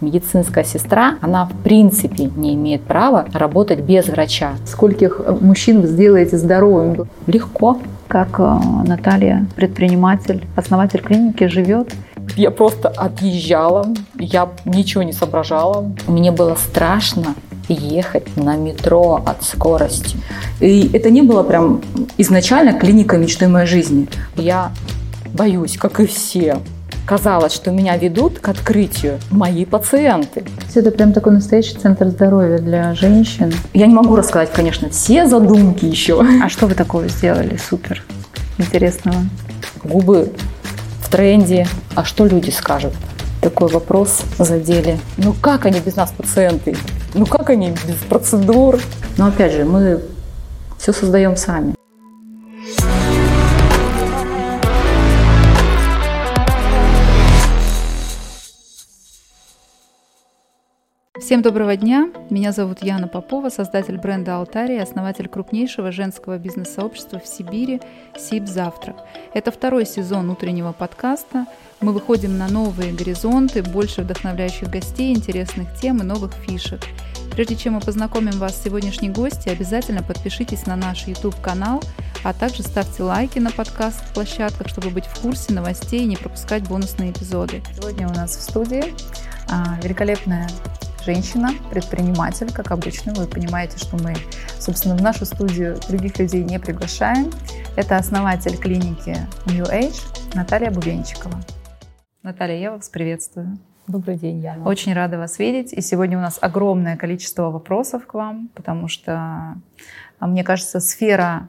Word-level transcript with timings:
Медицинская 0.00 0.62
сестра, 0.62 1.16
она 1.20 1.46
в 1.46 1.52
принципе 1.64 2.30
не 2.36 2.54
имеет 2.54 2.82
права 2.82 3.26
работать 3.32 3.80
без 3.80 4.06
врача. 4.06 4.52
Скольких 4.64 5.20
э, 5.24 5.36
мужчин 5.40 5.80
вы 5.80 5.88
сделаете 5.88 6.38
здоровыми? 6.38 7.06
Легко. 7.26 7.78
Как 8.06 8.38
э, 8.38 8.58
Наталья, 8.86 9.46
предприниматель, 9.56 10.46
основатель 10.54 11.00
клиники, 11.00 11.48
живет? 11.48 11.92
Я 12.36 12.52
просто 12.52 12.88
отъезжала, 12.88 13.88
я 14.18 14.48
ничего 14.64 15.02
не 15.02 15.12
соображала. 15.12 15.90
Мне 16.06 16.30
было 16.30 16.54
страшно 16.54 17.34
ехать 17.68 18.36
на 18.36 18.56
метро 18.56 19.20
от 19.26 19.42
скорости. 19.42 20.16
И 20.60 20.88
это 20.92 21.10
не 21.10 21.22
было 21.22 21.42
прям 21.42 21.80
изначально 22.18 22.78
клиника 22.78 23.16
мечты 23.16 23.48
моей 23.48 23.66
жизни. 23.66 24.08
Я 24.36 24.70
боюсь, 25.34 25.76
как 25.76 25.98
и 25.98 26.06
все 26.06 26.58
казалось, 27.08 27.54
что 27.54 27.70
меня 27.70 27.96
ведут 27.96 28.38
к 28.38 28.48
открытию 28.50 29.18
мои 29.30 29.64
пациенты. 29.64 30.44
Это 30.74 30.90
прям 30.90 31.14
такой 31.14 31.32
настоящий 31.32 31.74
центр 31.74 32.08
здоровья 32.08 32.58
для 32.58 32.94
женщин. 32.94 33.50
Я 33.72 33.86
не 33.86 33.94
могу 33.94 34.14
рассказать, 34.14 34.52
конечно, 34.52 34.90
все 34.90 35.26
задумки 35.26 35.86
еще. 35.86 36.22
А 36.44 36.50
что 36.50 36.66
вы 36.66 36.74
такого 36.74 37.08
сделали 37.08 37.56
супер 37.56 38.04
интересного? 38.58 39.16
Губы 39.82 40.30
в 41.00 41.08
тренде. 41.08 41.66
А 41.94 42.04
что 42.04 42.26
люди 42.26 42.50
скажут? 42.50 42.92
Такой 43.40 43.68
вопрос 43.68 44.20
задели. 44.38 44.98
Ну 45.16 45.32
как 45.32 45.64
они 45.64 45.80
без 45.80 45.96
нас, 45.96 46.12
пациенты? 46.12 46.76
Ну 47.14 47.24
как 47.24 47.48
они 47.48 47.70
без 47.70 47.96
процедур? 48.06 48.78
Но 49.16 49.28
опять 49.28 49.52
же, 49.52 49.64
мы 49.64 50.02
все 50.78 50.92
создаем 50.92 51.36
сами. 51.36 51.77
Всем 61.28 61.42
доброго 61.42 61.76
дня! 61.76 62.08
Меня 62.30 62.52
зовут 62.52 62.82
Яна 62.82 63.06
Попова, 63.06 63.50
создатель 63.50 63.98
бренда 63.98 64.36
Алтари 64.36 64.76
и 64.76 64.78
основатель 64.78 65.28
крупнейшего 65.28 65.92
женского 65.92 66.38
бизнес-сообщества 66.38 67.18
в 67.18 67.26
Сибири 67.26 67.82
«Сиб 68.16 68.46
Завтрак». 68.46 68.96
Это 69.34 69.50
второй 69.50 69.84
сезон 69.84 70.30
утреннего 70.30 70.72
подкаста. 70.72 71.44
Мы 71.82 71.92
выходим 71.92 72.38
на 72.38 72.48
новые 72.48 72.94
горизонты, 72.94 73.62
больше 73.62 74.00
вдохновляющих 74.00 74.70
гостей, 74.70 75.14
интересных 75.14 75.68
тем 75.78 75.98
и 75.98 76.02
новых 76.02 76.32
фишек. 76.32 76.80
Прежде 77.32 77.56
чем 77.56 77.74
мы 77.74 77.80
познакомим 77.80 78.38
вас 78.38 78.56
с 78.56 78.64
сегодняшней 78.64 79.10
гостью, 79.10 79.52
обязательно 79.52 80.02
подпишитесь 80.02 80.64
на 80.64 80.76
наш 80.76 81.06
YouTube-канал, 81.06 81.82
а 82.24 82.32
также 82.32 82.62
ставьте 82.62 83.02
лайки 83.02 83.38
на 83.38 83.50
подкаст-площадках, 83.50 84.68
чтобы 84.68 84.88
быть 84.88 85.04
в 85.04 85.20
курсе 85.20 85.52
новостей 85.52 86.04
и 86.04 86.06
не 86.06 86.16
пропускать 86.16 86.66
бонусные 86.66 87.10
эпизоды. 87.10 87.62
Сегодня 87.76 88.08
у 88.08 88.14
нас 88.14 88.34
в 88.34 88.40
студии 88.40 88.94
а, 89.50 89.78
великолепная 89.82 90.48
женщина, 91.08 91.52
предприниматель, 91.70 92.52
как 92.52 92.70
обычно. 92.70 93.14
Вы 93.14 93.26
понимаете, 93.26 93.78
что 93.78 93.96
мы, 93.96 94.14
собственно, 94.58 94.94
в 94.94 95.00
нашу 95.00 95.24
студию 95.24 95.78
других 95.88 96.18
людей 96.18 96.44
не 96.44 96.58
приглашаем. 96.58 97.30
Это 97.76 97.96
основатель 97.96 98.58
клиники 98.58 99.16
New 99.46 99.64
Age 99.64 99.96
Наталья 100.34 100.70
Бубенчикова. 100.70 101.40
Наталья, 102.22 102.58
я 102.58 102.72
вас 102.72 102.90
приветствую. 102.90 103.56
Добрый 103.86 104.18
день, 104.18 104.40
Яна. 104.40 104.66
Очень 104.66 104.92
рада 104.92 105.16
вас 105.16 105.38
видеть. 105.38 105.72
И 105.72 105.80
сегодня 105.80 106.18
у 106.18 106.20
нас 106.20 106.36
огромное 106.42 106.98
количество 106.98 107.48
вопросов 107.50 108.06
к 108.06 108.12
вам, 108.12 108.50
потому 108.54 108.88
что, 108.88 109.54
а, 110.18 110.26
мне 110.26 110.44
кажется, 110.44 110.78
сфера 110.78 111.48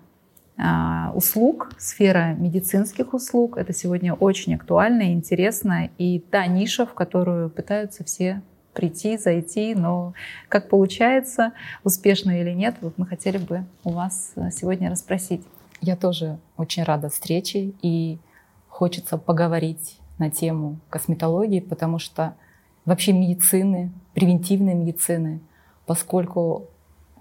а, 0.57 1.11
услуг, 1.13 1.73
сфера 1.77 2.33
медицинских 2.37 3.13
услуг, 3.13 3.57
это 3.57 3.73
сегодня 3.73 4.13
очень 4.13 4.55
актуально 4.55 5.01
и 5.01 5.13
интересно, 5.13 5.89
и 5.97 6.19
та 6.19 6.47
ниша, 6.47 6.85
в 6.85 6.93
которую 6.93 7.49
пытаются 7.49 8.05
все 8.05 8.41
прийти, 8.73 9.17
зайти, 9.17 9.75
но 9.75 10.13
как 10.47 10.69
получается, 10.69 11.53
успешно 11.83 12.39
или 12.39 12.51
нет, 12.51 12.75
вот 12.81 12.97
мы 12.97 13.05
хотели 13.05 13.37
бы 13.37 13.65
у 13.83 13.91
вас 13.91 14.31
э, 14.35 14.49
сегодня 14.51 14.89
расспросить. 14.89 15.41
Я 15.81 15.95
тоже 15.95 16.37
очень 16.57 16.83
рада 16.83 17.09
встрече 17.09 17.73
и 17.81 18.19
хочется 18.67 19.17
поговорить 19.17 19.99
на 20.17 20.29
тему 20.29 20.79
косметологии, 20.89 21.59
потому 21.59 21.99
что 21.99 22.35
вообще 22.85 23.13
медицины, 23.13 23.91
превентивной 24.13 24.73
медицины, 24.73 25.39
поскольку 25.85 26.67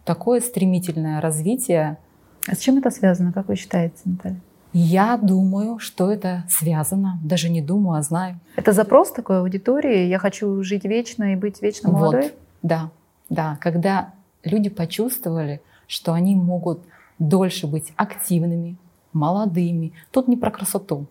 такое 0.04 0.40
стремительное 0.40 1.20
развитие. 1.20 1.98
А 2.46 2.54
с 2.54 2.58
чем 2.58 2.78
это 2.78 2.90
связано, 2.90 3.32
как 3.32 3.48
вы 3.48 3.56
считаете, 3.56 3.96
Наталья? 4.04 4.40
Я 4.72 5.16
думаю, 5.16 5.78
что 5.78 6.10
это 6.10 6.44
связано. 6.48 7.18
Даже 7.24 7.48
не 7.48 7.62
думаю, 7.62 7.98
а 7.98 8.02
знаю. 8.02 8.38
Это 8.56 8.72
запрос 8.72 9.12
такой 9.12 9.40
аудитории? 9.40 10.06
Я 10.06 10.18
хочу 10.18 10.62
жить 10.62 10.84
вечно 10.84 11.32
и 11.32 11.36
быть 11.36 11.62
вечно 11.62 11.90
молодой? 11.90 12.22
Вот, 12.22 12.34
да, 12.62 12.90
да. 13.30 13.58
Когда 13.60 14.12
люди 14.44 14.68
почувствовали, 14.68 15.62
что 15.86 16.12
они 16.12 16.36
могут 16.36 16.80
дольше 17.18 17.66
быть 17.66 17.92
активными, 17.96 18.76
молодыми. 19.12 19.92
Тут 20.10 20.28
не 20.28 20.36
про 20.36 20.50
красоту. 20.50 21.06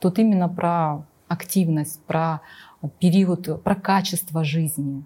Тут 0.00 0.18
именно 0.18 0.48
про 0.48 1.04
активность, 1.28 2.00
про 2.02 2.40
период, 2.98 3.62
про 3.62 3.74
качество 3.74 4.44
жизни. 4.44 5.04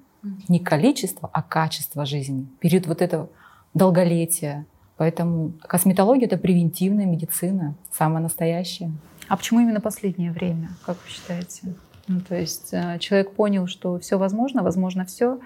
Не 0.48 0.58
количество, 0.58 1.30
а 1.32 1.42
качество 1.42 2.04
жизни. 2.04 2.46
Период 2.58 2.86
вот 2.86 3.02
этого 3.02 3.28
долголетия, 3.74 4.66
Поэтому 4.98 5.52
косметология– 5.60 6.26
это 6.28 6.36
превентивная 6.36 7.06
медицина, 7.06 7.74
самая 7.90 8.22
настоящая. 8.22 8.90
А 9.28 9.36
почему 9.36 9.60
именно 9.60 9.80
последнее 9.80 10.32
время, 10.32 10.70
как 10.84 10.96
вы 11.04 11.10
считаете? 11.10 11.74
Ну, 12.08 12.20
то 12.20 12.34
есть 12.34 12.70
э, 12.72 12.98
человек 12.98 13.32
понял, 13.32 13.66
что 13.66 13.98
все 14.00 14.18
возможно, 14.18 14.62
возможно 14.62 15.04
все, 15.04 15.38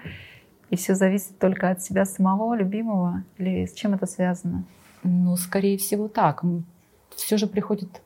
и 0.69 0.75
все 0.75 0.95
зависит 0.95 1.37
только 1.37 1.69
от 1.69 1.83
себя 1.83 2.05
самого, 2.05 2.55
любимого, 2.55 3.23
или 3.37 3.65
с 3.65 3.73
чем 3.73 3.93
это 3.93 4.07
связано? 4.07 4.63
Ну, 5.03 5.35
скорее 5.35 5.77
всего, 5.77 6.07
так. 6.07 6.43
Все 7.15 7.37
же 7.37 7.45
приходит 7.45 8.01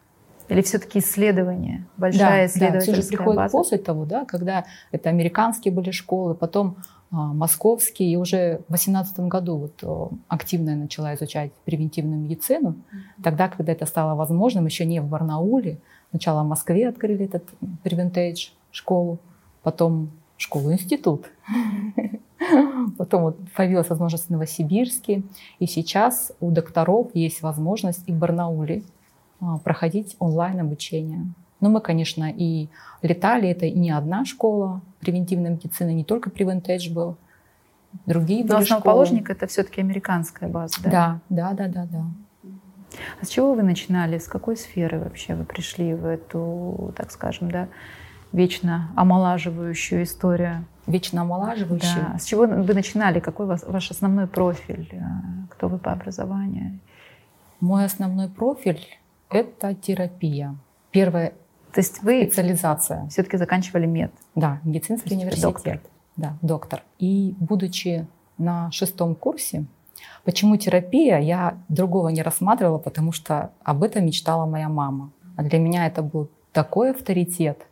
или 0.50 0.62
все-таки 0.62 1.00
исследование, 1.00 1.86
большая 1.98 2.30
да, 2.30 2.46
исследовательская 2.46 2.96
да, 2.96 3.02
все 3.02 3.02
же 3.02 3.18
приходит 3.18 3.38
база? 3.38 3.52
после 3.52 3.78
того, 3.78 4.06
да, 4.06 4.26
когда 4.26 4.66
это 4.92 5.10
американские 5.10 5.74
были 5.74 5.92
школы, 5.92 6.36
потом 6.36 6.78
московский, 7.12 8.12
и 8.12 8.16
уже 8.18 8.60
в 8.68 8.74
2018 8.74 9.20
году 9.22 9.58
вот 9.58 10.20
активно 10.28 10.72
я 10.72 10.76
начала 10.76 11.16
изучать 11.16 11.52
превентивную 11.66 12.20
медицину. 12.20 12.76
Тогда, 13.24 13.48
когда 13.48 13.72
это 13.72 13.86
стало 13.86 14.16
возможным, 14.16 14.66
еще 14.66 14.86
не 14.86 15.00
в 15.00 15.08
Барнауле, 15.08 15.80
сначала 16.10 16.44
в 16.44 16.48
Москве 16.48 16.90
открыли 16.90 17.26
этот 17.26 17.44
Prevent 17.84 18.36
школу, 18.72 19.20
потом 19.64 20.12
школу-институт. 20.38 21.30
Потом 22.98 23.24
вот 23.24 23.38
появилась 23.56 23.90
возможность 23.90 24.28
в 24.28 24.30
Новосибирске. 24.30 25.24
И 25.60 25.66
сейчас 25.66 26.32
у 26.40 26.52
докторов 26.52 27.10
есть 27.14 27.42
возможность 27.42 28.04
и 28.08 28.12
в 28.12 28.16
Барнауле 28.16 28.84
а, 29.42 29.58
проходить 29.58 30.16
онлайн 30.20 30.60
обучение. 30.60 31.26
Но 31.60 31.70
мы, 31.70 31.82
конечно, 31.82 32.32
и 32.32 32.68
летали, 33.02 33.50
это 33.50 33.66
и 33.66 33.74
не 33.74 33.90
одна 33.90 34.26
школа 34.26 34.82
превентивной 35.00 35.52
медицины, 35.52 35.94
не 35.94 36.04
только 36.04 36.30
Preventage 36.30 36.94
был, 36.94 37.18
другие 38.06 38.44
Но 38.46 38.58
основоположник 38.58 39.26
школы. 39.26 39.38
это 39.38 39.48
все-таки 39.48 39.82
американская 39.82 40.50
база, 40.50 40.76
да? 40.84 40.90
Да, 40.90 41.20
да, 41.30 41.54
да, 41.54 41.68
да, 41.68 41.86
да. 41.86 42.06
А 43.22 43.26
с 43.26 43.30
чего 43.30 43.54
вы 43.54 43.64
начинали? 43.64 44.18
С 44.18 44.28
какой 44.28 44.58
сферы 44.58 45.00
вообще 45.00 45.36
вы 45.36 45.44
пришли 45.44 45.94
в 45.94 46.06
эту, 46.06 46.94
так 46.96 47.12
скажем, 47.12 47.52
да, 47.52 47.68
вечно 48.32 48.90
омолаживающую 48.96 50.04
историю? 50.04 50.66
Вечно 50.86 51.22
омолаживающую? 51.22 52.08
Да. 52.14 52.18
С 52.18 52.26
чего 52.26 52.46
вы 52.48 52.74
начинали? 52.74 53.20
Какой 53.20 53.46
ваш, 53.46 53.64
ваш 53.64 53.92
основной 53.92 54.28
профиль? 54.28 54.90
Кто 55.50 55.68
вы 55.68 55.78
по 55.80 55.92
образованию? 55.92 56.80
Мой 57.60 57.86
основной 57.86 58.30
профиль– 58.30 58.82
это 59.30 59.74
терапия. 59.76 60.56
Первое 60.92 61.34
то 61.78 61.82
есть 61.82 62.02
вы 62.02 62.24
специализация. 62.24 63.08
Все-таки 63.10 63.38
заканчивали 63.38 63.86
мед. 63.86 64.12
Да, 64.34 64.60
медицинский 64.64 65.14
университет. 65.14 65.44
Доктор. 65.44 65.80
Да, 66.16 66.36
доктор. 66.42 66.82
И 66.98 67.36
будучи 67.40 68.08
на 68.40 68.72
шестом 68.72 69.14
курсе, 69.14 69.66
почему 70.24 70.58
терапия, 70.58 71.20
я 71.20 71.60
другого 71.70 72.10
не 72.10 72.24
рассматривала, 72.24 72.80
потому 72.80 73.12
что 73.12 73.52
об 73.64 73.84
этом 73.84 74.08
мечтала 74.08 74.48
моя 74.48 74.70
мама. 74.70 75.12
А 75.36 75.44
для 75.44 75.60
меня 75.60 75.86
это 75.86 76.02
был 76.02 76.32
такой 76.52 76.90
авторитет. 76.90 77.68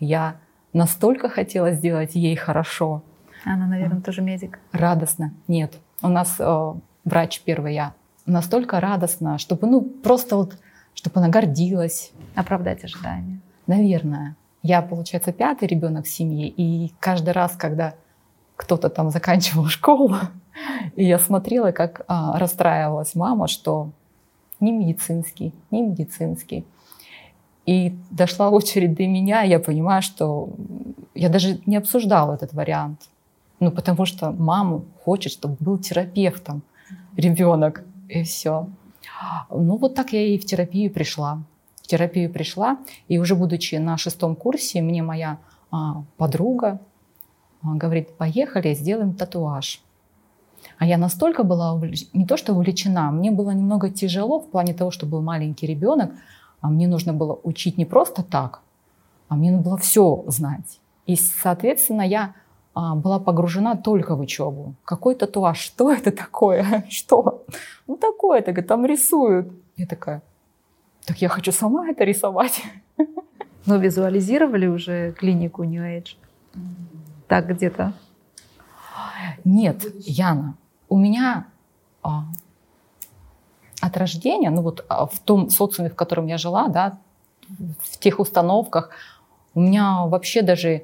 Я 0.00 0.38
настолько 0.72 1.28
хотела 1.28 1.70
сделать 1.70 2.16
ей 2.16 2.34
хорошо. 2.34 3.04
Она, 3.44 3.68
наверное, 3.68 4.00
тоже 4.00 4.22
медик. 4.22 4.58
Радостно. 4.72 5.34
Нет. 5.46 5.74
У 6.02 6.08
нас 6.08 6.34
э, 6.40 6.74
врач 7.04 7.42
первый 7.44 7.74
я. 7.74 7.94
Настолько 8.26 8.80
радостно, 8.80 9.38
чтобы, 9.38 9.68
ну, 9.68 9.82
просто 9.82 10.34
вот 10.34 10.58
чтобы 10.96 11.20
она 11.20 11.28
гордилась. 11.28 12.10
Оправдать 12.34 12.82
ожидания. 12.84 13.40
Наверное. 13.66 14.34
Я, 14.62 14.82
получается, 14.82 15.32
пятый 15.32 15.68
ребенок 15.68 16.06
в 16.06 16.08
семье, 16.08 16.48
и 16.48 16.92
каждый 16.98 17.30
раз, 17.30 17.52
когда 17.52 17.94
кто-то 18.56 18.88
там 18.90 19.10
заканчивал 19.10 19.66
школу, 19.68 20.16
и 20.96 21.04
я 21.04 21.20
смотрела, 21.20 21.70
как 21.70 22.04
а, 22.08 22.36
расстраивалась 22.38 23.14
мама, 23.14 23.46
что 23.46 23.90
не 24.58 24.72
медицинский, 24.72 25.54
не 25.70 25.82
медицинский. 25.82 26.64
И 27.66 27.96
дошла 28.10 28.50
очередь 28.50 28.94
до 28.94 29.06
меня, 29.06 29.44
и 29.44 29.50
я 29.50 29.60
понимаю, 29.60 30.02
что 30.02 30.50
я 31.14 31.28
даже 31.28 31.60
не 31.66 31.76
обсуждала 31.76 32.34
этот 32.34 32.52
вариант. 32.52 33.02
Ну, 33.60 33.70
потому 33.70 34.04
что 34.04 34.32
мама 34.32 34.82
хочет, 35.04 35.32
чтобы 35.32 35.56
был 35.60 35.78
терапевтом 35.78 36.62
ребенок, 37.16 37.84
и 38.08 38.22
все. 38.22 38.68
Ну, 39.50 39.76
вот 39.76 39.94
так 39.94 40.12
я 40.12 40.22
и 40.22 40.38
в 40.38 40.44
терапию 40.44 40.92
пришла. 40.92 41.42
В 41.82 41.86
терапию 41.86 42.32
пришла, 42.32 42.78
и 43.06 43.18
уже 43.18 43.34
будучи 43.34 43.76
на 43.76 43.96
шестом 43.96 44.34
курсе, 44.34 44.82
мне 44.82 45.02
моя 45.02 45.38
а, 45.70 46.02
подруга 46.16 46.80
а, 47.62 47.74
говорит, 47.74 48.16
поехали, 48.16 48.74
сделаем 48.74 49.14
татуаж. 49.14 49.80
А 50.78 50.86
я 50.86 50.98
настолько 50.98 51.44
была 51.44 51.72
увлеч... 51.72 52.08
не 52.12 52.26
то 52.26 52.36
что 52.36 52.52
увлечена, 52.52 53.10
мне 53.10 53.30
было 53.30 53.52
немного 53.52 53.90
тяжело 53.90 54.40
в 54.40 54.50
плане 54.50 54.74
того, 54.74 54.90
что 54.90 55.06
был 55.06 55.22
маленький 55.22 55.66
ребенок, 55.66 56.12
а 56.60 56.68
мне 56.68 56.88
нужно 56.88 57.12
было 57.12 57.38
учить 57.44 57.78
не 57.78 57.84
просто 57.84 58.22
так, 58.22 58.60
а 59.28 59.36
мне 59.36 59.50
нужно 59.50 59.64
было 59.64 59.78
все 59.78 60.24
знать. 60.26 60.80
И, 61.06 61.14
соответственно, 61.14 62.02
я 62.02 62.34
была 62.76 63.18
погружена 63.18 63.74
только 63.74 64.14
в 64.16 64.20
учебу. 64.20 64.74
Какой 64.84 65.14
татуаж? 65.14 65.58
Что 65.58 65.90
это 65.90 66.12
такое? 66.12 66.84
Что? 66.90 67.44
Ну, 67.86 67.96
такое, 67.96 68.42
так 68.42 68.66
там 68.66 68.84
рисуют. 68.84 69.50
Я 69.76 69.86
такая, 69.86 70.22
так 71.06 71.22
я 71.22 71.28
хочу 71.28 71.52
сама 71.52 71.88
это 71.88 72.04
рисовать. 72.04 72.62
Но 73.66 73.76
визуализировали 73.76 74.66
уже 74.66 75.12
клинику 75.12 75.64
New 75.64 75.82
Age? 75.82 76.16
Так 77.28 77.48
где-то? 77.48 77.92
Нет, 79.44 79.84
Яна, 80.06 80.54
у 80.88 80.96
меня 80.96 81.46
а, 82.02 82.24
от 83.80 83.96
рождения, 83.96 84.50
ну 84.50 84.62
вот 84.62 84.84
а, 84.88 85.06
в 85.06 85.18
том 85.20 85.50
социуме, 85.50 85.90
в 85.90 85.94
котором 85.94 86.26
я 86.26 86.38
жила, 86.38 86.68
да, 86.68 86.98
в 87.80 87.98
тех 87.98 88.18
установках, 88.20 88.90
у 89.54 89.60
меня 89.60 90.06
вообще 90.06 90.42
даже 90.42 90.68
а, 90.68 90.80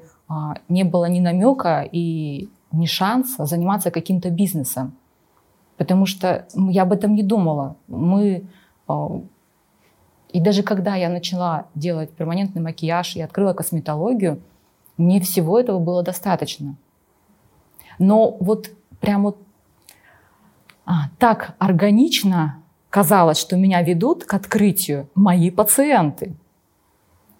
не 0.69 0.83
было 0.83 1.05
ни 1.05 1.19
намека 1.19 1.87
и 1.89 2.49
ни 2.71 2.85
шанса 2.85 3.45
заниматься 3.45 3.91
каким-то 3.91 4.29
бизнесом. 4.29 4.93
Потому 5.77 6.05
что 6.05 6.47
я 6.55 6.83
об 6.83 6.91
этом 6.91 7.13
не 7.13 7.23
думала. 7.23 7.75
Мы 7.87 8.45
а, 8.87 9.21
и 10.33 10.39
даже 10.39 10.63
когда 10.63 10.95
я 10.95 11.09
начала 11.09 11.67
делать 11.75 12.09
перманентный 12.11 12.61
макияж 12.61 13.15
и 13.15 13.21
открыла 13.21 13.53
косметологию, 13.53 14.41
мне 14.97 15.21
всего 15.21 15.59
этого 15.59 15.79
было 15.79 16.03
достаточно. 16.03 16.75
Но 17.99 18.35
вот 18.39 18.71
прям 18.99 19.23
вот 19.23 19.37
а, 20.85 21.09
так 21.19 21.55
органично 21.59 22.63
казалось, 22.89 23.37
что 23.37 23.55
меня 23.55 23.81
ведут 23.83 24.25
к 24.25 24.33
открытию 24.33 25.07
мои 25.13 25.51
пациенты. 25.51 26.35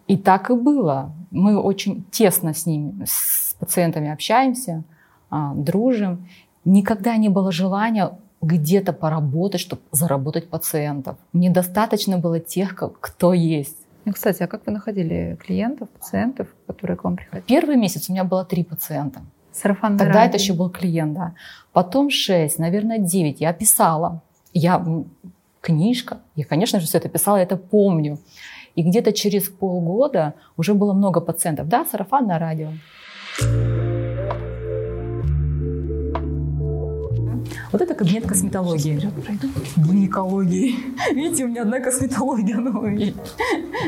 И 0.08 0.18
так 0.18 0.50
и 0.50 0.54
было. 0.54 1.14
Мы 1.32 1.60
очень 1.60 2.04
тесно 2.12 2.54
с 2.54 2.66
ними, 2.66 3.06
с 3.06 3.56
пациентами 3.60 4.12
общаемся, 4.12 4.84
а, 5.30 5.54
дружим. 5.56 6.28
Никогда 6.66 7.16
не 7.18 7.30
было 7.30 7.52
желания 7.52 8.12
где-то 8.42 8.94
поработать, 8.94 9.62
чтобы 9.62 9.82
заработать 9.92 10.50
пациентов. 10.50 11.18
Мне 11.32 11.50
достаточно 11.50 12.18
было 12.18 12.40
тех, 12.40 12.76
кто 12.76 13.34
есть. 13.34 13.78
Ну, 14.06 14.12
кстати, 14.12 14.44
а 14.44 14.48
как 14.48 14.66
вы 14.66 14.74
находили 14.74 15.38
клиентов, 15.42 15.90
пациентов, 15.90 16.48
которые 16.68 16.98
к 16.98 17.06
вам 17.06 17.16
приходили? 17.16 17.46
Первый 17.48 17.78
месяц 17.78 18.10
у 18.10 18.14
меня 18.14 18.26
было 18.26 18.44
три 18.44 18.64
пациента. 18.64 19.22
Сарафанное 19.54 20.00
Тогда 20.00 20.14
радио. 20.16 20.30
это 20.30 20.38
еще 20.38 20.54
был 20.54 20.70
клиент, 20.70 21.14
да. 21.14 21.34
Потом 21.72 22.10
шесть, 22.10 22.60
наверное, 22.60 22.98
девять. 22.98 23.40
Я 23.40 23.54
писала. 23.54 24.22
Я 24.52 24.84
книжка. 25.62 26.20
Я, 26.36 26.44
конечно 26.44 26.80
же, 26.80 26.88
все 26.88 26.98
это 26.98 27.08
писала, 27.08 27.38
я 27.38 27.44
это 27.44 27.56
помню. 27.56 28.20
И 28.76 28.84
где-то 28.84 29.14
через 29.14 29.50
полгода 29.50 30.34
уже 30.58 30.74
было 30.74 30.94
много 30.94 31.22
пациентов. 31.22 31.68
Да, 31.68 31.86
сарафанное 31.86 32.40
радио. 32.40 32.70
Вот 37.72 37.82
это 37.82 37.96
кабинет 37.96 38.28
косметологии. 38.28 39.02
Гинекологии. 39.76 40.76
Видите, 41.12 41.46
у 41.46 41.48
меня 41.48 41.64
одна 41.64 41.80
косметология, 41.80 42.58
но 42.58 42.88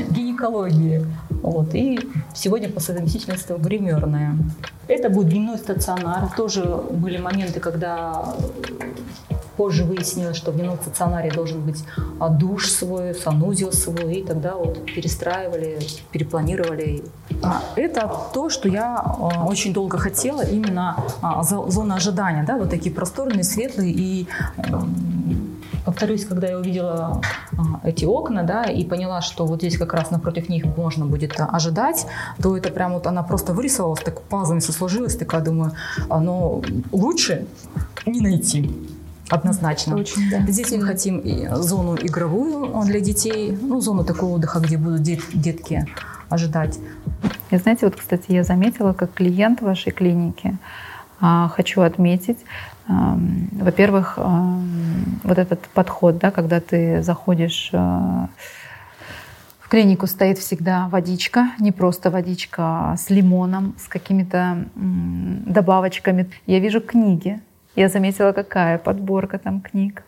гинекологии. 0.10 1.06
Вот. 1.30 1.76
И 1.76 2.00
сегодня 2.34 2.70
по 2.70 2.80
совместительству 2.80 3.58
гримерная. 3.58 4.38
Это 4.88 5.10
будет 5.10 5.30
дневной 5.30 5.58
стационар. 5.60 6.32
Тоже 6.36 6.64
были 6.92 7.18
моменты, 7.18 7.60
когда 7.60 8.36
Позже 9.58 9.84
выяснилось, 9.84 10.38
что 10.38 10.52
в 10.52 10.56
дневном 10.56 10.78
стационаре 10.78 11.32
должен 11.32 11.62
быть 11.62 11.84
а, 12.20 12.30
душ 12.30 12.70
свой, 12.70 13.14
санузел 13.14 13.72
свой, 13.72 14.16
и 14.16 14.24
тогда 14.24 14.56
вот 14.56 14.86
перестраивали, 14.86 15.80
перепланировали. 16.12 17.04
А, 17.42 17.62
это 17.76 18.12
то, 18.34 18.50
что 18.50 18.68
я 18.68 18.96
а, 18.96 19.46
очень 19.46 19.74
долго 19.74 19.98
хотела, 19.98 20.42
именно 20.42 20.98
зона 21.44 21.96
ожидания, 21.96 22.44
да, 22.46 22.58
вот 22.58 22.70
такие 22.70 22.94
просторные, 22.94 23.44
светлые 23.44 23.92
и 23.92 24.28
эм, 24.58 25.56
повторюсь, 25.86 26.26
когда 26.26 26.48
я 26.48 26.58
увидела 26.58 27.22
эти 27.84 28.06
окна, 28.06 28.44
да, 28.44 28.64
и 28.64 28.84
поняла, 28.84 29.22
что 29.22 29.46
вот 29.46 29.60
здесь 29.60 29.78
как 29.78 29.94
раз 29.94 30.12
напротив 30.12 30.50
них 30.50 30.66
можно 30.78 31.06
будет 31.06 31.36
ожидать, 31.40 32.08
то 32.42 32.58
это 32.58 32.70
прям 32.70 32.94
вот 32.94 33.08
она 33.08 33.24
просто 33.24 33.54
вырисовалась, 33.54 34.02
так 34.02 34.22
пазлами 34.22 34.60
все 34.60 34.72
сложилось, 34.72 35.16
такая 35.16 35.42
думаю, 35.42 35.72
оно 36.10 36.62
лучше 36.92 37.48
не 38.06 38.20
найти. 38.22 38.72
Однозначно. 39.30 39.96
Очень, 39.96 40.30
да. 40.30 40.42
Здесь 40.52 40.72
мы 40.72 40.84
хотим 40.84 41.22
зону 41.62 41.96
игровую 41.96 42.84
для 42.86 43.00
детей, 43.00 43.58
ну, 43.60 43.82
зону 43.82 44.04
такого 44.04 44.36
отдыха, 44.36 44.60
где 44.60 44.78
будут 44.78 45.02
дет, 45.02 45.22
детки 45.34 45.88
ожидать. 46.30 46.80
И 47.50 47.58
знаете, 47.58 47.86
вот, 47.86 47.96
кстати, 47.96 48.32
я 48.32 48.44
заметила, 48.44 48.94
как 48.94 49.14
клиент 49.14 49.62
вашей 49.62 49.92
клиники, 49.92 50.58
а, 51.20 51.50
хочу 51.50 51.82
отметить, 51.82 52.40
во-первых, 52.88 54.18
вот 55.24 55.38
этот 55.38 55.62
подход, 55.74 56.18
да, 56.20 56.30
когда 56.30 56.60
ты 56.60 57.02
заходишь 57.02 57.72
а, 57.74 58.30
в 59.60 59.68
клинику 59.68 60.06
стоит 60.06 60.38
всегда 60.38 60.88
водичка, 60.90 61.50
не 61.60 61.72
просто 61.72 62.12
водичка, 62.12 62.92
а 62.92 62.98
с 62.98 63.10
лимоном, 63.10 63.74
с 63.80 63.88
какими-то 63.88 64.66
добавочками. 64.76 66.30
Я 66.46 66.60
вижу 66.60 66.82
книги, 66.82 67.42
я 67.76 67.90
заметила, 67.90 68.32
какая 68.32 68.78
подборка 68.78 69.38
там 69.38 69.62
книг. 69.62 70.04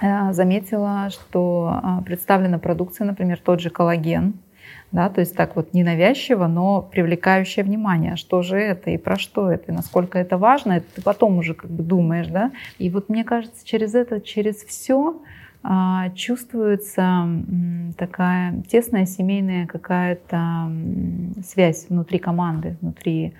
Э, 0.00 0.32
заметила, 0.32 1.08
что 1.10 1.80
а, 1.82 2.02
представлена 2.02 2.58
продукция, 2.58 3.06
например, 3.06 3.40
тот 3.42 3.60
же 3.60 3.70
коллаген, 3.70 4.34
да, 4.92 5.08
то 5.08 5.20
есть 5.20 5.36
так 5.36 5.56
вот 5.56 5.72
ненавязчиво, 5.72 6.46
но 6.46 6.82
привлекающее 6.82 7.64
внимание, 7.64 8.16
что 8.16 8.42
же 8.42 8.56
это 8.56 8.90
и 8.90 8.96
про 8.96 9.16
что 9.16 9.50
это, 9.50 9.72
и 9.72 9.74
насколько 9.74 10.18
это 10.18 10.36
важно, 10.36 10.74
это 10.74 10.86
ты 10.96 11.02
потом 11.02 11.38
уже 11.38 11.54
как 11.54 11.70
бы 11.70 11.82
думаешь, 11.82 12.28
да. 12.28 12.52
И 12.78 12.90
вот 12.90 13.08
мне 13.08 13.24
кажется, 13.24 13.66
через 13.66 13.94
это, 13.94 14.20
через 14.20 14.56
все 14.64 15.20
а, 15.62 16.10
чувствуется 16.10 17.26
такая 17.96 18.62
тесная 18.68 19.06
семейная 19.06 19.66
какая-то 19.66 20.70
связь 21.44 21.86
внутри 21.88 22.18
команды, 22.18 22.76
внутри 22.80 23.34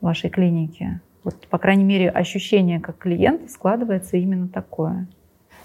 вашей 0.00 0.30
клиники. 0.30 1.00
Вот, 1.26 1.48
по 1.48 1.58
крайней 1.58 1.82
мере, 1.82 2.08
ощущение 2.08 2.78
как 2.78 2.98
клиента 2.98 3.50
складывается 3.50 4.16
именно 4.16 4.46
такое. 4.46 5.08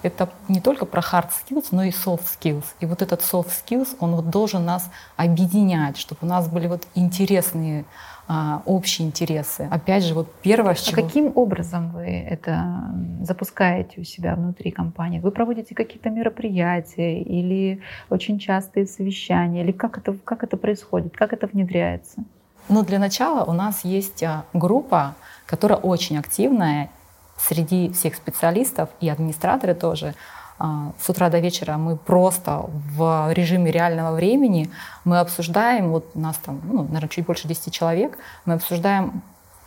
Это 0.02 0.28
не 0.48 0.60
только 0.60 0.88
про 0.88 1.02
hard 1.02 1.30
skills, 1.30 1.66
но 1.70 1.84
и 1.84 1.92
soft 1.92 2.24
skills. 2.24 2.64
И 2.80 2.88
вот 2.88 3.04
этот 3.04 3.22
soft 3.22 3.52
skills, 3.64 3.90
он 4.00 4.16
вот 4.16 4.32
должен 4.32 4.66
нас 4.66 4.90
объединять, 5.18 5.98
чтобы 5.98 6.22
у 6.24 6.26
нас 6.26 6.50
были 6.50 6.66
вот 6.66 6.88
интересные 6.96 7.86
а, 8.28 8.64
общие 8.66 9.08
интересы. 9.08 9.68
Опять 9.70 10.04
же, 10.04 10.16
вот 10.16 10.34
первое, 10.42 10.74
с 10.74 10.82
а 10.82 10.90
чего... 10.90 11.04
А 11.04 11.06
каким 11.06 11.32
образом 11.36 11.92
вы 11.92 12.08
это 12.08 12.96
запускаете 13.22 14.02
у 14.02 14.04
себя 14.04 14.34
внутри 14.34 14.72
компании? 14.72 15.20
Вы 15.20 15.30
проводите 15.30 15.76
какие-то 15.76 16.10
мероприятия 16.10 17.22
или 17.22 17.82
очень 18.10 18.40
частые 18.40 18.88
совещания? 18.88 19.62
Или 19.62 19.74
как 19.74 20.00
это, 20.00 20.18
как 20.24 20.44
это 20.44 20.58
происходит? 20.58 21.16
Как 21.16 21.34
это 21.34 21.46
внедряется? 21.46 22.24
Ну, 22.70 22.84
для 22.84 23.00
начала 23.00 23.44
у 23.44 23.54
нас 23.54 23.84
есть 23.84 24.24
а, 24.24 24.46
группа, 24.54 25.16
которая 25.52 25.78
очень 25.78 26.18
активная 26.18 26.90
среди 27.38 27.92
всех 27.92 28.16
специалистов 28.16 28.90
и 29.02 29.10
администраторы 29.10 29.76
тоже. 29.76 30.16
А, 30.58 30.94
с 30.98 31.10
утра 31.10 31.30
до 31.30 31.40
вечера 31.40 31.76
мы 31.78 31.98
просто 31.98 32.64
в 32.96 33.34
режиме 33.34 33.70
реального 33.70 34.16
времени 34.16 34.72
мы 35.04 35.20
обсуждаем, 35.20 35.90
вот 35.90 36.16
нас 36.16 36.38
там, 36.38 36.62
ну, 36.64 36.84
наверное, 36.84 37.10
чуть 37.10 37.26
больше 37.26 37.50
10 37.50 37.74
человек, 37.74 38.18
мы 38.46 38.54
обсуждаем 38.54 39.22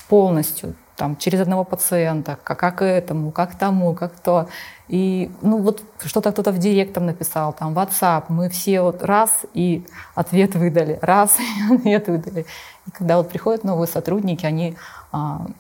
полностью 0.09 0.75
там, 0.97 1.17
через 1.17 1.41
одного 1.41 1.65
пациента, 1.65 2.39
как, 2.43 2.59
как 2.59 2.83
этому, 2.83 3.33
как 3.33 3.59
тому, 3.59 3.95
как 3.95 4.13
то. 4.21 4.49
И 4.89 5.31
ну 5.43 5.59
вот 5.59 5.83
что-то 6.05 6.31
кто-то 6.33 6.53
в 6.53 6.59
директ 6.59 6.97
написал, 6.97 7.53
там 7.53 7.77
WhatsApp, 7.77 8.25
мы 8.29 8.49
все 8.49 8.81
вот 8.81 9.03
раз 9.03 9.45
и 9.55 9.87
ответ 10.15 10.55
выдали, 10.55 10.99
раз 11.03 11.37
и 11.85 11.93
ответ 11.93 12.07
выдали. 12.09 12.47
И 12.87 12.91
когда 12.91 13.17
вот 13.17 13.29
приходят 13.29 13.65
новые 13.65 13.89
сотрудники, 13.89 14.47
они, 14.47 14.77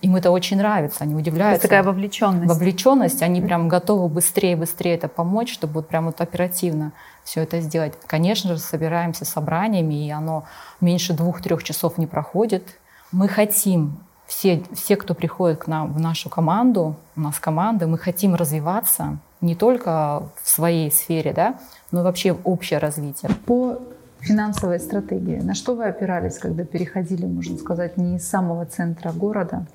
им 0.02 0.16
это 0.16 0.30
очень 0.30 0.56
нравится, 0.56 1.04
они 1.04 1.14
удивляются. 1.14 1.66
Это 1.66 1.68
такая 1.68 1.82
вовлеченность. 1.82 2.48
Вовлеченность, 2.48 3.22
они 3.22 3.40
прям 3.40 3.68
готовы 3.68 4.08
быстрее, 4.08 4.56
быстрее 4.56 4.94
это 4.94 5.08
помочь, 5.08 5.52
чтобы 5.52 5.74
вот 5.74 5.88
прям 5.88 6.06
вот 6.06 6.20
оперативно 6.20 6.92
все 7.24 7.42
это 7.42 7.60
сделать. 7.60 7.94
Конечно 8.06 8.54
же, 8.54 8.60
собираемся 8.60 9.24
собраниями, 9.24 10.06
и 10.06 10.10
оно 10.10 10.44
меньше 10.80 11.12
двух-трех 11.12 11.62
часов 11.62 11.98
не 11.98 12.06
проходит. 12.06 12.78
Мы 13.12 13.28
хотим 13.28 13.98
все, 14.26 14.62
все, 14.72 14.96
кто 14.96 15.14
приходит 15.14 15.58
к 15.58 15.66
нам 15.66 15.92
в 15.92 16.00
нашу 16.00 16.28
команду, 16.28 16.96
у 17.16 17.20
нас 17.20 17.38
команда, 17.38 17.86
мы 17.86 17.98
хотим 17.98 18.34
развиваться 18.34 19.18
не 19.40 19.54
только 19.54 20.22
в 20.42 20.48
своей 20.48 20.90
сфере, 20.90 21.32
да, 21.32 21.56
но 21.90 22.00
и 22.00 22.02
вообще 22.02 22.32
в 22.32 22.40
общее 22.44 22.78
развитие. 22.78 23.30
По 23.46 23.78
финансовой 24.24 24.80
стратегии, 24.80 25.40
на 25.40 25.54
что 25.54 25.74
вы 25.74 25.84
опирались, 25.84 26.38
когда 26.38 26.64
переходили, 26.64 27.26
можно 27.26 27.56
сказать, 27.58 27.96
не 27.96 28.16
из 28.16 28.28
самого 28.28 28.66
центра 28.66 29.12
города, 29.12 29.66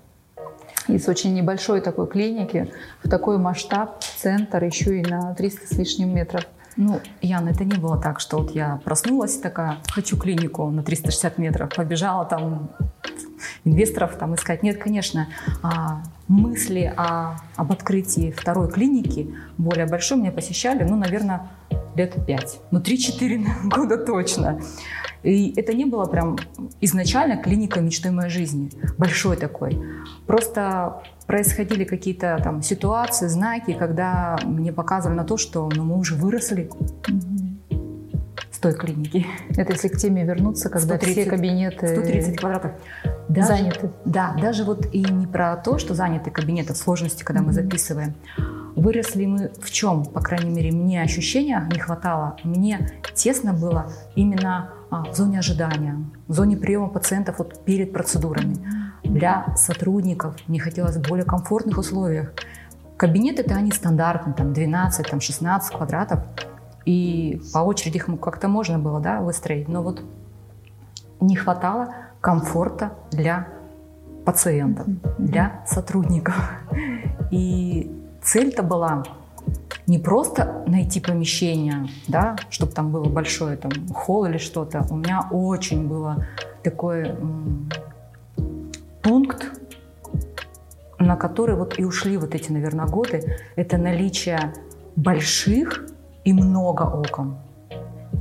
из 0.88 1.08
очень 1.08 1.34
небольшой 1.34 1.82
такой 1.82 2.08
клиники 2.08 2.72
в 3.04 3.10
такой 3.10 3.38
масштаб, 3.38 4.04
центр, 4.18 4.64
еще 4.64 5.00
и 5.00 5.06
на 5.06 5.34
300 5.36 5.68
с 5.68 5.78
лишним 5.78 6.16
метров? 6.16 6.46
Ну, 6.76 7.00
Яна, 7.22 7.50
это 7.50 7.66
не 7.66 7.78
было 7.78 8.02
так, 8.02 8.20
что 8.20 8.38
вот 8.38 8.52
я 8.56 8.80
проснулась 8.84 9.38
такая, 9.38 9.78
хочу 9.90 10.18
клинику 10.18 10.70
на 10.70 10.82
360 10.82 11.38
метров, 11.38 11.76
побежала 11.76 12.26
там 12.26 12.70
инвесторов 13.66 14.16
там 14.16 14.36
искать. 14.36 14.64
Нет, 14.64 14.82
конечно, 14.82 15.28
а, 15.62 16.02
мысли 16.28 16.94
о, 16.96 17.38
об 17.56 17.72
открытии 17.72 18.32
второй 18.32 18.72
клиники 18.72 19.34
более 19.58 19.86
большой 19.86 20.20
меня 20.20 20.32
посещали, 20.32 20.84
ну, 20.84 20.96
наверное, 20.96 21.50
лет 22.00 22.26
пять. 22.26 22.60
Ну, 22.72 22.80
три-четыре 22.80 23.46
года 23.66 23.98
точно. 23.98 24.60
И 25.22 25.54
это 25.58 25.74
не 25.74 25.86
было 25.86 26.06
прям 26.06 26.38
изначально 26.80 27.38
клиника 27.38 27.82
мечты 27.82 28.10
моей 28.10 28.30
жизни, 28.30 28.72
большой 28.98 29.36
такой. 29.36 29.78
Просто 30.26 31.04
происходили 31.28 31.84
какие-то 31.84 32.40
там 32.42 32.62
ситуации, 32.62 33.28
знаки, 33.28 33.74
когда 33.74 34.40
мне 34.46 34.72
показывали 34.72 35.18
на 35.18 35.26
то, 35.26 35.36
что 35.36 35.70
ну, 35.76 35.84
мы 35.84 35.98
уже 35.98 36.16
выросли 36.16 36.70
с 38.50 38.60
той 38.60 38.74
клиники. 38.74 39.26
Это 39.58 39.74
если 39.74 39.90
к 39.90 39.98
теме 39.98 40.24
вернуться, 40.24 40.70
когда 40.70 40.96
130, 40.96 41.22
все 41.22 41.30
кабинеты 41.30 41.88
130 41.88 42.40
квадратов. 42.40 42.72
Даже, 43.28 43.48
заняты. 43.48 43.90
Да, 44.06 44.36
даже 44.42 44.64
вот 44.64 44.88
и 44.94 45.04
не 45.04 45.28
про 45.28 45.58
то, 45.58 45.78
что 45.78 45.94
заняты 45.94 46.32
кабинеты, 46.32 46.74
сложности, 46.76 47.24
когда 47.24 47.42
mm-hmm. 47.42 47.46
мы 47.46 47.54
записываем. 47.54 48.14
Выросли 48.76 49.26
мы 49.26 49.52
в 49.62 49.72
чем? 49.72 50.06
По 50.06 50.22
крайней 50.22 50.50
мере, 50.50 50.72
мне 50.72 51.02
ощущения 51.02 51.68
не 51.72 51.80
хватало. 51.80 52.38
Мне 52.44 52.92
тесно 53.14 53.54
было 53.54 53.92
именно 54.16 54.70
а, 54.90 55.04
в 55.06 55.16
зоне 55.16 55.40
ожидания, 55.40 55.98
в 56.28 56.34
зоне 56.34 56.58
приема 56.58 56.88
пациентов 56.88 57.40
вот 57.40 57.64
перед 57.64 57.94
процедурами. 57.94 58.56
Для 59.04 59.56
сотрудников 59.56 60.36
мне 60.48 60.60
хотелось 60.60 60.96
в 60.96 61.08
более 61.08 61.26
комфортных 61.26 61.78
условиях. 61.78 62.34
Кабинеты-то 62.98 63.56
они 63.56 63.72
стандартные, 63.72 64.34
там 64.34 64.54
12, 64.54 65.10
там 65.10 65.22
16 65.22 65.76
квадратов. 65.76 66.20
И 66.86 67.42
по 67.54 67.60
очереди 67.60 67.98
их 67.98 68.10
как-то 68.20 68.48
можно 68.48 68.80
было 68.80 69.00
да, 69.00 69.22
выстроить. 69.22 69.68
Но 69.68 69.84
вот 69.84 70.02
не 71.22 71.36
хватало 71.36 71.94
комфорта 72.22 72.94
для 73.12 73.48
пациентов, 74.26 74.88
для 75.18 75.64
сотрудников. 75.66 76.36
И 77.32 77.96
цель-то 78.22 78.64
была 78.64 79.04
не 79.88 79.98
просто 79.98 80.64
найти 80.68 81.00
помещение, 81.00 81.88
да, 82.08 82.36
чтобы 82.50 82.72
там 82.72 82.92
было 82.92 83.06
большое 83.06 83.58
там 83.58 83.72
холл 83.94 84.26
или 84.26 84.38
что-то. 84.38 84.86
У 84.90 84.96
меня 84.96 85.28
очень 85.32 85.88
было 85.88 86.28
такой 86.64 87.16
пункт, 89.02 89.60
на 91.00 91.16
который 91.16 91.56
вот 91.56 91.80
и 91.80 91.86
ушли 91.86 92.18
вот 92.18 92.36
эти, 92.36 92.52
наверное, 92.52 92.86
годы. 92.86 93.38
Это 93.56 93.78
наличие 93.78 94.54
больших 94.96 95.88
и 96.24 96.34
много 96.34 96.84
окон. 96.84 97.38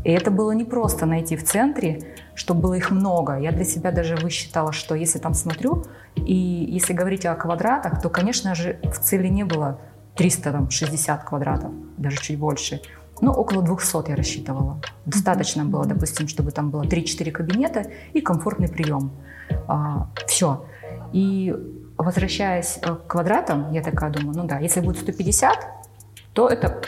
И 0.04 0.10
это 0.10 0.30
было 0.30 0.52
не 0.52 0.64
просто 0.64 1.06
найти 1.06 1.36
в 1.36 1.44
центре, 1.44 2.14
чтобы 2.38 2.60
было 2.60 2.74
их 2.74 2.90
много. 2.90 3.36
Я 3.38 3.50
для 3.50 3.64
себя 3.64 3.90
даже 3.90 4.14
высчитала, 4.14 4.72
что 4.72 4.94
если 4.94 5.18
там 5.18 5.34
смотрю, 5.34 5.84
и 6.14 6.34
если 6.34 6.92
говорить 6.92 7.26
о 7.26 7.34
квадратах, 7.34 8.00
то, 8.00 8.08
конечно 8.08 8.54
же, 8.54 8.78
в 8.84 8.98
цели 8.98 9.26
не 9.26 9.44
было 9.44 9.80
360 10.14 11.24
квадратов, 11.24 11.72
даже 11.96 12.16
чуть 12.18 12.38
больше. 12.38 12.80
Ну, 13.20 13.32
около 13.32 13.62
200 13.62 14.10
я 14.10 14.16
рассчитывала. 14.16 14.80
Достаточно 15.04 15.64
было, 15.64 15.84
допустим, 15.84 16.28
чтобы 16.28 16.52
там 16.52 16.70
было 16.70 16.84
3-4 16.84 17.32
кабинета 17.32 17.86
и 18.12 18.20
комфортный 18.20 18.68
прием. 18.68 19.10
А, 19.66 20.08
все. 20.28 20.64
И 21.12 21.52
возвращаясь 21.96 22.78
к 22.80 23.06
квадратам, 23.08 23.72
я 23.72 23.82
такая 23.82 24.10
думаю, 24.10 24.36
ну 24.36 24.44
да, 24.44 24.60
если 24.60 24.80
будет 24.80 24.98
150, 24.98 25.56
то 26.34 26.48
это 26.48 26.80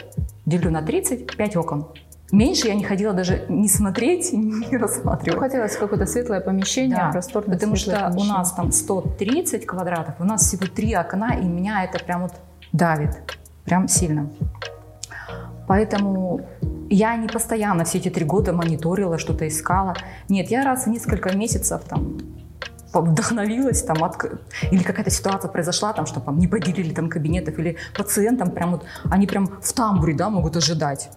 делю 0.47 0.71
на 0.71 0.83
30, 0.83 1.37
5 1.37 1.57
окон. 1.57 1.89
Меньше 2.33 2.69
я 2.69 2.75
не 2.75 2.85
ходила 2.85 3.13
даже 3.13 3.45
не 3.49 3.69
смотреть, 3.69 4.33
не 4.33 4.77
рассматривать. 4.77 5.35
Ну, 5.35 5.41
хотелось 5.41 5.77
какое-то 5.77 6.07
светлое 6.07 6.41
помещение, 6.41 6.97
да, 6.97 7.11
просторное 7.11 7.55
Потому 7.55 7.77
что 7.77 7.91
помещение. 7.91 8.25
у 8.25 8.25
нас 8.25 8.53
там 8.53 8.73
130 8.73 9.67
квадратов, 9.67 10.15
у 10.21 10.25
нас 10.25 10.47
всего 10.47 10.67
три 10.67 10.93
окна, 10.95 11.35
и 11.35 11.45
меня 11.45 11.85
это 11.85 12.03
прям 12.05 12.23
вот 12.23 12.33
давит, 12.73 13.19
прям 13.65 13.89
сильно. 13.89 14.31
Поэтому 15.67 16.41
я 16.89 17.17
не 17.17 17.29
постоянно 17.29 17.85
все 17.85 17.99
эти 17.99 18.11
три 18.11 18.25
года 18.25 18.53
мониторила, 18.53 19.19
что-то 19.19 19.47
искала. 19.47 19.95
Нет, 20.29 20.51
я 20.51 20.65
раз 20.65 20.85
в 20.85 20.87
несколько 20.89 21.37
месяцев 21.37 21.83
там 21.89 22.19
вдохновилась, 22.93 23.83
там, 23.83 24.03
от... 24.03 24.17
или 24.71 24.83
какая-то 24.83 25.11
ситуация 25.11 25.51
произошла, 25.51 25.93
там, 25.93 26.07
что 26.07 26.21
там 26.21 26.39
не 26.39 26.49
поделили 26.49 26.93
там 26.93 27.09
кабинетов, 27.09 27.59
или 27.59 27.77
пациентам 27.97 28.51
прям 28.51 28.73
вот, 28.73 28.85
они 29.11 29.27
прям 29.27 29.47
в 29.47 29.73
тамбуре, 29.73 30.15
да, 30.15 30.31
могут 30.31 30.57
ожидать. 30.57 31.11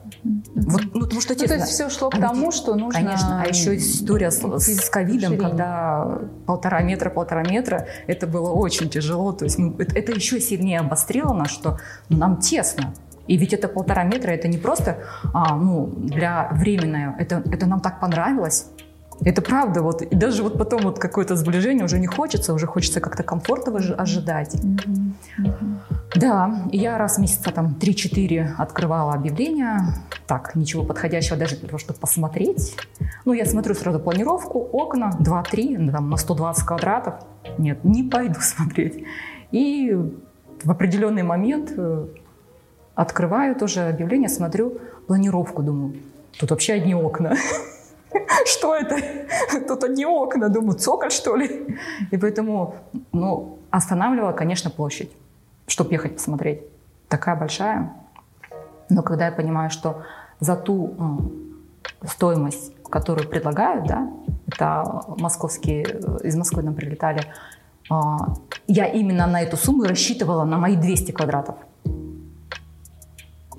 Вот, 0.56 0.82
ну, 0.94 1.02
потому 1.02 1.22
что, 1.22 1.36
честно, 1.36 1.56
ну, 1.56 1.62
то 1.62 1.66
есть 1.66 1.74
все 1.74 1.90
шло 1.90 2.10
к 2.10 2.20
тому, 2.20 2.52
что 2.52 2.76
нужно... 2.76 3.00
Конечно, 3.00 3.42
а 3.42 3.48
еще 3.48 3.78
история 3.78 4.32
с, 4.32 4.42
с 4.60 4.90
ковидом, 4.90 5.38
когда 5.38 6.20
полтора 6.46 6.82
метра, 6.82 7.10
полтора 7.10 7.44
метра, 7.44 7.88
это 8.08 8.28
было 8.28 8.52
очень 8.52 8.90
тяжело, 8.90 9.32
то 9.32 9.46
есть 9.46 9.58
мы, 9.58 9.76
это, 9.80 9.98
это 9.98 10.12
еще 10.12 10.40
сильнее 10.40 10.80
обострило 10.80 11.34
нас, 11.34 11.50
что 11.50 11.80
ну, 12.10 12.18
нам 12.18 12.38
тесно. 12.38 12.94
И 13.28 13.38
ведь 13.38 13.54
это 13.54 13.68
полтора 13.68 14.04
метра, 14.04 14.32
это 14.32 14.48
не 14.48 14.58
просто 14.58 14.98
а, 15.34 15.56
ну, 15.56 15.88
для 15.96 16.50
временное, 16.52 17.16
это, 17.18 17.42
это 17.52 17.66
нам 17.66 17.80
так 17.80 18.00
понравилось. 18.00 18.68
Это 19.22 19.42
правда, 19.42 19.82
вот, 19.82 20.02
и 20.02 20.16
даже 20.16 20.44
вот 20.44 20.58
потом 20.58 20.82
вот 20.82 21.00
какое-то 21.00 21.36
сближение 21.36 21.86
уже 21.86 22.00
не 22.00 22.08
хочется, 22.08 22.54
уже 22.54 22.68
хочется 22.68 23.00
как-то 23.00 23.24
комфортно 23.24 23.78
ожидать. 23.98 24.56
Mm-hmm. 24.56 25.14
Mm-hmm. 25.40 25.94
Да, 26.16 26.64
я 26.72 26.98
раз 26.98 27.18
в 27.18 27.22
месяца 27.22 27.52
там 27.52 27.78
3-4 27.80 28.56
открывала 28.58 29.14
объявления, 29.14 29.96
так, 30.28 30.56
ничего 30.56 30.84
подходящего 30.84 31.38
даже 31.38 31.56
для 31.58 31.68
того, 31.68 31.78
чтобы 31.78 32.00
посмотреть. 32.00 32.76
Ну, 33.26 33.34
я 33.34 33.46
смотрю 33.46 33.76
сразу 33.76 34.00
планировку, 34.00 34.60
окна, 34.60 35.12
2-3, 35.20 35.78
ну, 35.80 35.92
там, 35.92 36.10
на 36.10 36.18
120 36.18 36.66
квадратов. 36.66 37.16
Нет, 37.58 37.84
не 37.84 38.04
пойду 38.04 38.40
смотреть. 38.42 39.04
И 39.52 39.96
в 40.64 40.72
определенный 40.72 41.24
момент 41.24 41.74
э, 41.78 42.08
открываю 42.96 43.56
тоже 43.56 43.82
объявление, 43.82 44.30
смотрю 44.30 44.80
планировку, 45.08 45.62
думаю, 45.62 45.96
тут 46.40 46.52
вообще 46.52 46.74
одни 46.74 46.96
окна. 46.96 47.36
Что 48.46 48.76
это? 48.76 48.98
Тут 49.68 49.84
одни 49.84 50.06
окна, 50.06 50.50
думаю, 50.50 50.78
цоколь, 50.78 51.12
что 51.12 51.36
ли? 51.36 51.78
И 52.12 52.18
поэтому, 52.18 52.76
ну, 53.12 53.60
останавливала, 53.72 54.34
конечно, 54.34 54.70
площадь, 54.70 55.12
чтобы 55.68 55.92
ехать 55.94 56.16
посмотреть. 56.16 56.62
Такая 57.08 57.36
большая. 57.36 57.94
Но 58.90 59.04
когда 59.04 59.26
я 59.26 59.32
понимаю, 59.32 59.70
что 59.70 60.04
за 60.40 60.56
ту 60.56 60.94
стоимость, 62.06 62.74
которую 62.90 63.28
предлагают, 63.30 63.88
да, 63.88 64.10
это 64.48 65.02
московские, 65.18 65.84
э, 65.84 66.28
из 66.28 66.36
Москвы 66.36 66.62
нам 66.62 66.76
прилетали, 66.76 67.24
э, 67.90 67.94
я 68.68 68.86
именно 68.86 69.28
на 69.28 69.42
эту 69.42 69.58
сумму 69.58 69.84
рассчитывала 69.84 70.44
на 70.44 70.58
мои 70.58 70.76
200 70.76 71.12
квадратов. 71.12 71.56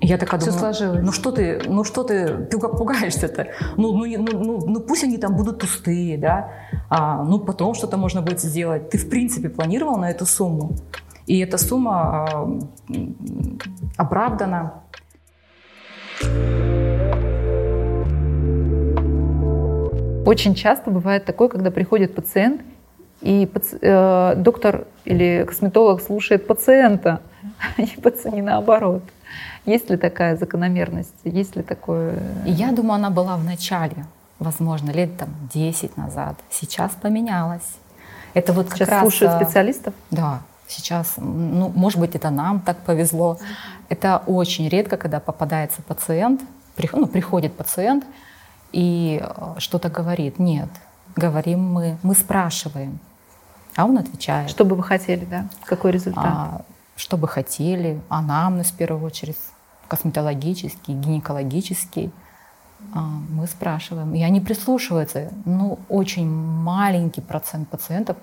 Я 0.01 0.17
такая 0.17 0.39
Все 0.39 0.51
думаю, 0.51 0.73
сложилось. 0.73 1.05
ну 1.05 1.11
что 1.11 1.31
ты, 1.31 1.61
ну 1.65 1.83
что 1.83 2.03
ты, 2.03 2.45
ты 2.45 2.59
как 2.59 2.77
пугаешься-то? 2.77 3.47
Ну, 3.77 3.93
ну, 3.93 4.05
ну, 4.05 4.43
ну, 4.43 4.67
ну 4.67 4.79
пусть 4.81 5.03
они 5.03 5.17
там 5.17 5.35
будут 5.35 5.59
пустые, 5.59 6.17
да, 6.17 6.51
а, 6.89 7.23
ну 7.23 7.39
потом 7.39 7.73
что-то 7.73 7.97
можно 7.97 8.21
будет 8.21 8.41
сделать. 8.41 8.89
Ты 8.89 8.97
в 8.97 9.09
принципе 9.09 9.49
планировал 9.49 9.97
на 9.97 10.09
эту 10.11 10.25
сумму, 10.25 10.75
и 11.27 11.39
эта 11.39 11.57
сумма 11.57 12.25
а, 12.25 12.59
оправдана. 13.97 14.73
Очень 20.25 20.55
часто 20.55 20.89
бывает 20.89 21.25
такое, 21.25 21.49
когда 21.49 21.69
приходит 21.69 22.15
пациент 22.15 22.61
И 23.21 23.47
э, 23.81 24.33
доктор 24.37 24.87
или 25.05 25.45
косметолог 25.47 26.01
слушает 26.01 26.47
пациента, 26.47 27.21
а 27.77 28.29
не 28.31 28.41
наоборот. 28.41 29.03
Есть 29.65 29.89
ли 29.89 29.97
такая 29.97 30.37
закономерность? 30.37 31.15
Есть 31.23 31.55
ли 31.55 31.63
такое? 31.63 32.19
Я 32.45 32.71
думаю, 32.71 32.95
она 32.95 33.09
была 33.09 33.35
в 33.37 33.43
начале, 33.43 34.05
возможно, 34.39 34.91
лет 34.91 35.17
там 35.17 35.29
10 35.53 35.97
назад. 35.97 36.35
Сейчас 36.49 36.91
поменялась. 37.01 37.77
Это 38.33 38.53
вот 38.53 38.67
Сейчас 38.67 38.79
как 38.79 38.89
раз... 38.89 39.01
слушают 39.01 39.33
а, 39.33 39.43
специалистов? 39.43 39.93
Да, 40.11 40.41
сейчас, 40.67 41.13
ну, 41.17 41.71
может 41.73 41.99
быть, 41.99 42.15
это 42.15 42.29
нам 42.29 42.59
так 42.59 42.77
повезло. 42.77 43.39
Это 43.89 44.21
очень 44.27 44.67
редко, 44.67 44.97
когда 44.97 45.19
попадается 45.19 45.81
пациент, 45.81 46.41
ну, 46.91 47.07
приходит 47.07 47.53
пациент 47.53 48.05
и 48.71 49.21
э, 49.23 49.55
что-то 49.59 49.89
говорит. 49.89 50.37
Нет, 50.37 50.69
говорим 51.15 51.61
мы, 51.61 51.97
мы 52.03 52.13
спрашиваем, 52.13 52.99
а 53.75 53.85
он 53.85 53.97
отвечает. 53.97 54.49
Что 54.49 54.65
бы 54.65 54.75
вы 54.75 54.83
хотели, 54.83 55.23
да? 55.25 55.47
Какой 55.63 55.91
результат? 55.91 56.25
А, 56.25 56.61
что 56.97 57.15
бы 57.17 57.27
хотели, 57.27 58.01
анамнез 58.09 58.67
в 58.67 58.75
первую 58.75 59.03
очередь, 59.05 59.37
косметологический, 59.87 60.93
гинекологический. 60.93 62.11
А, 62.93 62.99
мы 63.29 63.47
спрашиваем, 63.47 64.13
и 64.13 64.21
они 64.23 64.41
прислушиваются. 64.41 65.31
Ну, 65.45 65.79
очень 65.89 66.27
маленький 66.27 67.21
процент 67.21 67.67
пациентов, 67.69 68.17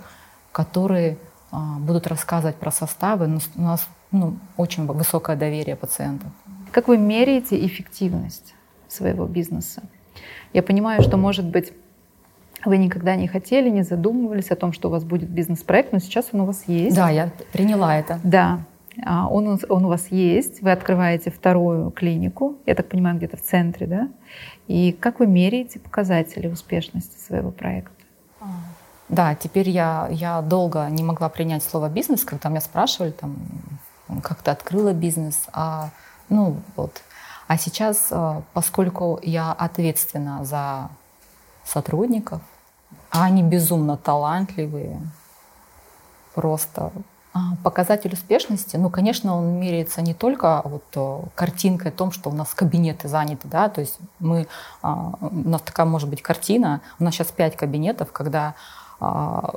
которые 0.53 1.19
а, 1.51 1.79
будут 1.79 2.07
рассказывать 2.07 2.57
про 2.57 2.71
составы. 2.71 3.27
Но 3.27 3.41
у 3.57 3.63
нас 3.63 3.87
ну, 4.11 4.37
очень 4.57 4.87
высокое 4.87 5.37
доверие 5.37 5.77
пациентов. 5.77 6.29
Как 6.71 6.89
вы 6.89 6.99
меряете 6.99 7.65
эффективность 7.67 8.55
своего 8.89 9.27
бизнеса? 9.27 9.83
Я 10.53 10.63
понимаю, 10.63 11.03
что, 11.03 11.17
может 11.17 11.47
быть, 11.47 11.73
вы 12.65 12.79
никогда 12.79 13.17
не 13.17 13.27
хотели, 13.27 13.69
не 13.71 13.83
задумывались 13.83 14.51
о 14.51 14.57
том, 14.57 14.73
что 14.73 14.89
у 14.89 14.91
вас 14.91 15.05
будет 15.05 15.29
бизнес-проект, 15.29 15.93
но 15.93 15.99
сейчас 15.99 16.29
он 16.33 16.43
у 16.43 16.45
вас 16.47 16.65
есть. 16.67 16.95
Да, 16.95 17.11
я 17.11 17.31
приняла 17.53 17.97
это. 17.97 18.21
Да, 18.23 18.61
он, 19.07 19.59
он 19.69 19.85
у 19.85 19.89
вас 19.89 20.09
есть, 20.11 20.61
вы 20.61 20.71
открываете 20.71 21.31
вторую 21.31 21.91
клинику, 21.91 22.57
я 22.67 22.75
так 22.75 22.89
понимаю, 22.89 23.17
где-то 23.17 23.37
в 23.37 23.43
центре, 23.43 23.87
да? 23.87 24.09
И 24.69 24.93
как 24.93 25.19
вы 25.19 25.27
меряете 25.27 25.79
показатели 25.79 26.47
успешности 26.47 27.19
своего 27.19 27.51
проекта? 27.51 27.95
А, 28.41 28.47
да, 29.09 29.35
теперь 29.35 29.71
я, 29.71 30.09
я 30.11 30.43
долго 30.43 30.87
не 30.91 31.03
могла 31.03 31.29
принять 31.29 31.63
слово 31.63 31.89
«бизнес», 31.89 32.25
когда 32.25 32.49
меня 32.49 32.61
спрашивали, 32.61 33.11
там, 33.11 33.37
как 34.23 34.43
ты 34.43 34.51
открыла 34.51 34.93
бизнес, 34.93 35.47
а, 35.53 35.91
ну, 36.29 36.57
вот. 36.77 37.03
А 37.47 37.59
сейчас, 37.59 38.09
а, 38.11 38.43
поскольку 38.53 39.19
я 39.23 39.53
ответственна 39.53 40.45
за 40.45 40.91
сотрудников, 41.65 42.41
а 43.11 43.25
они 43.25 43.43
безумно 43.43 43.97
талантливые, 43.97 45.01
просто 46.35 46.93
а, 46.95 47.03
Показатель 47.63 48.13
успешности, 48.13 48.77
ну, 48.77 48.91
конечно, 48.91 49.37
он 49.37 49.59
меряется 49.59 50.03
не 50.03 50.13
только 50.13 50.61
вот 50.65 50.85
э, 50.95 51.19
картинкой 51.35 51.91
о 51.91 51.95
том, 51.95 52.13
что 52.13 52.29
у 52.29 52.35
нас 52.35 52.53
кабинеты 52.53 53.09
заняты, 53.09 53.49
да, 53.49 53.71
то 53.71 53.81
есть 53.81 53.99
мы, 54.19 54.47
а, 54.83 55.15
у 55.21 55.49
нас 55.49 55.63
такая 55.63 55.87
может 55.87 56.11
быть 56.11 56.21
картина, 56.21 56.83
у 56.99 57.05
нас 57.05 57.15
сейчас 57.15 57.29
пять 57.29 57.57
кабинетов, 57.57 58.13
когда 58.13 58.55
а, 59.01 59.55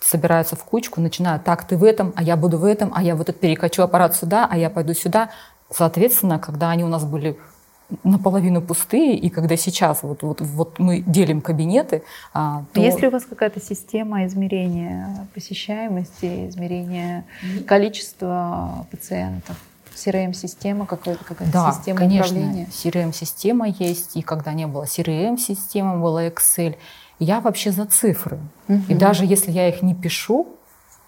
собираются 0.00 0.54
в 0.54 0.64
кучку, 0.64 1.00
начинают, 1.00 1.44
так, 1.44 1.64
ты 1.64 1.78
в 1.78 1.84
этом, 1.84 2.12
а 2.14 2.22
я 2.22 2.36
буду 2.36 2.58
в 2.58 2.64
этом, 2.64 2.92
а 2.94 3.02
я 3.02 3.16
вот 3.16 3.30
этот 3.30 3.40
перекачу 3.40 3.82
аппарат 3.82 4.14
сюда, 4.14 4.46
а 4.50 4.58
я 4.58 4.68
пойду 4.68 4.92
сюда. 4.92 5.30
Соответственно, 5.70 6.38
когда 6.38 6.70
они 6.70 6.84
у 6.84 6.88
нас 6.88 7.04
были 7.04 7.38
наполовину 8.02 8.60
пустые, 8.62 9.16
и 9.16 9.28
когда 9.28 9.56
сейчас 9.56 10.02
вот, 10.02 10.22
вот, 10.22 10.40
вот 10.40 10.78
мы 10.78 11.00
делим 11.00 11.40
кабинеты, 11.40 12.02
а, 12.32 12.64
то... 12.72 12.80
Есть 12.80 13.00
ли 13.00 13.08
у 13.08 13.10
вас 13.10 13.24
какая-то 13.24 13.60
система 13.60 14.26
измерения 14.26 15.26
посещаемости, 15.34 16.48
измерения 16.48 17.24
количества 17.66 18.86
пациентов? 18.90 19.56
CRM-система, 19.94 20.86
какая-то 20.86 21.24
какая 21.24 21.50
да, 21.52 21.72
система 21.72 22.00
конечно, 22.00 22.36
управления? 22.36 22.66
CRM-система 22.66 23.68
есть, 23.68 24.16
и 24.16 24.22
когда 24.22 24.52
не 24.52 24.66
было 24.66 24.84
CRM-системы, 24.84 26.00
была 26.00 26.26
Excel. 26.26 26.76
Я 27.18 27.40
вообще 27.40 27.70
за 27.70 27.86
цифры. 27.86 28.40
Угу. 28.68 28.82
И 28.88 28.94
даже 28.94 29.24
если 29.24 29.52
я 29.52 29.68
их 29.68 29.82
не 29.82 29.94
пишу, 29.94 30.48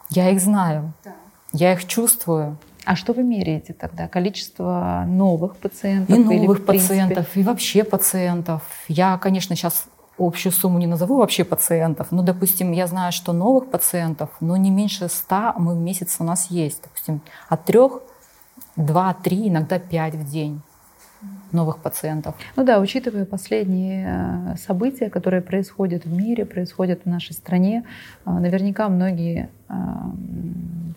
я 0.08 0.30
их 0.30 0.40
знаю, 0.40 0.92
да. 1.04 1.14
я 1.52 1.72
их 1.72 1.86
чувствую. 1.86 2.56
А 2.86 2.94
что 2.94 3.12
вы 3.12 3.24
меряете 3.24 3.72
тогда? 3.72 4.06
Количество 4.06 5.04
новых 5.08 5.56
пациентов? 5.56 6.16
И 6.16 6.18
новых 6.20 6.58
или, 6.60 6.64
пациентов, 6.64 7.36
и 7.36 7.42
вообще 7.42 7.82
пациентов. 7.82 8.62
Я, 8.86 9.18
конечно, 9.18 9.56
сейчас 9.56 9.86
общую 10.16 10.52
сумму 10.52 10.78
не 10.78 10.86
назову 10.86 11.16
вообще 11.16 11.42
пациентов, 11.42 12.12
но, 12.12 12.22
допустим, 12.22 12.70
я 12.70 12.86
знаю, 12.86 13.10
что 13.10 13.32
новых 13.32 13.70
пациентов, 13.70 14.30
но 14.38 14.56
не 14.56 14.70
меньше 14.70 15.08
ста 15.08 15.52
мы 15.58 15.74
в 15.74 15.78
месяц 15.78 16.16
у 16.20 16.24
нас 16.24 16.48
есть. 16.48 16.80
Допустим, 16.84 17.22
от 17.48 17.64
трех, 17.64 18.02
два, 18.76 19.14
три, 19.14 19.48
иногда 19.48 19.80
пять 19.80 20.14
в 20.14 20.30
день 20.30 20.62
новых 21.52 21.78
пациентов. 21.78 22.34
Ну 22.56 22.64
да, 22.64 22.80
учитывая 22.80 23.24
последние 23.24 24.06
э, 24.06 24.56
события, 24.56 25.08
которые 25.10 25.42
происходят 25.42 26.04
в 26.04 26.12
мире, 26.12 26.44
происходят 26.44 27.02
в 27.04 27.08
нашей 27.08 27.32
стране, 27.32 27.84
э, 28.24 28.30
наверняка 28.30 28.88
многие 28.88 29.48
э, 29.68 29.74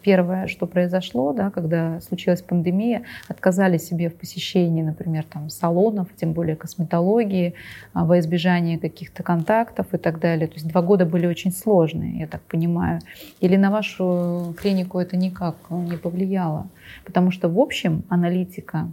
первое, 0.01 0.47
что 0.47 0.65
произошло, 0.65 1.33
да, 1.33 1.49
когда 1.49 1.99
случилась 2.01 2.41
пандемия, 2.41 3.03
отказали 3.27 3.77
себе 3.77 4.09
в 4.09 4.15
посещении, 4.15 4.81
например, 4.81 5.25
там, 5.29 5.49
салонов, 5.49 6.07
тем 6.15 6.33
более 6.33 6.55
косметологии, 6.55 7.53
во 7.93 8.19
избежание 8.19 8.79
каких-то 8.79 9.23
контактов 9.23 9.87
и 9.93 9.97
так 9.97 10.19
далее. 10.19 10.47
То 10.47 10.55
есть 10.55 10.67
два 10.67 10.81
года 10.81 11.05
были 11.05 11.27
очень 11.27 11.51
сложные, 11.51 12.19
я 12.19 12.27
так 12.27 12.41
понимаю. 12.41 13.01
Или 13.39 13.55
на 13.55 13.71
вашу 13.71 14.55
клинику 14.59 14.99
это 14.99 15.17
никак 15.17 15.55
не 15.69 15.97
повлияло? 15.97 16.67
Потому 17.05 17.31
что, 17.31 17.49
в 17.49 17.59
общем, 17.59 18.03
аналитика 18.09 18.87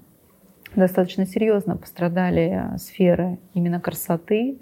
достаточно 0.77 1.27
серьезно 1.27 1.77
пострадали 1.77 2.71
сферы 2.79 3.39
именно 3.55 3.81
красоты, 3.81 4.59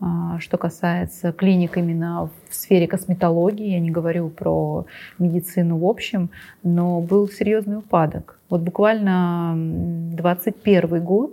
а, 0.00 0.38
что 0.38 0.58
касается 0.58 1.32
клиник 1.32 1.76
именно 1.76 2.30
в 2.48 2.54
сфере 2.54 2.86
косметологии, 2.86 3.72
я 3.72 3.80
не 3.80 3.90
говорю 3.90 4.28
про 4.28 4.86
медицину 5.18 5.78
в 5.78 5.84
общем, 5.84 6.30
но 6.62 7.00
был 7.00 7.28
серьезный 7.28 7.78
упадок. 7.78 8.38
Вот 8.48 8.60
буквально 8.60 9.54
2021 9.56 11.02
год 11.02 11.32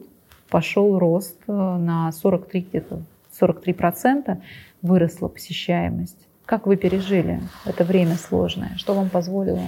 пошел 0.49 0.97
рост 0.97 1.37
э, 1.47 1.51
на 1.51 2.11
43 2.11 2.67
где-то 2.69 3.01
43 3.37 3.73
процента 3.73 4.41
выросла 4.81 5.27
посещаемость. 5.27 6.27
Как 6.45 6.65
вы 6.65 6.75
пережили 6.75 7.41
это 7.65 7.83
время 7.83 8.15
сложное? 8.15 8.71
Что 8.77 8.93
вам 8.93 9.09
позволило 9.09 9.61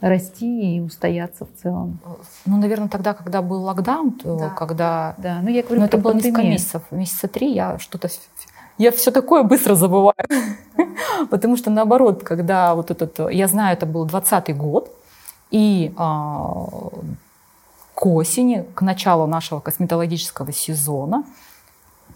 расти 0.00 0.76
и 0.76 0.80
устояться 0.80 1.44
в 1.44 1.60
целом. 1.60 1.98
Ну, 2.46 2.56
наверное, 2.56 2.88
тогда, 2.88 3.14
когда 3.14 3.42
был 3.42 3.62
локдаун, 3.62 4.12
то 4.12 4.38
да. 4.38 4.48
когда... 4.50 5.14
Да, 5.18 5.40
ну 5.42 5.48
я 5.48 5.62
говорю, 5.62 5.80
Но 5.80 5.86
это 5.86 5.98
было 5.98 6.12
несколько 6.12 6.42
месяцев. 6.42 6.82
Месяца 6.90 7.28
три 7.28 7.52
я 7.52 7.78
что-то... 7.78 8.08
Я 8.78 8.92
все 8.92 9.10
такое 9.10 9.42
быстро 9.42 9.74
забываю. 9.74 10.14
Потому 11.30 11.56
что 11.56 11.70
наоборот, 11.70 12.22
когда 12.22 12.74
вот 12.74 12.90
этот... 12.90 13.18
Я 13.32 13.48
знаю, 13.48 13.76
это 13.76 13.86
был 13.86 14.04
20 14.04 14.56
год, 14.56 14.94
и 15.50 15.92
а, 15.96 16.66
к 17.94 18.06
осени, 18.06 18.64
к 18.74 18.82
началу 18.82 19.26
нашего 19.26 19.58
косметологического 19.60 20.52
сезона, 20.52 21.24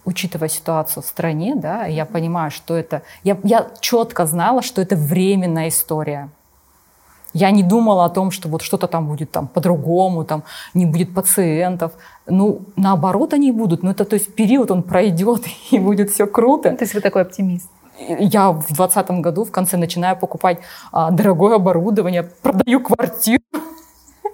учитывая 0.04 0.48
ситуацию 0.48 1.02
в 1.02 1.06
стране, 1.06 1.54
да, 1.56 1.86
я 1.86 2.04
понимаю, 2.06 2.52
что 2.52 2.76
это... 2.76 3.02
Я, 3.24 3.38
я 3.42 3.70
четко 3.80 4.26
знала, 4.26 4.62
что 4.62 4.80
это 4.80 4.94
временная 4.94 5.68
история 5.68 6.28
я 7.34 7.50
не 7.50 7.62
думала 7.62 8.04
о 8.04 8.08
том, 8.08 8.30
что 8.30 8.48
вот 8.48 8.62
что-то 8.62 8.86
там 8.86 9.06
будет 9.06 9.30
там 9.30 9.46
по-другому, 9.46 10.24
там 10.24 10.42
не 10.74 10.86
будет 10.86 11.14
пациентов. 11.14 11.92
Ну, 12.26 12.60
наоборот, 12.76 13.32
они 13.32 13.52
будут. 13.52 13.82
Но 13.82 13.90
это, 13.90 14.04
то 14.04 14.14
есть, 14.14 14.34
период, 14.34 14.70
он 14.70 14.82
пройдет, 14.82 15.42
и 15.70 15.78
будет 15.78 16.10
все 16.10 16.26
круто. 16.26 16.70
То 16.70 16.84
есть 16.84 16.94
вы 16.94 17.00
такой 17.00 17.22
оптимист? 17.22 17.68
Я 18.18 18.50
в 18.50 18.66
2020 18.66 19.10
году 19.22 19.44
в 19.44 19.50
конце 19.50 19.76
начинаю 19.76 20.16
покупать 20.16 20.58
а, 20.92 21.10
дорогое 21.10 21.56
оборудование, 21.56 22.22
продаю 22.22 22.80
квартиру. 22.80 23.42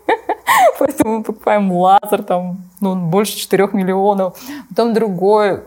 Поэтому 0.78 1.18
мы 1.18 1.22
покупаем 1.22 1.72
лазер, 1.72 2.22
там, 2.22 2.58
ну, 2.80 2.94
больше 2.94 3.36
4 3.36 3.68
миллионов. 3.72 4.38
Потом 4.68 4.94
другое. 4.94 5.64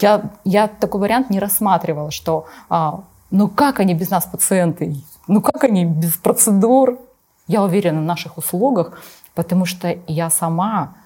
Я, 0.00 0.22
я 0.44 0.68
такой 0.68 1.00
вариант 1.00 1.30
не 1.30 1.40
рассматривала, 1.40 2.10
что 2.10 2.46
а, 2.68 3.00
ну 3.30 3.48
как 3.48 3.80
они 3.80 3.94
без 3.94 4.10
нас, 4.10 4.26
пациенты? 4.26 4.96
Ну 5.30 5.40
как 5.40 5.62
они 5.62 5.84
без 5.84 6.16
процедур? 6.16 6.98
Я 7.46 7.62
уверена 7.62 8.00
в 8.00 8.04
наших 8.04 8.36
услугах, 8.36 9.00
потому 9.36 9.64
что 9.64 9.96
я 10.08 10.28
сама 10.28 10.96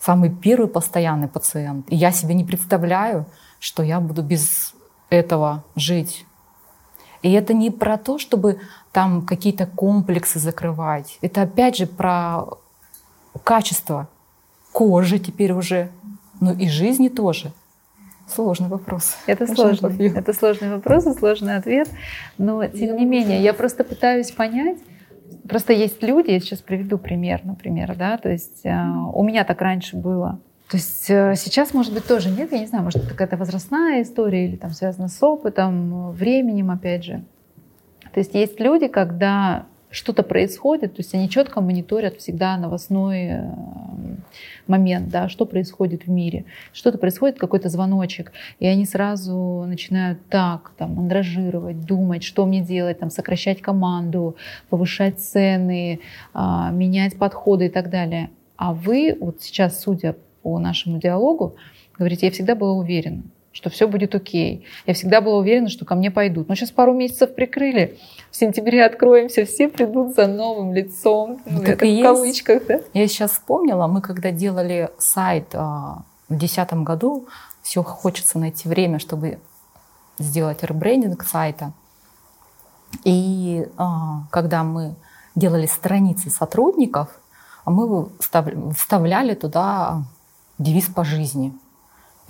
самый 0.00 0.30
первый 0.30 0.66
постоянный 0.66 1.28
пациент. 1.28 1.86
И 1.88 1.94
я 1.94 2.10
себе 2.10 2.34
не 2.34 2.42
представляю, 2.42 3.24
что 3.60 3.84
я 3.84 4.00
буду 4.00 4.22
без 4.22 4.74
этого 5.10 5.62
жить. 5.76 6.26
И 7.22 7.30
это 7.30 7.54
не 7.54 7.70
про 7.70 7.98
то, 7.98 8.18
чтобы 8.18 8.58
там 8.90 9.24
какие-то 9.24 9.66
комплексы 9.66 10.40
закрывать. 10.40 11.18
Это 11.20 11.42
опять 11.42 11.76
же 11.76 11.86
про 11.86 12.46
качество 13.44 14.08
кожи 14.72 15.20
теперь 15.20 15.52
уже, 15.52 15.92
ну 16.40 16.52
и 16.52 16.68
жизни 16.68 17.08
тоже. 17.08 17.52
Сложный 18.28 18.68
вопрос. 18.68 19.16
Это 19.26 19.46
сложный, 19.46 20.08
это 20.08 20.32
сложный 20.32 20.70
вопрос 20.70 21.06
и 21.06 21.12
сложный 21.12 21.56
ответ. 21.56 21.88
Но 22.38 22.66
тем 22.66 22.96
не 22.96 23.04
менее, 23.04 23.42
я 23.42 23.52
просто 23.52 23.84
пытаюсь 23.84 24.30
понять. 24.30 24.78
Просто 25.48 25.72
есть 25.72 26.02
люди, 26.02 26.30
я 26.30 26.40
сейчас 26.40 26.60
приведу 26.60 26.98
пример, 26.98 27.40
например, 27.44 27.96
да, 27.96 28.16
то 28.16 28.30
есть 28.30 28.64
э, 28.64 28.70
у 29.12 29.24
меня 29.24 29.44
так 29.44 29.60
раньше 29.60 29.96
было. 29.96 30.40
То 30.70 30.76
есть 30.76 31.10
э, 31.10 31.34
сейчас, 31.36 31.74
может 31.74 31.92
быть, 31.92 32.06
тоже 32.06 32.30
нет, 32.30 32.52
я 32.52 32.60
не 32.60 32.66
знаю, 32.66 32.84
может, 32.84 33.02
это 33.02 33.10
какая-то 33.10 33.36
возрастная 33.36 34.02
история 34.02 34.46
или 34.46 34.56
там 34.56 34.70
связана 34.70 35.08
с 35.08 35.22
опытом, 35.22 36.12
временем, 36.12 36.70
опять 36.70 37.04
же. 37.04 37.24
То 38.14 38.20
есть 38.20 38.34
есть 38.34 38.60
люди, 38.60 38.88
когда 38.88 39.66
что-то 39.90 40.22
происходит, 40.22 40.94
то 40.94 41.00
есть 41.00 41.14
они 41.14 41.28
четко 41.28 41.60
мониторят 41.60 42.16
всегда 42.16 42.56
новостной 42.56 43.24
э, 43.24 43.50
момент, 44.66 45.08
да, 45.08 45.28
что 45.28 45.46
происходит 45.46 46.04
в 46.06 46.10
мире. 46.10 46.44
Что-то 46.72 46.98
происходит, 46.98 47.38
какой-то 47.38 47.68
звоночек, 47.68 48.32
и 48.58 48.66
они 48.66 48.84
сразу 48.84 49.64
начинают 49.66 50.18
так, 50.28 50.72
там, 50.76 50.98
андражировать, 50.98 51.84
думать, 51.84 52.22
что 52.22 52.46
мне 52.46 52.60
делать, 52.60 52.98
там, 52.98 53.10
сокращать 53.10 53.60
команду, 53.60 54.36
повышать 54.68 55.20
цены, 55.20 56.00
а, 56.34 56.70
менять 56.70 57.16
подходы 57.16 57.66
и 57.66 57.70
так 57.70 57.90
далее. 57.90 58.30
А 58.56 58.72
вы, 58.72 59.16
вот 59.20 59.42
сейчас, 59.42 59.80
судя 59.80 60.16
по 60.42 60.58
нашему 60.58 60.98
диалогу, 60.98 61.56
говорите, 61.98 62.26
я 62.26 62.32
всегда 62.32 62.54
была 62.54 62.72
уверена, 62.72 63.22
что 63.52 63.70
все 63.70 63.86
будет 63.86 64.14
окей. 64.14 64.66
Я 64.86 64.94
всегда 64.94 65.20
была 65.20 65.38
уверена, 65.38 65.68
что 65.68 65.84
ко 65.84 65.94
мне 65.94 66.10
пойдут. 66.10 66.48
Но 66.48 66.54
сейчас 66.54 66.70
пару 66.70 66.94
месяцев 66.94 67.34
прикрыли, 67.34 67.98
в 68.30 68.36
сентябре 68.36 68.84
откроемся, 68.84 69.44
все 69.44 69.68
придут 69.68 70.14
за 70.14 70.26
новым 70.26 70.72
лицом. 70.74 71.40
Ну, 71.44 71.58
ну 71.58 71.64
так 71.64 71.82
и 71.82 71.86
в 71.86 71.88
есть. 71.88 72.02
кавычках, 72.02 72.66
да? 72.66 72.80
Я 72.94 73.06
сейчас 73.08 73.32
вспомнила, 73.32 73.86
мы 73.86 74.00
когда 74.00 74.30
делали 74.30 74.90
сайт 74.98 75.48
а, 75.54 76.02
в 76.28 76.36
2010 76.38 76.72
году, 76.84 77.26
все 77.62 77.82
хочется 77.82 78.38
найти 78.38 78.68
время, 78.68 78.98
чтобы 78.98 79.38
сделать 80.18 80.62
ребрендинг 80.62 81.22
сайта. 81.22 81.72
И 83.04 83.66
а, 83.76 84.24
когда 84.30 84.64
мы 84.64 84.94
делали 85.34 85.66
страницы 85.66 86.30
сотрудников, 86.30 87.08
мы 87.64 88.08
вставляли 88.18 89.34
туда 89.34 90.02
девиз 90.58 90.86
по 90.86 91.04
жизни. 91.04 91.52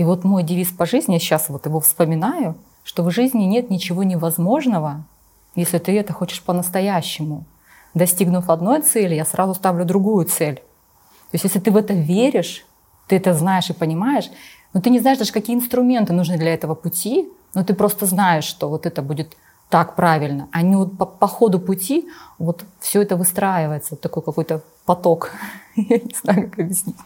И 0.02 0.04
вот 0.04 0.24
мой 0.24 0.42
девиз 0.42 0.72
по 0.72 0.84
жизни, 0.84 1.12
я 1.12 1.20
сейчас 1.20 1.48
вот 1.48 1.64
его 1.64 1.78
вспоминаю, 1.78 2.56
что 2.82 3.04
в 3.04 3.12
жизни 3.12 3.44
нет 3.44 3.70
ничего 3.70 4.02
невозможного, 4.02 5.04
если 5.54 5.78
ты 5.78 5.96
это 5.96 6.12
хочешь 6.12 6.42
по-настоящему. 6.42 7.44
Достигнув 7.94 8.50
одной 8.50 8.82
цели, 8.82 9.14
я 9.14 9.24
сразу 9.24 9.54
ставлю 9.54 9.84
другую 9.84 10.26
цель. 10.26 10.56
То 10.56 11.34
есть 11.34 11.44
если 11.44 11.60
ты 11.60 11.70
в 11.70 11.76
это 11.76 11.94
веришь, 11.94 12.66
ты 13.06 13.14
это 13.14 13.32
знаешь 13.32 13.70
и 13.70 13.74
понимаешь, 13.74 14.28
но 14.74 14.80
ты 14.80 14.90
не 14.90 14.98
знаешь 14.98 15.18
даже, 15.18 15.32
какие 15.32 15.54
инструменты 15.54 16.12
нужны 16.12 16.36
для 16.36 16.52
этого 16.52 16.74
пути, 16.74 17.28
но 17.54 17.62
ты 17.62 17.72
просто 17.72 18.06
знаешь, 18.06 18.42
что 18.42 18.68
вот 18.68 18.86
это 18.86 19.02
будет 19.02 19.36
так 19.68 19.94
правильно. 19.94 20.48
А 20.50 20.62
не 20.62 20.74
вот 20.74 20.98
по, 20.98 21.06
по 21.06 21.28
ходу 21.28 21.60
пути 21.60 22.08
вот 22.40 22.64
все 22.80 23.02
это 23.02 23.14
выстраивается, 23.14 23.90
вот 23.92 24.00
такой 24.00 24.24
какой-то 24.24 24.62
поток. 24.84 25.30
Я 25.76 25.98
не 25.98 26.14
знаю, 26.20 26.50
как 26.50 26.58
объяснить. 26.58 26.96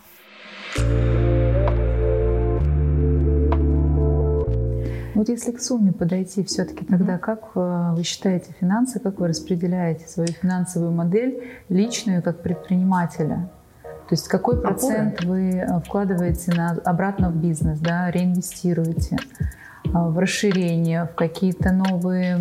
Вот 5.16 5.30
если 5.30 5.50
к 5.50 5.62
сумме 5.62 5.92
подойти, 5.92 6.44
все-таки 6.44 6.84
тогда 6.84 7.16
как 7.16 7.52
э, 7.54 7.92
вы 7.96 8.02
считаете 8.02 8.54
финансы, 8.60 9.00
как 9.00 9.18
вы 9.18 9.28
распределяете 9.28 10.06
свою 10.06 10.28
финансовую 10.28 10.92
модель 10.92 11.42
личную 11.70 12.22
как 12.22 12.42
предпринимателя? 12.42 13.48
То 13.82 14.12
есть 14.12 14.28
какой 14.28 14.60
процент 14.60 15.24
вы 15.24 15.52
э, 15.52 15.80
вкладываете 15.80 16.52
на, 16.52 16.72
обратно 16.84 17.30
в 17.30 17.36
бизнес, 17.36 17.78
да, 17.78 18.10
реинвестируете 18.10 19.16
э, 19.16 19.88
в 19.90 20.18
расширение, 20.18 21.06
в 21.06 21.14
какие-то 21.14 21.72
новые 21.72 22.36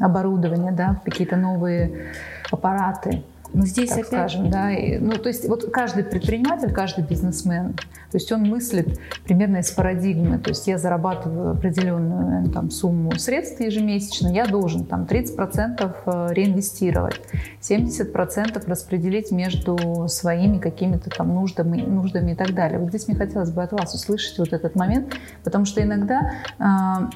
оборудования, 0.00 0.72
да, 0.72 0.94
в 0.94 1.04
какие-то 1.04 1.36
новые 1.36 2.06
аппараты? 2.50 3.22
Но 3.52 3.60
ну, 3.60 3.66
здесь 3.66 3.92
опять... 3.92 4.06
скажем, 4.06 4.50
да, 4.50 4.72
и, 4.72 4.98
ну, 4.98 5.12
то 5.12 5.28
есть 5.28 5.48
вот 5.48 5.70
каждый 5.70 6.04
предприниматель, 6.04 6.72
каждый 6.72 7.04
бизнесмен, 7.04 7.74
то 7.74 8.16
есть 8.16 8.30
он 8.32 8.42
мыслит 8.42 8.98
примерно 9.24 9.58
из 9.58 9.70
парадигмы, 9.70 10.38
то 10.38 10.50
есть 10.50 10.66
я 10.66 10.78
зарабатываю 10.78 11.52
определенную 11.52 12.50
там, 12.50 12.70
сумму 12.70 13.12
средств 13.18 13.60
ежемесячно, 13.60 14.28
я 14.28 14.46
должен 14.46 14.84
там 14.84 15.04
30% 15.04 15.94
э, 16.06 16.28
реинвестировать, 16.32 17.20
70% 17.60 18.68
распределить 18.68 19.30
между 19.30 20.06
своими 20.08 20.58
какими-то 20.58 21.10
там 21.10 21.34
нуждами, 21.34 21.82
нуждами 21.82 22.32
и 22.32 22.34
так 22.34 22.54
далее. 22.54 22.78
Вот 22.78 22.90
здесь 22.90 23.08
мне 23.08 23.16
хотелось 23.16 23.50
бы 23.50 23.62
от 23.62 23.72
вас 23.72 23.94
услышать 23.94 24.38
вот 24.38 24.52
этот 24.52 24.74
момент, 24.74 25.14
потому 25.44 25.64
что 25.64 25.82
иногда 25.82 26.32
э, 26.58 26.64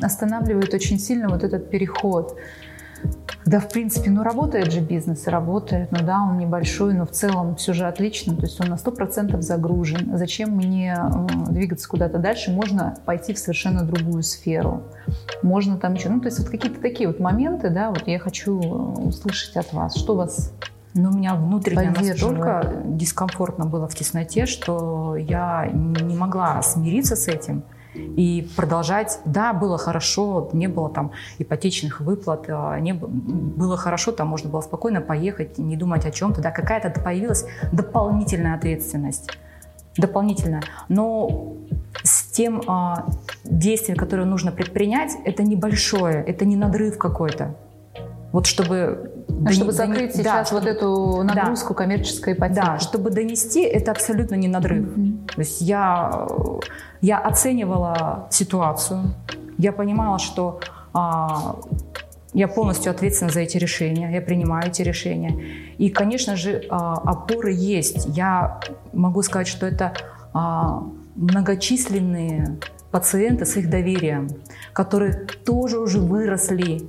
останавливает 0.05 0.73
очень 0.75 0.99
сильно 0.99 1.29
вот 1.29 1.45
этот 1.45 1.71
переход 1.71 2.37
да, 3.46 3.58
в 3.58 3.68
принципе, 3.68 4.10
ну 4.10 4.22
работает 4.22 4.70
же 4.70 4.80
бизнес, 4.80 5.26
работает, 5.26 5.90
ну 5.92 5.98
да, 6.04 6.22
он 6.22 6.38
небольшой, 6.38 6.94
но 6.94 7.06
в 7.06 7.10
целом 7.10 7.56
все 7.56 7.72
же 7.72 7.86
отлично, 7.86 8.36
то 8.36 8.42
есть 8.42 8.60
он 8.60 8.68
на 8.68 8.74
100% 8.74 9.40
загружен. 9.40 10.16
Зачем 10.16 10.50
мне 10.50 10.96
э, 10.96 11.50
двигаться 11.50 11.88
куда-то 11.88 12.18
дальше? 12.18 12.50
Можно 12.50 12.96
пойти 13.06 13.32
в 13.32 13.38
совершенно 13.38 13.82
другую 13.82 14.22
сферу. 14.22 14.82
Можно 15.42 15.78
там 15.78 15.94
еще, 15.94 16.10
ну 16.10 16.20
то 16.20 16.26
есть 16.26 16.38
вот 16.38 16.48
какие-то 16.48 16.80
такие 16.80 17.08
вот 17.08 17.18
моменты, 17.18 17.70
да, 17.70 17.90
вот 17.90 18.06
я 18.06 18.18
хочу 18.18 18.60
э, 18.60 18.66
услышать 19.00 19.56
от 19.56 19.72
вас, 19.72 19.96
что 19.96 20.14
вас 20.14 20.52
но 20.92 21.10
у 21.10 21.12
меня 21.12 21.36
внутренне 21.36 21.90
настолько 21.90 22.82
дискомфортно 22.84 23.64
было 23.64 23.86
в 23.86 23.94
тесноте, 23.94 24.46
что 24.46 25.14
я 25.16 25.68
не 25.72 26.16
могла 26.16 26.60
смириться 26.62 27.14
с 27.14 27.28
этим 27.28 27.62
и 27.94 28.48
продолжать. 28.57 29.20
Да, 29.24 29.53
было 29.53 29.79
хорошо, 29.79 30.48
не 30.53 30.68
было 30.68 30.90
там 30.90 31.12
ипотечных 31.38 32.00
выплат, 32.00 32.44
а, 32.48 32.79
не 32.79 32.92
было 32.92 33.76
хорошо, 33.76 34.12
там 34.12 34.29
можно 34.29 34.50
было 34.50 34.61
спокойно 34.61 35.00
поехать, 35.00 35.59
не 35.59 35.76
думать 35.76 36.07
о 36.07 36.11
чем-то. 36.11 36.40
Да, 36.40 36.50
какая-то 36.50 37.00
появилась 37.00 37.44
дополнительная 37.72 38.55
ответственность. 38.55 39.31
Дополнительная. 39.96 40.62
Но 40.88 41.57
с 42.03 42.31
тем 42.31 42.62
а, 42.66 43.07
действием, 43.44 43.98
которое 43.98 44.24
нужно 44.24 44.53
предпринять, 44.53 45.12
это 45.24 45.42
небольшое, 45.42 46.22
это 46.24 46.44
не 46.44 46.57
надрыв 46.57 46.96
какой-то. 46.96 47.57
Вот 48.33 48.46
чтобы 48.46 49.19
а 49.46 49.53
чтобы 49.53 49.72
закрыть 49.72 50.12
дон... 50.12 50.22
сейчас 50.22 50.50
да, 50.50 50.57
вот 50.57 50.66
эту 50.66 51.22
нагрузку 51.22 51.74
да, 51.74 51.79
коммерческой 51.79 52.35
ипотеки. 52.35 52.57
Да, 52.57 52.79
чтобы 52.79 53.11
донести, 53.11 53.62
это 53.62 53.90
абсолютно 53.90 54.35
не 54.35 54.48
надрыв. 54.48 54.87
Mm-hmm. 54.87 55.35
То 55.35 55.40
есть 55.40 55.61
я, 55.61 56.26
я 57.00 57.18
оценивала 57.18 58.29
ситуацию, 58.31 59.14
я 59.59 59.72
понимала, 59.72 60.18
что 60.18 60.61
а, 60.92 61.57
я 62.33 62.48
полностью 62.48 62.90
ответственна 62.90 63.31
за 63.31 63.40
эти 63.40 63.57
решения, 63.57 64.12
я 64.12 64.20
принимаю 64.20 64.68
эти 64.68 64.83
решения. 64.83 65.38
И, 65.79 65.90
конечно 65.90 66.37
же, 66.37 66.64
а, 66.68 66.94
опоры 66.94 67.53
есть. 67.53 68.07
Я 68.16 68.61
могу 68.92 69.22
сказать, 69.22 69.48
что 69.48 69.66
это 69.66 69.94
а, 70.33 70.83
многочисленные 71.16 72.59
пациенты 72.90 73.46
с 73.46 73.57
их 73.57 73.70
доверием, 73.70 74.29
которые 74.72 75.12
тоже 75.44 75.79
уже 75.79 76.00
выросли 76.00 76.83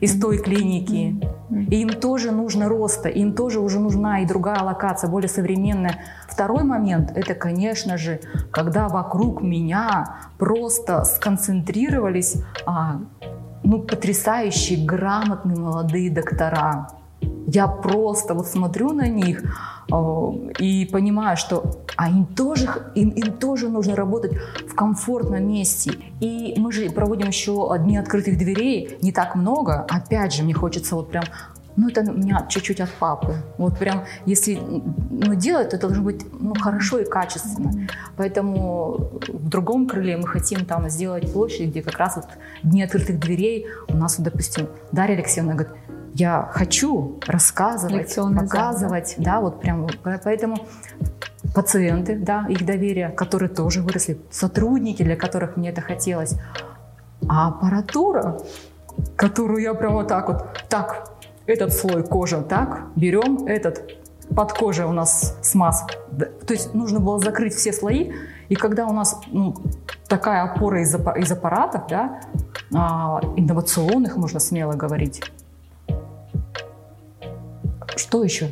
из 0.00 0.20
той 0.20 0.38
клиники. 0.38 1.16
И 1.70 1.82
им 1.82 1.88
тоже 1.88 2.30
нужно 2.30 2.68
роста, 2.68 3.08
им 3.08 3.34
тоже 3.34 3.60
уже 3.60 3.80
нужна 3.80 4.20
и 4.20 4.26
другая 4.26 4.62
локация, 4.62 5.10
более 5.10 5.28
современная. 5.28 5.98
Второй 6.28 6.64
момент– 6.64 7.12
это, 7.14 7.34
конечно 7.34 7.96
же, 7.96 8.20
когда 8.50 8.88
вокруг 8.88 9.42
меня 9.42 10.16
просто 10.38 11.04
сконцентрировались 11.04 12.36
а, 12.66 13.00
ну, 13.62 13.82
потрясающие, 13.82 14.84
грамотные 14.84 15.58
молодые 15.58 16.10
доктора. 16.10 16.88
Я 17.46 17.66
просто 17.66 18.34
вот 18.34 18.46
смотрю 18.46 18.92
на 18.92 19.08
них 19.08 19.42
э, 19.92 20.32
и 20.58 20.86
понимаю, 20.86 21.36
что 21.36 21.64
а 21.96 22.08
им 22.08 22.24
тоже, 22.24 22.68
им, 22.94 23.10
им 23.10 23.32
тоже 23.32 23.68
нужно 23.68 23.96
работать 23.96 24.32
в 24.68 24.74
комфортном 24.74 25.46
месте. 25.48 25.92
И 26.20 26.54
мы 26.56 26.70
же 26.72 26.90
проводим 26.90 27.28
еще 27.28 27.76
дни 27.78 27.96
открытых 27.96 28.38
дверей, 28.38 28.98
не 29.02 29.12
так 29.12 29.34
много. 29.34 29.86
Опять 29.88 30.32
же, 30.32 30.44
мне 30.44 30.54
хочется 30.54 30.94
вот 30.94 31.10
прям 31.10 31.24
ну, 31.76 31.88
это 31.88 32.02
у 32.02 32.14
меня 32.14 32.46
чуть-чуть 32.48 32.80
от 32.80 32.90
папы. 32.90 33.34
Вот 33.56 33.78
прям, 33.78 34.04
если 34.26 34.60
ну, 35.10 35.34
делать, 35.34 35.70
то 35.70 35.76
это 35.76 35.86
должно 35.86 36.04
быть 36.04 36.24
ну, 36.38 36.54
хорошо 36.54 36.98
и 36.98 37.04
качественно. 37.04 37.88
Поэтому 38.16 39.10
в 39.28 39.48
другом 39.48 39.86
крыле 39.86 40.16
мы 40.16 40.26
хотим 40.26 40.66
там 40.66 40.88
сделать 40.90 41.32
площадь, 41.32 41.70
где 41.70 41.82
как 41.82 41.98
раз 41.98 42.16
вот 42.16 42.26
дни 42.62 42.82
открытых 42.82 43.18
дверей 43.18 43.66
у 43.88 43.96
нас, 43.96 44.18
вот, 44.18 44.24
допустим, 44.24 44.68
Дарья 44.92 45.14
Алексеевна 45.14 45.54
говорит, 45.54 45.74
я 46.14 46.48
хочу 46.52 47.18
рассказывать, 47.26 48.14
показывать, 48.14 49.08
зал, 49.10 49.16
да? 49.18 49.32
да, 49.32 49.40
вот 49.40 49.60
прям, 49.60 49.88
поэтому 50.24 50.56
пациенты, 51.54 52.16
да, 52.16 52.46
их 52.48 52.64
доверие, 52.64 53.10
которые 53.10 53.48
тоже 53.48 53.82
выросли, 53.82 54.20
сотрудники, 54.30 55.02
для 55.02 55.16
которых 55.16 55.56
мне 55.56 55.70
это 55.70 55.80
хотелось, 55.80 56.34
а 57.28 57.48
аппаратура, 57.48 58.40
которую 59.16 59.62
я 59.62 59.74
прямо 59.74 59.96
вот 59.96 60.08
так 60.08 60.28
вот, 60.28 60.64
так, 60.68 61.10
этот 61.46 61.72
слой 61.72 62.02
кожи, 62.04 62.40
так, 62.42 62.86
берем 62.96 63.46
этот, 63.46 63.82
под 64.34 64.52
кожей 64.52 64.84
у 64.86 64.92
нас 64.92 65.36
смаз, 65.42 65.86
то 66.18 66.52
есть 66.52 66.74
нужно 66.74 67.00
было 67.00 67.18
закрыть 67.18 67.54
все 67.54 67.72
слои, 67.72 68.12
И 68.48 68.56
когда 68.56 68.86
у 68.86 68.92
нас 68.92 69.20
ну, 69.32 69.54
такая 70.08 70.42
опора 70.42 70.82
из, 70.82 70.94
из 70.94 71.32
аппаратов, 71.32 71.82
да, 71.88 72.20
а, 72.74 73.20
инновационных, 73.36 74.16
можно 74.16 74.40
смело 74.40 74.72
говорить, 74.72 75.22
что 77.96 78.24
еще? 78.24 78.50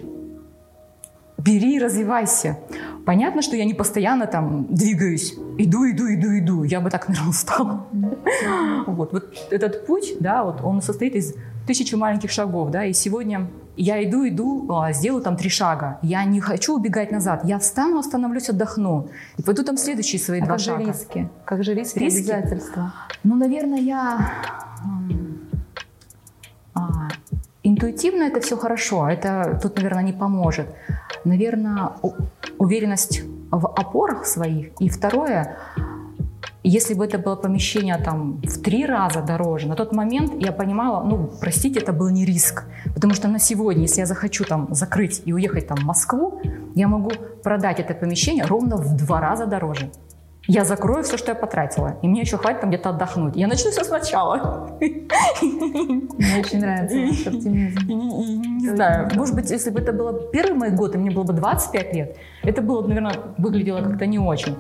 Бери, 1.39 1.79
развивайся. 1.79 2.59
Понятно, 3.07 3.43
что 3.43 3.57
я 3.57 3.65
не 3.65 3.75
постоянно 3.75 4.27
там 4.27 4.67
двигаюсь. 4.69 5.35
Иду, 5.57 5.89
иду, 5.89 6.13
иду, 6.13 6.39
иду. 6.39 6.63
Я 6.65 6.81
бы 6.81 6.91
так, 6.91 7.09
наверное, 7.09 7.31
устала. 7.31 7.87
Вот, 8.87 9.13
вот 9.13 9.35
этот 9.51 9.87
путь, 9.87 10.15
да, 10.21 10.45
вот 10.45 10.61
он 10.63 10.83
состоит 10.83 11.15
из 11.15 11.35
тысячи 11.67 11.95
маленьких 11.95 12.31
шагов, 12.31 12.71
да, 12.71 12.85
и 12.85 12.93
сегодня 12.93 13.49
я 13.77 14.03
иду, 14.03 14.27
иду, 14.27 14.67
а, 14.73 14.93
сделаю 14.93 15.23
там 15.23 15.37
три 15.37 15.49
шага. 15.49 15.99
Я 16.03 16.25
не 16.25 16.41
хочу 16.41 16.75
убегать 16.75 17.13
назад. 17.13 17.43
Я 17.45 17.61
встану, 17.61 17.99
остановлюсь, 17.99 18.49
отдохну. 18.49 19.09
И 19.37 19.43
пойду 19.43 19.63
там 19.63 19.77
следующие 19.77 20.21
свои 20.21 20.41
а 20.41 20.45
два 20.45 20.55
как 20.55 20.61
шага. 20.61 20.85
Же 20.85 20.91
риски? 20.91 21.29
Как 21.45 21.63
же 21.63 21.75
риски, 21.75 21.99
риски? 22.01 22.31
обязательства? 22.31 22.93
Ну, 23.23 23.37
наверное, 23.37 23.79
я... 23.79 24.33
А, 26.75 27.09
интуитивно 27.63 28.25
это 28.25 28.41
все 28.41 28.57
хорошо. 28.57 29.09
Это 29.09 29.59
тут, 29.63 29.77
наверное, 29.77 30.03
не 30.03 30.13
поможет. 30.13 30.67
Наверное, 31.25 31.93
уверенность 32.59 33.23
в 33.51 33.67
опорах 33.67 34.27
своих. 34.27 34.69
И 34.81 34.89
второе, 34.89 35.57
если 36.63 36.95
бы 36.95 37.05
это 37.05 37.19
было 37.19 37.37
помещение 37.37 37.97
там 37.97 38.41
в 38.43 38.63
три 38.63 38.87
раза 38.87 39.23
дороже, 39.23 39.69
на 39.69 39.75
тот 39.75 39.93
момент 39.93 40.33
я 40.39 40.53
понимала, 40.53 41.03
ну, 41.03 41.31
простите, 41.41 41.81
это 41.81 41.93
был 41.93 42.11
не 42.11 42.25
риск. 42.25 42.65
Потому 42.95 43.15
что 43.15 43.29
на 43.29 43.39
сегодня, 43.39 43.83
если 43.83 44.01
я 44.01 44.07
захочу 44.07 44.45
там 44.45 44.69
закрыть 44.71 45.23
и 45.25 45.33
уехать 45.33 45.69
там 45.69 45.79
в 45.79 45.85
Москву, 45.85 46.41
я 46.75 46.89
могу 46.89 47.11
продать 47.43 47.81
это 47.81 47.95
помещение 47.95 48.45
ровно 48.45 48.77
в 48.77 48.97
два 48.97 49.21
раза 49.21 49.47
дороже. 49.47 49.91
Я 50.51 50.65
закрою 50.65 51.05
все, 51.05 51.19
что 51.19 51.31
я 51.33 51.35
потратила, 51.35 51.99
и 52.01 52.09
мне 52.09 52.23
еще 52.23 52.39
хватит 52.39 52.63
там 52.63 52.71
где-то 52.71 52.89
отдохнуть. 52.89 53.37
Я 53.37 53.49
начну 53.49 53.71
все 53.71 53.85
сначала. 53.85 54.79
Мне 54.81 56.41
очень 56.41 56.61
нравится 56.61 56.97
ваш 56.97 57.27
оптимизм. 57.27 57.87
Не 57.87 58.75
знаю, 58.75 59.11
может 59.15 59.35
быть, 59.35 59.51
если 59.51 59.69
бы 59.69 59.81
это 59.81 59.93
было 59.93 60.31
первый 60.33 60.55
мой 60.55 60.71
год, 60.71 60.95
и 60.95 60.99
мне 60.99 61.11
было 61.11 61.25
бы 61.25 61.35
25 61.35 61.95
лет, 61.95 62.17
это 62.43 62.63
было, 62.63 62.81
наверное, 62.87 63.15
выглядело 63.37 63.83
как-то 63.83 64.07
не 64.07 64.19
очень. 64.19 64.57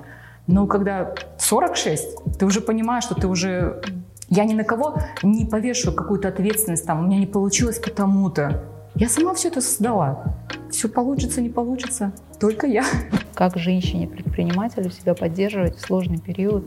Но 0.46 0.66
когда 0.66 1.14
46, 1.38 2.38
ты 2.38 2.44
уже 2.44 2.60
понимаешь, 2.60 3.04
что 3.04 3.14
ты 3.14 3.26
уже... 3.26 3.80
Я 4.28 4.44
ни 4.44 4.52
на 4.52 4.64
кого 4.64 4.98
не 5.22 5.46
повешу 5.46 5.92
какую-то 5.92 6.28
ответственность, 6.28 6.86
там, 6.86 7.00
у 7.00 7.06
меня 7.06 7.18
не 7.18 7.26
получилось 7.26 7.78
потому-то. 7.78 8.62
Я 8.98 9.08
сама 9.08 9.32
все 9.34 9.46
это 9.46 9.60
создала. 9.60 10.34
Все 10.72 10.88
получится, 10.88 11.40
не 11.40 11.48
получится, 11.48 12.12
только 12.40 12.66
я. 12.66 12.84
Как 13.32 13.56
женщине-предпринимателю 13.56 14.90
себя 14.90 15.14
поддерживать 15.14 15.76
в 15.76 15.80
сложный 15.80 16.18
период, 16.18 16.66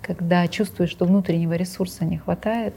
когда 0.00 0.48
чувствуешь, 0.48 0.88
что 0.88 1.04
внутреннего 1.04 1.52
ресурса 1.52 2.06
не 2.06 2.16
хватает? 2.16 2.74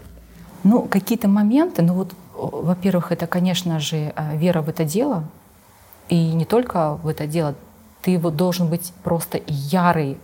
Ну, 0.65 0.81
какие-то 0.81 1.29
моменты, 1.29 1.83
ну 1.83 1.93
вот, 1.93 2.13
во-первых, 2.33 3.13
это, 3.13 3.27
конечно 3.27 3.79
же, 3.79 4.13
э, 4.13 4.37
вера 4.37 4.61
в 4.61 4.67
это 4.67 4.83
дело, 4.83 5.23
и 6.09 6.33
не 6.33 6.43
только 6.43 6.95
в 6.95 7.07
это 7.07 7.27
дело, 7.27 7.55
ты 8.01 8.19
вот 8.19 8.35
должен 8.35 8.67
быть 8.67 8.91
просто 9.05 9.39
ярый 9.47 10.17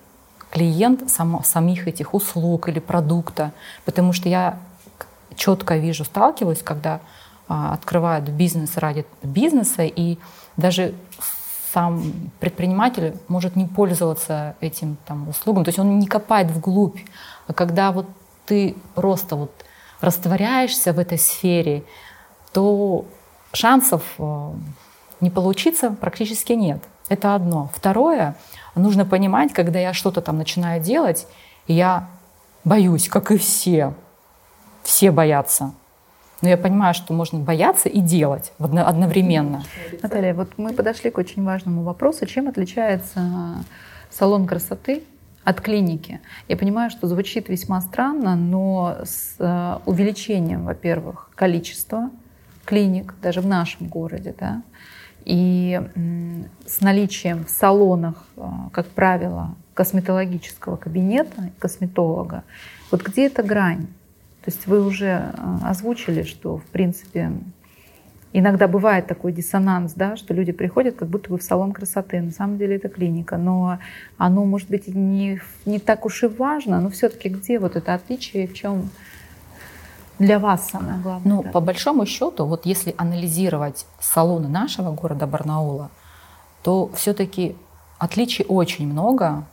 клиент 0.50 1.10
сам, 1.10 1.42
самих 1.46 1.88
этих 1.88 2.14
услуг 2.14 2.68
или 2.68 2.80
продукта, 2.80 3.54
потому 3.86 4.12
что 4.12 4.28
я 4.28 4.60
четко 5.38 5.78
вижу, 5.78 6.04
сталкиваюсь, 6.04 6.62
когда 6.62 7.00
открывают 7.52 8.30
бизнес 8.30 8.78
ради 8.78 9.06
бизнеса, 9.24 9.84
и 9.84 10.18
даже 10.58 10.94
сам 11.74 12.04
предприниматель 12.40 13.16
может 13.28 13.56
не 13.56 13.66
пользоваться 13.66 14.56
этим 14.62 14.98
там, 15.06 15.30
услугам, 15.30 15.64
то 15.64 15.70
есть 15.70 15.80
он 15.80 16.00
не 16.00 16.08
копает 16.08 16.52
вглубь. 16.52 17.00
А 17.48 17.54
когда 17.54 17.92
вот 17.92 18.08
ты 18.46 18.76
просто 18.96 19.36
вот 19.36 19.52
растворяешься 20.02 20.94
в 20.94 21.00
этой 21.00 21.18
сфере, 21.18 21.84
то 22.52 23.06
шансов 23.54 24.04
э, 24.18 24.52
не 25.22 25.30
получиться 25.30 25.92
практически 25.92 26.54
нет. 26.54 26.84
Это 27.08 27.36
одно. 27.36 27.70
Второе, 27.74 28.36
нужно 28.76 29.06
понимать, 29.06 29.54
когда 29.54 29.80
я 29.80 29.94
что-то 29.94 30.22
там 30.22 30.38
начинаю 30.38 30.82
делать, 30.82 31.28
я 31.68 32.08
боюсь, 32.64 33.08
как 33.08 33.32
и 33.32 33.38
все. 33.38 33.94
Все 34.84 35.12
боятся. 35.12 35.74
Но 36.42 36.50
я 36.50 36.58
понимаю, 36.58 36.94
что 36.94 37.14
можно 37.14 37.40
бояться 37.40 37.88
и 37.88 38.00
делать 38.00 38.52
одновременно. 38.58 39.64
Наталья, 40.02 40.34
вот 40.34 40.58
мы 40.58 40.74
подошли 40.74 41.12
к 41.12 41.18
очень 41.18 41.44
важному 41.44 41.84
вопросу. 41.84 42.26
Чем 42.26 42.48
отличается 42.48 43.64
салон 44.10 44.48
красоты 44.48 45.04
от 45.44 45.62
клиники? 45.62 46.20
Я 46.48 46.58
понимаю, 46.58 46.90
что 46.90 47.08
звучит 47.08 47.50
весьма 47.50 47.82
странно, 47.82 48.36
но 48.36 48.98
с 49.04 49.36
э, 49.40 49.78
увеличением, 49.86 50.66
во-первых, 50.66 51.30
количества 51.36 52.10
клиник, 52.66 53.14
даже 53.22 53.42
в 53.42 53.48
нашем 53.48 53.88
городе, 53.88 54.36
да, 54.40 54.62
и 55.26 55.80
с 56.66 56.82
наличием 56.82 57.46
в 57.46 57.50
салонах, 57.50 58.26
э, 58.38 58.42
как 58.72 58.88
правило, 58.88 59.56
косметологического 59.74 60.76
кабинета, 60.78 61.52
косметолога, 61.60 62.44
вот 62.90 63.04
где 63.04 63.28
эта 63.28 63.44
грань? 63.44 63.88
То 64.44 64.52
есть 64.52 64.66
вы 64.68 64.86
уже 64.86 65.06
э, 65.06 65.58
озвучили, 65.64 66.24
что, 66.24 66.58
в 66.58 66.66
принципе, 66.66 67.32
иногда 68.34 68.68
бывает 68.68 69.08
такой 69.08 69.32
диссонанс, 69.32 69.94
да, 69.94 70.16
что 70.16 70.34
люди 70.34 70.52
приходят, 70.52 70.96
как 70.96 71.10
будто 71.10 71.30
бы 71.30 71.38
в 71.38 71.44
салон 71.44 71.74
красоты. 71.74 72.22
На 72.22 72.32
самом 72.32 72.58
деле 72.58 72.78
это 72.78 72.90
клиника, 72.90 73.38
но 73.38 73.80
оно, 74.18 74.46
может 74.46 74.70
быть, 74.70 74.88
не, 74.88 75.40
не 75.66 75.80
так 75.80 76.06
уж 76.06 76.24
и 76.24 76.28
важно, 76.28 76.82
но 76.82 76.90
все-таки 76.90 77.30
где 77.30 77.60
вот 77.60 77.76
это 77.76 77.94
отличие, 77.94 78.48
в 78.48 78.54
чем 78.54 78.90
для 80.18 80.40
вас 80.40 80.70
самое 80.70 81.00
главное? 81.02 81.34
Ну, 81.34 81.44
да. 81.44 81.50
по 81.50 81.60
большому 81.60 82.06
счету, 82.06 82.46
вот 82.46 82.66
если 82.66 82.94
анализировать 82.98 83.86
салоны 84.00 84.48
нашего 84.48 84.92
города 84.92 85.28
Барнаула, 85.28 85.90
то 86.64 86.92
все-таки 86.96 87.56
отличий 87.98 88.46
очень 88.48 88.88
много. 88.88 89.46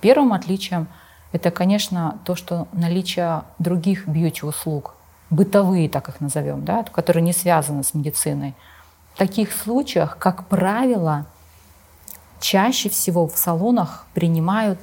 Первым 0.00 0.32
отличием 0.32 0.88
это, 1.32 1.50
конечно, 1.50 2.18
то, 2.24 2.34
что 2.34 2.66
наличие 2.72 3.42
других 3.58 4.08
бьюти-услуг, 4.08 4.94
бытовые, 5.30 5.88
так 5.88 6.08
их 6.08 6.20
назовем, 6.20 6.64
да, 6.64 6.82
которые 6.84 7.22
не 7.22 7.32
связаны 7.32 7.84
с 7.84 7.94
медициной. 7.94 8.54
В 9.14 9.18
таких 9.18 9.52
случаях, 9.52 10.18
как 10.18 10.46
правило, 10.48 11.26
чаще 12.40 12.88
всего 12.88 13.28
в 13.28 13.36
салонах 13.36 14.06
принимают 14.14 14.78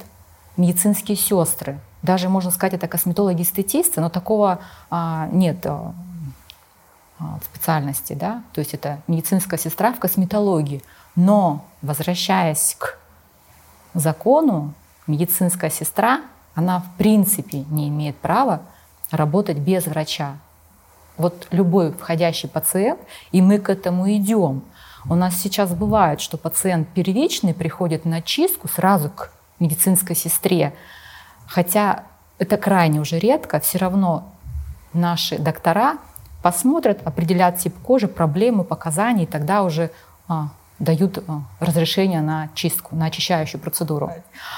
медицинские 0.56 1.16
сестры, 1.16 1.78
даже, 2.02 2.28
можно 2.28 2.50
сказать, 2.50 2.74
это 2.74 2.86
косметологи-эстетисты, 2.86 4.00
но 4.00 4.08
такого 4.08 4.60
а, 4.88 5.28
нет 5.32 5.66
а, 5.66 5.94
а, 7.18 7.38
специальности, 7.44 8.12
да, 8.12 8.42
то 8.52 8.60
есть 8.60 8.72
это 8.72 9.00
медицинская 9.08 9.58
сестра 9.58 9.92
в 9.92 9.98
косметологии. 9.98 10.82
Но, 11.16 11.64
возвращаясь 11.82 12.76
к 12.78 12.96
закону, 13.94 14.74
медицинская 15.08 15.70
сестра, 15.70 16.20
она 16.58 16.80
в 16.80 16.98
принципе 16.98 17.58
не 17.70 17.88
имеет 17.88 18.16
права 18.16 18.62
работать 19.12 19.58
без 19.58 19.86
врача. 19.86 20.38
Вот 21.16 21.46
любой 21.52 21.92
входящий 21.92 22.48
пациент, 22.48 22.98
и 23.30 23.40
мы 23.40 23.60
к 23.60 23.70
этому 23.70 24.10
идем. 24.12 24.64
У 25.08 25.14
нас 25.14 25.36
сейчас 25.36 25.72
бывает, 25.72 26.20
что 26.20 26.36
пациент 26.36 26.88
первичный 26.88 27.54
приходит 27.54 28.04
на 28.04 28.22
чистку 28.22 28.66
сразу 28.66 29.08
к 29.08 29.30
медицинской 29.60 30.16
сестре, 30.16 30.74
Хотя 31.46 32.02
это 32.38 32.56
крайне 32.56 33.00
уже 33.00 33.20
редко, 33.20 33.60
все 33.60 33.78
равно 33.78 34.28
наши 34.92 35.38
доктора 35.38 35.98
посмотрят, 36.42 37.06
определят 37.06 37.58
тип 37.58 37.74
кожи, 37.84 38.08
проблемы, 38.08 38.64
показания, 38.64 39.22
и 39.22 39.26
тогда 39.26 39.62
уже 39.62 39.92
а, 40.26 40.48
дают 40.78 41.18
а, 41.26 41.42
разрешение 41.60 42.20
на 42.20 42.48
чистку, 42.54 42.94
на 42.94 43.06
очищающую 43.06 43.60
процедуру. 43.60 44.12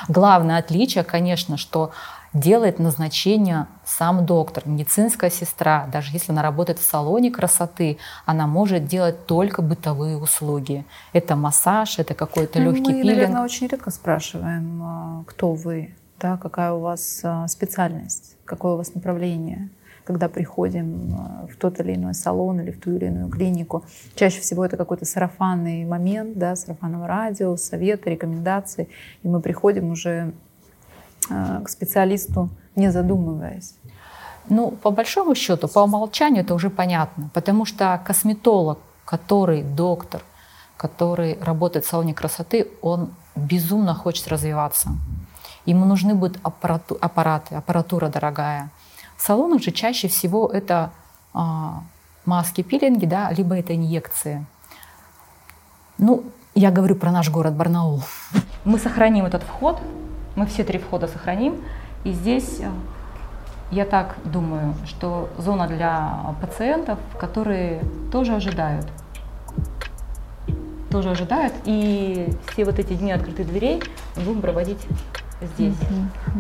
Главное 0.09 0.59
отличие, 0.59 1.05
конечно, 1.05 1.57
что 1.57 1.93
делает 2.33 2.79
назначение 2.79 3.67
сам 3.85 4.25
доктор, 4.25 4.63
медицинская 4.67 5.31
сестра. 5.31 5.89
Даже 5.93 6.13
если 6.13 6.33
она 6.33 6.43
работает 6.43 6.79
в 6.79 6.85
салоне 6.85 7.31
красоты, 7.31 7.99
она 8.25 8.47
может 8.47 8.87
делать 8.87 9.27
только 9.27 9.63
бытовые 9.63 10.17
услуги. 10.17 10.85
Это 11.13 11.35
массаж, 11.35 11.99
это 11.99 12.15
какой-то 12.15 12.61
ну, 12.61 12.67
легкий 12.67 12.93
мы, 12.93 13.03
пилинг. 13.03 13.05
Мы, 13.05 13.15
наверное, 13.15 13.45
очень 13.45 13.67
редко 13.67 13.91
спрашиваем, 13.91 14.83
а, 14.83 15.25
кто 15.27 15.53
вы 15.55 15.95
да, 16.21 16.37
какая 16.37 16.73
у 16.73 16.81
вас 16.81 17.21
а, 17.25 17.49
специальность, 17.49 18.37
какое 18.45 18.75
у 18.75 18.77
вас 18.77 18.95
направление, 18.95 19.71
когда 20.11 20.29
приходим 20.29 21.15
а, 21.15 21.47
в 21.47 21.57
тот 21.57 21.79
или 21.79 21.95
иной 21.95 22.15
салон 22.15 22.61
или 22.61 22.73
в 22.73 22.81
ту 22.81 22.97
или 22.97 23.07
иную 23.07 23.29
клинику. 23.29 23.85
Чаще 24.17 24.41
всего 24.41 24.65
это 24.65 24.77
какой-то 24.77 25.05
сарафанный 25.05 25.85
момент, 25.85 26.37
да, 26.37 26.57
сарафанного 26.57 27.07
радио, 27.07 27.57
советы, 27.57 28.11
рекомендации, 28.11 28.89
и 29.23 29.29
мы 29.29 29.41
приходим 29.41 29.91
уже 29.91 30.33
а, 31.31 31.61
к 31.61 31.69
специалисту, 31.69 32.49
не 32.75 32.91
задумываясь. 32.91 33.75
Ну, 34.49 34.73
по 34.73 34.91
большому 34.91 35.37
счету, 35.37 35.69
по 35.69 35.81
умолчанию 35.81 36.43
это 36.43 36.55
уже 36.55 36.71
понятно, 36.71 37.31
потому 37.33 37.65
что 37.65 38.01
косметолог, 38.05 38.81
который 39.05 39.63
доктор, 39.63 40.23
который 40.77 41.39
работает 41.41 41.85
в 41.85 41.89
салоне 41.89 42.15
красоты, 42.15 42.67
он 42.83 43.11
безумно 43.37 43.95
хочет 43.95 44.27
развиваться. 44.27 44.91
ему 45.67 45.85
нужны 45.85 46.15
будут 46.15 46.39
аппараты, 46.43 47.55
аппаратура 47.55 48.09
дорогая. 48.09 48.71
В 49.21 49.23
салонах 49.23 49.61
же 49.61 49.71
чаще 49.71 50.09
всего 50.09 50.49
это 50.51 50.93
а, 51.35 51.83
маски, 52.25 52.63
пилинги, 52.63 53.05
да, 53.05 53.31
либо 53.31 53.55
это 53.55 53.77
инъекции. 53.77 54.47
Ну, 55.99 56.25
я 56.55 56.71
говорю 56.71 56.97
про 56.97 57.13
наш 57.13 57.29
город 57.29 57.53
Барнаул. 57.53 58.03
Мы 58.65 58.79
сохраним 58.79 59.27
этот 59.27 59.43
вход, 59.43 59.79
мы 60.37 60.47
все 60.47 60.65
три 60.65 60.79
входа 60.79 61.07
сохраним. 61.07 61.61
И 62.03 62.13
здесь, 62.13 62.61
э, 62.61 62.71
я 63.71 63.85
так 63.85 64.17
думаю, 64.25 64.75
что 64.87 65.29
зона 65.37 65.69
для 65.69 66.35
пациентов, 66.41 66.99
которые 67.19 67.83
тоже 68.11 68.35
ожидают. 68.35 68.87
Тоже 70.91 71.11
ожидают. 71.11 71.53
И 71.67 72.27
все 72.51 72.65
вот 72.65 72.79
эти 72.79 72.95
дни 72.95 73.13
открытых 73.13 73.47
дверей 73.47 73.83
будем 74.17 74.41
проводить 74.41 74.81
здесь. 75.55 75.75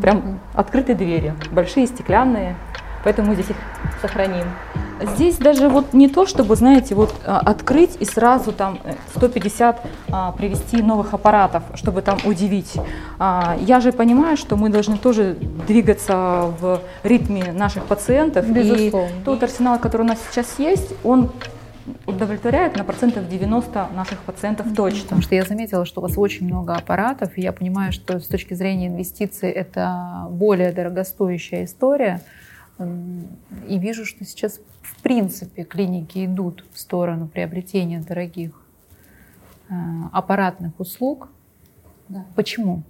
Прям 0.00 0.40
открытые 0.54 0.96
двери, 0.96 1.34
большие, 1.50 1.86
стеклянные. 1.86 2.56
Поэтому 3.02 3.32
здесь 3.34 3.50
их 3.50 3.56
сохраним. 4.02 4.44
Здесь 5.14 5.36
даже 5.36 5.68
вот 5.68 5.94
не 5.94 6.08
то, 6.08 6.26
чтобы, 6.26 6.56
знаете, 6.56 6.94
вот 6.94 7.14
а, 7.24 7.38
открыть 7.38 7.96
и 8.00 8.04
сразу 8.04 8.52
там 8.52 8.78
150 9.16 9.76
э, 9.76 9.88
а, 10.12 10.32
привести 10.32 10.82
новых 10.82 11.14
аппаратов, 11.14 11.62
чтобы 11.74 12.02
там 12.02 12.18
удивить. 12.26 12.74
А, 13.18 13.56
я 13.60 13.80
же 13.80 13.92
понимаю, 13.92 14.36
что 14.36 14.56
мы 14.56 14.68
должны 14.68 14.98
тоже 14.98 15.38
двигаться 15.66 16.52
в 16.60 16.80
ритме 17.02 17.52
наших 17.52 17.84
пациентов. 17.84 18.46
Безусловно. 18.46 19.08
И 19.08 19.24
тот 19.24 19.42
арсенал, 19.42 19.78
который 19.78 20.02
у 20.02 20.08
нас 20.08 20.18
сейчас 20.30 20.58
есть, 20.58 20.92
он 21.02 21.30
удовлетворяет 22.06 22.76
на 22.76 22.84
процентов 22.84 23.28
90 23.28 23.88
наших 23.94 24.20
пациентов 24.20 24.74
точно. 24.74 25.02
Потому 25.02 25.22
что 25.22 25.34
я 25.34 25.44
заметила, 25.44 25.84
что 25.84 26.00
у 26.00 26.02
вас 26.02 26.16
очень 26.16 26.46
много 26.46 26.74
аппаратов, 26.74 27.36
и 27.36 27.42
я 27.42 27.52
понимаю, 27.52 27.92
что 27.92 28.20
с 28.20 28.26
точки 28.26 28.54
зрения 28.54 28.88
инвестиций 28.88 29.50
это 29.50 30.26
более 30.30 30.72
дорогостоящая 30.72 31.64
история. 31.64 32.22
И 33.68 33.78
вижу, 33.78 34.06
что 34.06 34.24
сейчас 34.24 34.60
в 34.82 35.02
принципе 35.02 35.64
клиники 35.64 36.24
идут 36.24 36.64
в 36.72 36.78
сторону 36.78 37.28
приобретения 37.28 38.00
дорогих 38.00 38.52
э, 39.68 39.74
аппаратных 40.12 40.78
услуг. 40.78 41.28
Да. 42.08 42.24
Почему? 42.34 42.82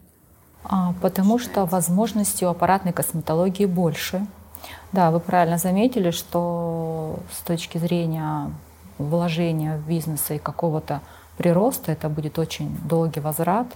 А, 0.64 0.94
потому 1.00 1.38
что 1.38 1.64
возможностей 1.64 2.46
у 2.46 2.50
аппаратной 2.50 2.92
косметологии 2.92 3.66
больше. 3.66 4.26
Да, 4.92 5.10
вы 5.10 5.20
правильно 5.20 5.58
заметили, 5.58 6.10
что 6.10 7.18
с 7.32 7.40
точки 7.42 7.78
зрения 7.78 8.50
вложения 9.08 9.76
в 9.76 9.86
бизнес 9.88 10.30
и 10.30 10.38
какого-то 10.38 11.00
прироста 11.36 11.92
это 11.92 12.08
будет 12.08 12.38
очень 12.38 12.76
долгий 12.84 13.20
возврат. 13.20 13.66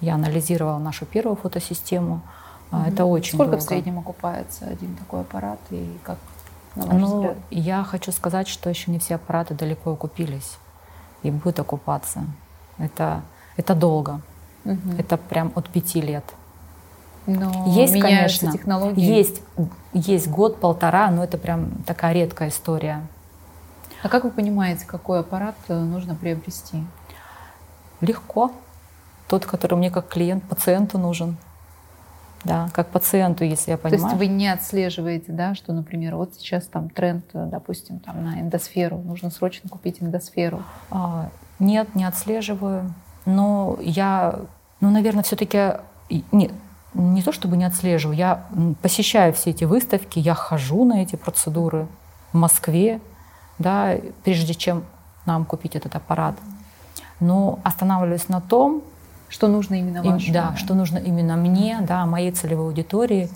Я 0.00 0.14
анализировала 0.14 0.78
нашу 0.78 1.06
первую 1.06 1.36
фотосистему– 1.36 2.22
Угу. 2.72 2.80
Это 2.82 3.04
очень 3.04 3.34
Сколько 3.34 3.52
долго. 3.52 3.64
в 3.64 3.68
среднем 3.68 3.98
окупается 3.98 4.66
один 4.66 4.94
такой 4.96 5.20
аппарат 5.20 5.58
и 5.70 5.96
как? 6.02 6.18
Ну, 6.74 7.34
я 7.50 7.84
хочу 7.84 8.12
сказать, 8.12 8.48
что 8.48 8.68
еще 8.68 8.90
не 8.90 8.98
все 8.98 9.14
аппараты 9.14 9.54
далеко 9.54 9.92
окупились 9.92 10.58
и 11.22 11.30
будут 11.30 11.60
окупаться. 11.60 12.24
Это, 12.76 13.22
это 13.56 13.74
долго. 13.74 14.20
Угу. 14.64 14.96
Это 14.98 15.16
прям 15.16 15.52
от 15.54 15.70
пяти 15.70 16.02
лет. 16.02 16.24
Но 17.26 17.64
есть, 17.68 17.98
конечно, 17.98 18.52
технологии. 18.52 19.00
Есть, 19.02 19.42
есть 19.94 20.28
год-полтора, 20.28 21.10
но 21.10 21.24
это 21.24 21.38
прям 21.38 21.70
такая 21.86 22.12
редкая 22.12 22.50
история. 22.50 23.06
А 24.06 24.08
как 24.08 24.22
вы 24.22 24.30
понимаете, 24.30 24.86
какой 24.86 25.18
аппарат 25.18 25.56
э, 25.66 25.76
нужно 25.76 26.14
приобрести? 26.14 26.84
Легко. 28.00 28.52
Тот, 29.26 29.46
который 29.46 29.76
мне 29.76 29.90
как 29.90 30.06
клиент, 30.06 30.44
пациенту 30.44 30.96
нужен 30.96 31.36
да, 32.44 32.68
как 32.72 32.86
пациенту, 32.90 33.42
если 33.42 33.72
я 33.72 33.76
понимаю. 33.76 34.00
То 34.00 34.06
есть 34.06 34.16
вы 34.16 34.26
не 34.28 34.46
отслеживаете, 34.46 35.32
да, 35.32 35.56
что, 35.56 35.72
например, 35.72 36.14
вот 36.14 36.34
сейчас 36.36 36.66
там 36.66 36.88
тренд, 36.88 37.24
допустим, 37.32 37.98
там 37.98 38.24
на 38.24 38.40
эндосферу, 38.40 38.98
нужно 38.98 39.30
срочно 39.30 39.68
купить 39.68 40.00
эндосферу? 40.00 40.62
А, 40.92 41.28
нет, 41.58 41.92
не 41.96 42.04
отслеживаю, 42.04 42.94
но 43.24 43.76
я, 43.80 44.38
ну, 44.80 44.90
наверное, 44.90 45.24
все-таки 45.24 45.72
не, 46.30 46.52
не 46.94 47.22
то 47.24 47.32
чтобы 47.32 47.56
не 47.56 47.64
отслеживаю, 47.64 48.16
я 48.16 48.46
посещаю 48.80 49.32
все 49.32 49.50
эти 49.50 49.64
выставки, 49.64 50.20
я 50.20 50.34
хожу 50.34 50.84
на 50.84 51.02
эти 51.02 51.16
процедуры 51.16 51.88
в 52.32 52.36
Москве, 52.36 53.00
да, 53.58 53.96
прежде 54.24 54.54
чем 54.54 54.84
нам 55.24 55.44
купить 55.44 55.76
этот 55.76 55.94
аппарат. 55.96 56.36
Но 57.20 57.58
останавливаюсь 57.64 58.28
на 58.28 58.40
том, 58.40 58.82
что 59.28 59.48
нужно 59.48 59.74
именно. 59.74 60.02
Да, 60.02 60.18
да, 60.32 60.56
что 60.56 60.74
нужно 60.74 60.98
именно 60.98 61.36
мне, 61.36 61.78
да, 61.80 62.06
моей 62.06 62.30
целевой 62.30 62.66
аудитории, 62.66 63.30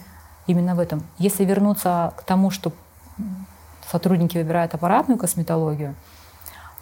именно 0.46 0.74
в 0.74 0.80
этом. 0.80 1.02
Если 1.18 1.44
вернуться 1.44 2.12
к 2.16 2.22
тому, 2.22 2.50
что 2.50 2.72
сотрудники 3.90 4.38
выбирают 4.38 4.74
аппаратную 4.74 5.18
косметологию, 5.18 5.94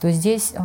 то 0.00 0.10
здесь 0.10 0.52
э, 0.54 0.60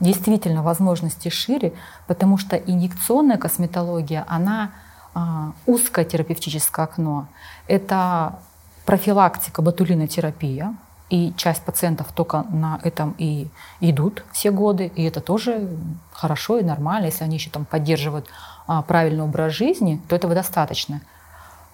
действительно 0.00 0.62
возможности 0.62 1.28
шире, 1.28 1.72
потому 2.06 2.36
что 2.36 2.56
инъекционная 2.56 3.38
косметология, 3.38 4.24
она 4.28 4.72
э, 5.14 5.20
узкое 5.66 6.04
терапевтическое 6.04 6.84
окно. 6.84 7.26
Это 7.66 8.38
профилактика 8.84 9.62
ботулинотерапия, 9.62 10.74
и 11.10 11.34
часть 11.36 11.62
пациентов 11.62 12.06
только 12.14 12.44
на 12.50 12.80
этом 12.84 13.16
и 13.18 13.48
идут 13.80 14.24
все 14.32 14.52
годы, 14.52 14.86
и 14.94 15.02
это 15.04 15.20
тоже 15.20 15.68
хорошо 16.12 16.58
и 16.58 16.64
нормально. 16.64 17.06
Если 17.06 17.24
они 17.24 17.36
еще 17.36 17.50
там 17.50 17.64
поддерживают 17.64 18.28
а, 18.66 18.82
правильный 18.82 19.24
образ 19.24 19.52
жизни, 19.52 20.00
то 20.08 20.14
этого 20.14 20.34
достаточно. 20.34 21.02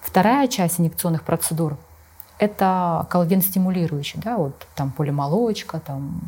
Вторая 0.00 0.48
часть 0.48 0.80
инъекционных 0.80 1.22
процедур– 1.22 1.76
это 2.38 3.06
коллаген 3.10 3.42
стимулирующий, 3.42 4.20
да, 4.22 4.38
вот 4.38 4.66
там 4.74 4.90
полимолочка, 4.90 5.80
там 5.80 6.20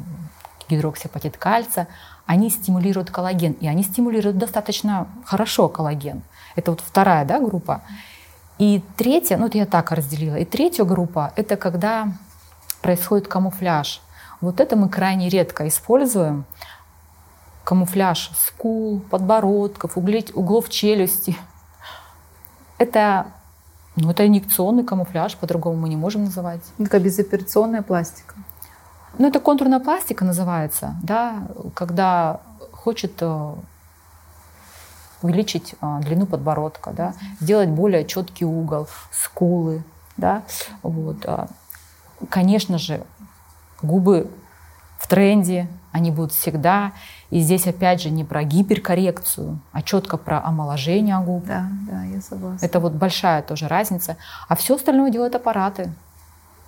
гидроксиапатит 0.68 1.38
кальция. 1.38 1.88
Они 2.26 2.50
стимулируют 2.50 3.10
коллаген, 3.10 3.52
и 3.52 3.66
они 3.68 3.84
стимулируют 3.84 4.36
достаточно 4.36 5.08
хорошо 5.24 5.68
коллаген. 5.68 6.22
Это 6.56 6.72
вот 6.72 6.80
вторая 6.80 7.24
да, 7.24 7.40
группа. 7.40 7.80
И 8.58 8.82
третья, 8.96 9.38
ну 9.38 9.46
это 9.46 9.56
я 9.56 9.64
так 9.64 9.92
разделила, 9.92 10.36
и 10.36 10.44
третья 10.44 10.84
группа– 10.84 11.32
это 11.36 11.56
когда 11.56 12.12
происходит 12.82 13.28
камуфляж. 13.28 14.00
Вот 14.40 14.60
это 14.60 14.76
мы 14.76 14.88
крайне 14.88 15.28
редко 15.28 15.66
используем. 15.66 16.44
Камуфляж 17.64 18.30
скул, 18.36 19.00
подбородков, 19.00 19.96
углов 19.96 20.70
челюсти. 20.70 21.36
Это, 22.78 23.26
ну, 23.96 24.10
это 24.10 24.26
инъекционный 24.26 24.84
камуфляж, 24.84 25.36
по-другому 25.36 25.76
мы 25.76 25.88
не 25.88 25.96
можем 25.96 26.24
называть. 26.24 26.62
Такая 26.78 27.00
безоперационная 27.00 27.82
пластика. 27.82 28.34
Ну, 29.18 29.26
это 29.26 29.40
контурная 29.40 29.80
пластика 29.80 30.24
называется, 30.24 30.94
да, 31.02 31.48
когда 31.74 32.40
хочет 32.72 33.14
э, 33.20 33.54
увеличить 35.22 35.74
э, 35.80 36.00
длину 36.02 36.26
подбородка, 36.26 36.92
да, 36.92 37.14
сделать 37.40 37.68
более 37.68 38.04
четкий 38.04 38.44
угол, 38.44 38.86
скулы, 39.10 39.82
да, 40.16 40.44
вот. 40.82 41.26
Конечно 42.30 42.78
же, 42.78 43.04
губы 43.82 44.30
в 44.98 45.06
тренде, 45.06 45.68
они 45.92 46.10
будут 46.10 46.32
всегда. 46.32 46.92
И 47.30 47.40
здесь 47.40 47.66
опять 47.66 48.00
же 48.00 48.10
не 48.10 48.24
про 48.24 48.42
гиперкоррекцию, 48.44 49.60
а 49.72 49.82
четко 49.82 50.16
про 50.16 50.42
омоложение 50.42 51.18
губ. 51.20 51.44
Да, 51.46 51.68
да, 51.88 52.04
я 52.04 52.20
согласна. 52.20 52.64
Это 52.64 52.80
вот 52.80 52.92
большая 52.92 53.42
тоже 53.42 53.68
разница. 53.68 54.16
А 54.48 54.56
все 54.56 54.76
остальное 54.76 55.10
делают 55.10 55.34
аппараты. 55.34 55.92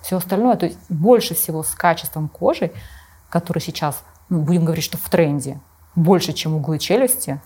Все 0.01 0.17
остальное, 0.17 0.55
то 0.55 0.65
есть 0.65 0.79
больше 0.89 1.35
всего 1.35 1.61
с 1.63 1.75
качеством 1.75 2.27
кожи, 2.27 2.71
который 3.29 3.59
сейчас, 3.59 4.03
ну, 4.29 4.41
будем 4.41 4.65
говорить, 4.65 4.83
что 4.83 4.97
в 4.97 5.09
тренде, 5.09 5.59
больше, 5.95 6.33
чем 6.33 6.55
углы 6.55 6.79
челюсти, 6.79 7.39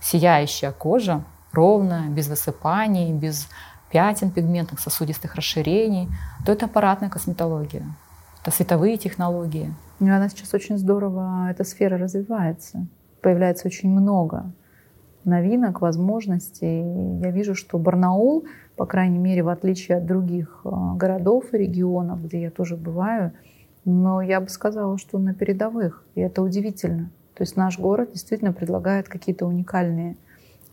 сияющая 0.00 0.72
кожа, 0.72 1.22
ровная, 1.52 2.08
без 2.08 2.28
высыпаний, 2.28 3.12
без 3.12 3.48
пятен 3.92 4.30
пигментных, 4.30 4.80
сосудистых 4.80 5.34
расширений, 5.34 6.08
то 6.44 6.52
это 6.52 6.66
аппаратная 6.66 7.10
косметология. 7.10 7.84
Это 8.40 8.50
световые 8.50 8.96
технологии. 8.96 9.72
И 10.00 10.08
она 10.08 10.28
сейчас 10.28 10.52
очень 10.54 10.78
здорово, 10.78 11.48
эта 11.50 11.62
сфера 11.64 11.98
развивается. 11.98 12.86
Появляется 13.20 13.68
очень 13.68 13.90
много 13.90 14.52
новинок, 15.24 15.80
возможностей. 15.80 16.82
Я 17.20 17.30
вижу, 17.30 17.54
что 17.54 17.78
Барнаул, 17.78 18.44
по 18.76 18.86
крайней 18.86 19.18
мере, 19.18 19.42
в 19.42 19.48
отличие 19.48 19.98
от 19.98 20.06
других 20.06 20.60
а, 20.64 20.94
городов 20.94 21.52
и 21.52 21.58
регионов, 21.58 22.24
где 22.24 22.42
я 22.42 22.50
тоже 22.50 22.76
бываю, 22.76 23.32
но 23.84 24.22
я 24.22 24.40
бы 24.40 24.48
сказала, 24.48 24.98
что 24.98 25.18
на 25.18 25.34
передовых. 25.34 26.04
И 26.14 26.20
это 26.20 26.42
удивительно. 26.42 27.10
То 27.34 27.42
есть 27.42 27.56
наш 27.56 27.78
город 27.78 28.10
действительно 28.12 28.52
предлагает 28.52 29.08
какие-то 29.08 29.46
уникальные 29.46 30.16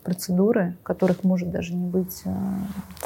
процедуры, 0.09 0.75
которых 0.81 1.23
может 1.23 1.51
даже 1.51 1.75
не 1.75 1.85
быть. 1.85 2.23
Э, 2.25 2.31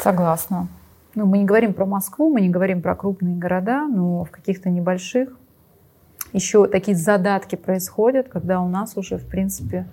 Согласна. 0.02 0.70
Ну, 1.16 1.26
мы 1.26 1.40
не 1.40 1.44
говорим 1.44 1.74
про 1.74 1.86
Москву, 1.86 2.32
мы 2.32 2.40
не 2.40 2.50
говорим 2.50 2.82
про 2.82 2.96
крупные 2.96 3.36
города, 3.36 3.86
но 3.88 4.24
в 4.24 4.32
каких-то 4.32 4.70
небольших 4.70 5.30
еще 6.32 6.66
такие 6.66 6.96
задатки 6.96 7.56
происходят, 7.56 8.30
когда 8.30 8.62
у 8.62 8.70
нас 8.70 8.96
уже, 8.96 9.18
в 9.18 9.28
принципе, 9.28 9.86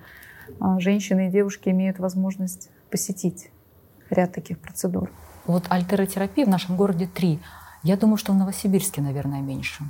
э, 0.49 0.53
женщины 0.79 1.27
и 1.27 1.31
девушки 1.31 1.69
имеют 1.71 1.99
возможность 1.99 2.71
посетить 2.91 3.51
ряд 4.09 4.33
таких 4.33 4.61
процедур? 4.61 5.11
Вот 5.47 5.65
альтеротерапии 5.69 6.45
в 6.45 6.49
нашем 6.49 6.77
городе 6.77 7.09
три. 7.13 7.41
Я 7.83 7.97
думаю, 7.97 8.19
что 8.19 8.33
в 8.33 8.37
Новосибирске, 8.37 9.01
наверное, 9.01 9.41
меньше. 9.41 9.83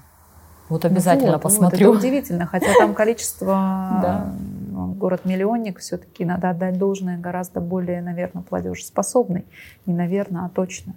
Вот 0.71 0.87
обязательно 0.87 1.33
вот, 1.33 1.43
посмотрю. 1.43 1.89
Вот, 1.89 1.99
это 1.99 2.07
удивительно, 2.07 2.47
хотя 2.47 2.73
там 2.79 2.95
количество 2.95 4.01
ну, 4.03 4.60
город-миллионник, 4.71 5.79
все-таки 5.79 6.25
надо 6.25 6.51
отдать 6.51 6.79
должное 6.79 7.19
гораздо 7.19 7.61
более, 7.61 8.03
наверное, 8.03 8.43
платежеспособный. 8.43 9.45
Не 9.87 9.95
наверное, 9.95 10.47
а 10.47 10.49
точно. 10.49 10.95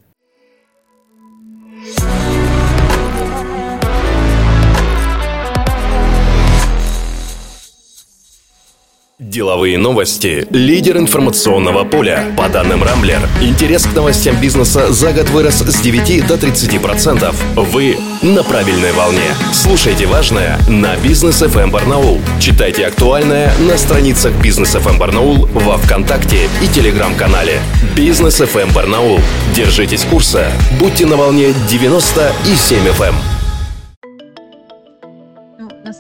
Деловые 9.24 9.78
новости. 9.78 10.46
Лидер 10.50 10.98
информационного 10.98 11.86
поля. 11.86 12.26
По 12.36 12.50
данным 12.50 12.84
Рамблер, 12.84 13.22
интерес 13.42 13.86
к 13.86 13.94
новостям 13.96 14.36
бизнеса 14.42 14.92
за 14.92 15.14
год 15.14 15.30
вырос 15.30 15.62
с 15.62 15.80
9 15.80 16.28
до 16.28 16.34
30%. 16.36 17.34
Вы 17.56 17.98
на 18.22 18.44
правильной 18.44 18.92
волне. 18.92 19.34
Слушайте 19.54 20.08
важное 20.08 20.60
на 20.68 20.98
Бизнес 20.98 21.42
FM 21.42 21.64
эм 21.64 21.72
Барнаул. 21.72 22.20
Читайте 22.42 22.86
актуальное 22.86 23.54
на 23.60 23.78
страницах 23.78 24.34
Бизнес 24.42 24.76
FM 24.76 24.90
эм 24.90 25.00
Барнаул 25.00 25.46
во 25.54 25.78
Вконтакте 25.78 26.50
и 26.62 26.68
Телеграм-канале. 26.68 27.62
Бизнес 27.96 28.42
FM 28.42 28.64
эм 28.64 28.74
Барнаул. 28.74 29.22
Держитесь 29.56 30.04
курса. 30.04 30.52
Будьте 30.82 31.06
на 31.06 31.16
волне 31.16 31.54
90 31.70 32.34
и 32.46 32.56
7 32.58 32.80
FM. 32.88 33.16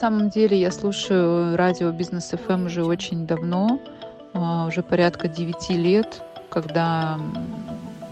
Самом 0.03 0.29
деле 0.29 0.59
я 0.59 0.69
слушаю 0.69 1.55
радио 1.55 1.89
Бизнес 1.93 2.31
ФМ 2.31 2.65
уже 2.65 2.83
очень 2.83 3.25
давно, 3.25 3.79
а, 4.33 4.65
уже 4.67 4.83
порядка 4.83 5.29
9 5.29 5.69
лет, 5.77 6.21
когда 6.49 7.17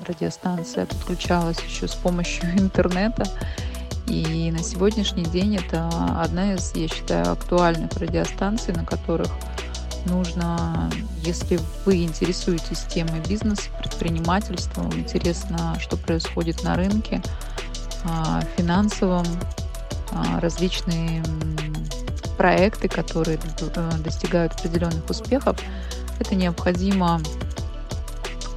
радиостанция 0.08 0.86
подключалась 0.86 1.60
еще 1.60 1.90
с 1.90 1.96
помощью 1.96 2.46
интернета. 2.58 3.26
И 4.08 4.54
на 4.54 4.64
сегодняшний 4.64 5.26
день 5.26 5.58
это 5.58 5.90
одна 6.18 6.54
из, 6.54 6.74
я 6.78 6.88
считаю, 6.88 7.30
актуальных 7.30 7.92
радиостанций, 7.98 8.74
на 8.74 8.86
которых 8.86 9.28
нужно, 10.06 10.90
если 11.26 11.60
вы 11.84 12.06
интересуетесь 12.06 12.86
темой 12.86 13.20
бизнеса, 13.28 13.70
предпринимательства, 13.80 14.84
интересно, 14.96 15.76
что 15.82 15.98
происходит 15.98 16.64
на 16.64 16.78
рынке, 16.78 17.22
а, 18.06 18.40
финансовом, 18.56 19.26
различные 20.40 21.24
проекты, 22.42 22.88
которые 22.88 23.38
э, 23.60 23.92
достигают 24.04 24.54
определенных 24.54 25.08
успехов, 25.08 25.58
это 26.20 26.34
необходимо 26.34 27.22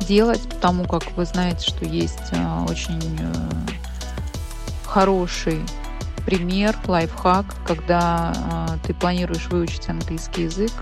делать, 0.09 0.41
потому 0.49 0.85
как 0.89 1.13
вы 1.19 1.27
знаете, 1.27 1.69
что 1.69 1.85
есть 1.85 2.33
э, 2.33 2.65
очень 2.67 3.19
э, 3.21 3.35
хороший 4.87 5.61
пример, 6.25 6.75
лайфхак, 6.87 7.45
когда 7.67 8.33
ты 8.87 8.95
планируешь 8.95 9.49
выучить 9.51 9.87
английский 9.91 10.45
язык, 10.45 10.73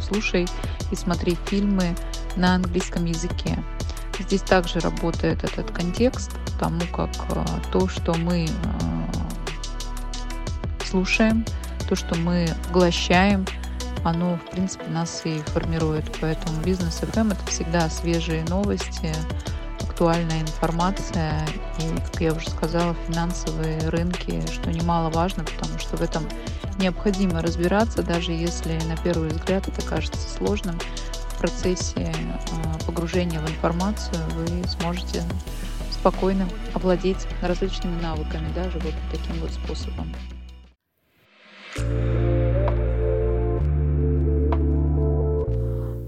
слушай 0.00 0.46
и 0.92 0.94
смотри 0.94 1.36
фильмы 1.46 1.96
на 2.36 2.54
английском 2.54 3.04
языке. 3.06 3.58
Здесь 4.20 4.42
также 4.42 4.78
работает 4.78 5.42
этот 5.42 5.72
контекст, 5.72 6.30
потому 6.52 6.82
как 6.92 7.10
то, 7.72 7.88
что 7.88 8.14
мы 8.14 8.46
слушаем, 10.90 11.44
то, 11.88 11.94
что 11.94 12.16
мы 12.16 12.48
поглощаем, 12.68 13.46
оно, 14.04 14.38
в 14.38 14.50
принципе, 14.50 14.86
нас 14.88 15.22
и 15.24 15.38
формирует. 15.46 16.04
Поэтому 16.20 16.60
бизнес 16.62 17.00
FM 17.02 17.32
это 17.32 17.46
всегда 17.46 17.88
свежие 17.88 18.44
новости, 18.44 19.14
актуальная 19.80 20.40
информация 20.40 21.46
и, 21.78 22.00
как 22.00 22.20
я 22.20 22.32
уже 22.32 22.48
сказала, 22.50 22.94
финансовые 23.06 23.88
рынки, 23.88 24.42
что 24.50 24.70
немаловажно, 24.70 25.44
потому 25.44 25.78
что 25.78 25.96
в 25.96 26.02
этом 26.02 26.24
необходимо 26.78 27.42
разбираться, 27.42 28.02
даже 28.02 28.32
если 28.32 28.78
на 28.86 28.96
первый 28.96 29.28
взгляд 29.28 29.68
это 29.68 29.82
кажется 29.82 30.28
сложным. 30.28 30.78
В 31.28 31.38
процессе 31.40 32.12
а, 32.52 32.78
погружения 32.84 33.40
в 33.40 33.48
информацию 33.48 34.18
вы 34.34 34.66
сможете 34.68 35.22
спокойно 35.90 36.46
овладеть 36.74 37.26
различными 37.40 38.00
навыками, 38.00 38.52
даже 38.54 38.78
вот 38.78 38.94
таким 39.10 39.36
вот 39.40 39.50
способом. 39.52 40.14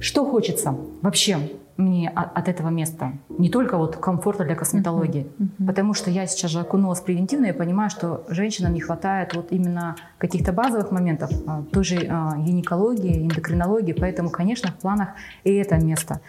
Что 0.03 0.25
хочется 0.25 0.77
вообще 1.01 1.39
мне 1.77 2.09
от 2.09 2.49
этого 2.49 2.69
места? 2.69 3.13
Не 3.29 3.49
только 3.49 3.79
вот 3.79 3.97
комфорта 3.97 4.45
для 4.45 4.57
косметологии, 4.57 5.27
uh-huh. 5.27 5.47
Uh-huh. 5.47 5.67
потому 5.67 5.95
что 5.95 6.11
я 6.11 6.27
сейчас 6.27 6.51
же 6.51 6.59
окунулась 6.59 7.01
превентивно 7.01 7.47
и 7.47 7.53
понимаю, 7.53 7.89
что 7.89 8.25
женщинам 8.29 8.75
не 8.75 8.81
хватает 8.81 9.35
вот 9.35 9.53
именно 9.53 9.95
каких-то 10.19 10.53
базовых 10.53 10.91
моментов, 10.91 11.31
а, 11.47 11.63
той 11.73 11.85
же 11.85 12.07
а, 12.11 12.37
гинекологии, 12.37 13.23
эндокринологии, 13.23 13.93
поэтому, 13.93 14.31
конечно, 14.31 14.71
в 14.73 14.75
планах 14.75 15.11
и 15.45 15.55
это 15.55 15.77
место 15.77 16.21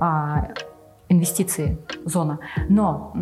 а, 0.00 0.48
инвестиции, 1.10 1.78
зона. 2.04 2.38
Но 2.68 3.14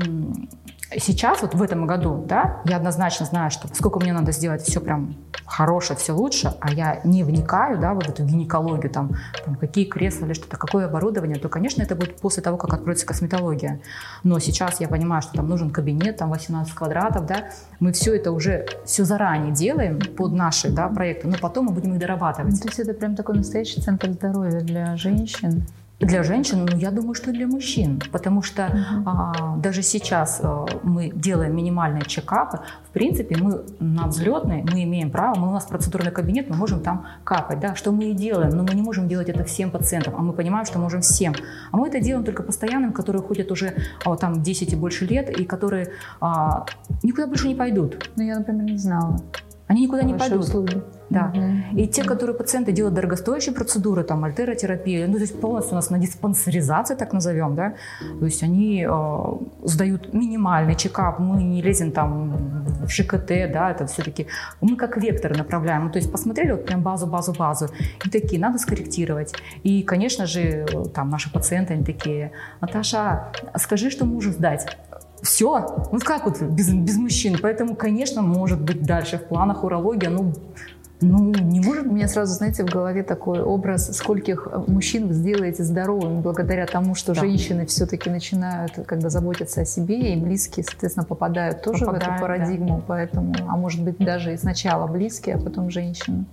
сейчас, 0.97 1.43
вот 1.43 1.55
в 1.55 1.63
этом 1.63 1.87
году, 1.87 2.25
да, 2.27 2.63
я 2.65 2.77
однозначно 2.77 3.27
знаю, 3.27 3.51
что 3.51 3.69
сколько 3.75 3.99
мне 4.01 4.13
надо 4.13 4.33
сделать 4.33 4.63
все 4.63 4.81
прям 4.81 5.17
хорошее, 5.45 5.99
все 5.99 6.13
лучше, 6.13 6.55
а 6.61 6.73
я 6.73 7.01
не 7.05 7.25
вникаю, 7.25 7.79
да, 7.79 7.95
вот 7.95 8.09
эту 8.09 8.25
гинекологию, 8.25 8.91
там, 8.91 9.13
там 9.45 9.55
какие 9.57 9.85
кресла 9.85 10.27
или 10.27 10.33
что-то, 10.33 10.57
какое 10.57 10.87
оборудование, 10.87 11.39
то, 11.39 11.49
конечно, 11.49 11.83
это 11.83 11.95
будет 11.95 12.21
после 12.21 12.43
того, 12.43 12.57
как 12.57 12.73
откроется 12.73 13.07
косметология. 13.07 13.81
Но 14.23 14.39
сейчас 14.39 14.81
я 14.81 14.89
понимаю, 14.89 15.23
что 15.23 15.33
там 15.35 15.49
нужен 15.49 15.71
кабинет, 15.71 16.17
там 16.17 16.31
18 16.31 16.73
квадратов, 16.75 17.27
да, 17.27 17.49
мы 17.81 17.93
все 17.93 18.15
это 18.15 18.33
уже, 18.33 18.67
все 18.85 19.05
заранее 19.05 19.53
делаем 19.53 20.01
под 20.17 20.33
наши, 20.33 20.71
да, 20.71 20.89
проекты, 20.89 21.29
но 21.29 21.37
потом 21.41 21.67
мы 21.67 21.73
будем 21.73 21.95
их 21.95 22.01
дорабатывать. 22.01 22.53
Ну, 22.53 22.59
то 22.59 22.69
есть 22.69 22.79
это 22.79 22.95
прям 22.95 23.15
такой 23.15 23.37
настоящий 23.37 23.81
центр 23.81 24.11
здоровья 24.11 24.61
для 24.61 24.97
женщин? 24.97 25.65
Для 25.99 26.23
женщин, 26.23 26.67
ну, 26.71 26.77
я 26.77 26.91
думаю, 26.91 27.15
что 27.15 27.33
для 27.33 27.47
мужчин, 27.47 28.03
потому 28.13 28.43
что 28.43 28.63
uh-huh. 28.63 29.03
а, 29.07 29.57
даже 29.57 29.83
сейчас 29.83 30.41
а, 30.43 30.67
мы 30.83 31.11
делаем 31.11 31.57
минимальные 31.57 32.03
чекапы. 32.03 32.61
В 32.87 32.91
принципе, 32.93 33.35
мы 33.39 33.63
на 33.81 34.07
взлетной, 34.07 34.63
мы 34.71 34.85
имеем 34.85 35.11
право, 35.11 35.39
мы, 35.39 35.49
у 35.49 35.53
нас 35.53 35.65
процедурный 35.65 36.13
кабинет, 36.13 36.51
мы 36.51 36.57
можем 36.57 36.81
там 36.81 37.07
капать, 37.25 37.61
да, 37.61 37.75
что 37.75 37.93
мы 37.93 38.11
и 38.11 38.13
делаем, 38.13 38.51
но 38.51 38.63
мы 38.63 38.75
не 38.75 38.83
можем 38.83 39.09
делать 39.09 39.31
это 39.31 39.45
всем 39.45 39.71
пациентам, 39.71 40.15
а 40.19 40.21
мы 40.21 40.35
понимаем, 40.35 40.67
что 40.67 40.79
можем 40.79 41.01
всем. 41.01 41.35
А 41.73 41.79
мы 41.79 41.89
это 41.89 41.99
делаем 41.99 42.27
только 42.27 42.43
постоянным, 42.43 42.93
которые 42.93 43.23
ходят 43.23 43.51
уже 43.51 43.75
а, 44.05 44.17
там 44.17 44.43
10 44.43 44.75
и 44.75 44.77
больше 44.77 45.07
лет, 45.07 45.31
и 45.31 45.47
которые 45.47 45.93
а, 46.21 46.67
никуда 47.03 47.27
больше 47.27 47.49
не 47.49 47.55
пойдут. 47.55 48.11
Ну, 48.17 48.23
я, 48.23 48.39
например, 48.39 48.65
не 48.65 48.79
знала. 48.79 49.19
Они 49.67 49.83
никуда 49.83 50.03
не 50.03 50.15
пойдут. 50.15 50.41
Услуги. 50.41 50.83
Да. 51.11 51.33
Угу. 51.35 51.81
И 51.81 51.87
те, 51.87 52.03
которые 52.03 52.37
пациенты 52.37 52.73
делают 52.73 52.95
дорогостоящие 52.95 53.55
процедуры, 53.55 54.03
там, 54.03 54.25
альтеротерапия, 54.25 55.07
ну, 55.07 55.15
то 55.15 55.21
есть 55.21 55.41
полностью 55.41 55.73
у 55.73 55.77
нас 55.77 55.91
на 55.91 55.99
диспансеризации, 55.99 56.95
так 56.95 57.13
назовем, 57.13 57.55
да, 57.55 57.75
то 58.19 58.25
есть 58.25 58.43
они 58.43 58.87
э, 58.89 59.25
сдают 59.65 60.13
минимальный 60.13 60.75
чекап, 60.75 61.21
мы 61.21 61.43
не 61.43 61.63
лезем 61.63 61.93
там 61.93 62.65
в 62.85 62.89
ЖКТ, 62.89 63.53
да, 63.53 63.71
это 63.71 63.87
все-таки, 63.87 64.27
мы 64.61 64.77
как 64.77 64.97
векторы 64.97 65.37
направляем, 65.37 65.85
ну, 65.85 65.91
то 65.91 65.99
есть 65.99 66.11
посмотрели 66.11 66.53
вот 66.53 66.67
прям 66.67 66.83
базу, 66.83 67.07
базу, 67.07 67.33
базу, 67.33 67.69
и 68.05 68.11
такие, 68.11 68.41
надо 68.41 68.59
скорректировать. 68.59 69.33
И, 69.63 69.83
конечно 69.83 70.27
же, 70.27 70.67
там 70.93 71.11
наши 71.11 71.33
пациенты, 71.33 71.75
они 71.75 71.85
такие, 71.85 72.33
Наташа, 72.61 73.33
скажи, 73.57 73.91
что 73.91 74.05
мужу 74.05 74.33
сдать 74.33 74.77
все. 75.27 75.89
Ну 75.93 75.99
как 75.99 76.25
вот 76.25 76.41
без, 76.41 76.73
без 76.73 76.97
мужчин? 76.97 77.37
Поэтому, 77.43 77.75
конечно, 77.75 78.23
может 78.23 78.61
быть 78.61 78.83
дальше 78.83 79.19
в 79.19 79.25
планах 79.25 79.65
урология, 79.65 80.09
ну, 80.09 80.33
ну, 81.01 81.31
не 81.31 81.61
может. 81.61 81.87
У 81.87 81.93
меня 81.93 82.09
сразу, 82.09 82.33
знаете, 82.33 82.65
в 82.65 82.71
голове 82.71 83.03
такой 83.03 83.43
образ, 83.43 83.95
скольких 83.95 84.49
мужчин 84.67 85.09
вы 85.09 85.15
сделаете 85.15 85.63
здоровыми 85.63 86.23
благодаря 86.23 86.67
тому, 86.67 86.95
что 86.95 87.15
да. 87.15 87.21
женщины 87.21 87.67
все-таки 87.67 88.09
начинают 88.09 88.73
когда 88.87 89.11
заботиться 89.11 89.63
о 89.63 89.65
себе, 89.67 90.15
и 90.15 90.17
близкие, 90.17 90.65
соответственно, 90.65 91.05
попадают 91.05 91.63
тоже 91.63 91.85
попадают, 91.85 92.05
в 92.05 92.09
эту 92.09 92.21
парадигму. 92.21 92.77
Да. 92.79 92.85
Поэтому, 92.87 93.35
а 93.47 93.57
может 93.57 93.83
быть, 93.83 93.99
даже 93.99 94.33
и 94.33 94.37
сначала 94.39 94.87
близкие, 94.87 95.35
а 95.35 95.39
потом 95.39 95.71
женщины. 95.71 96.25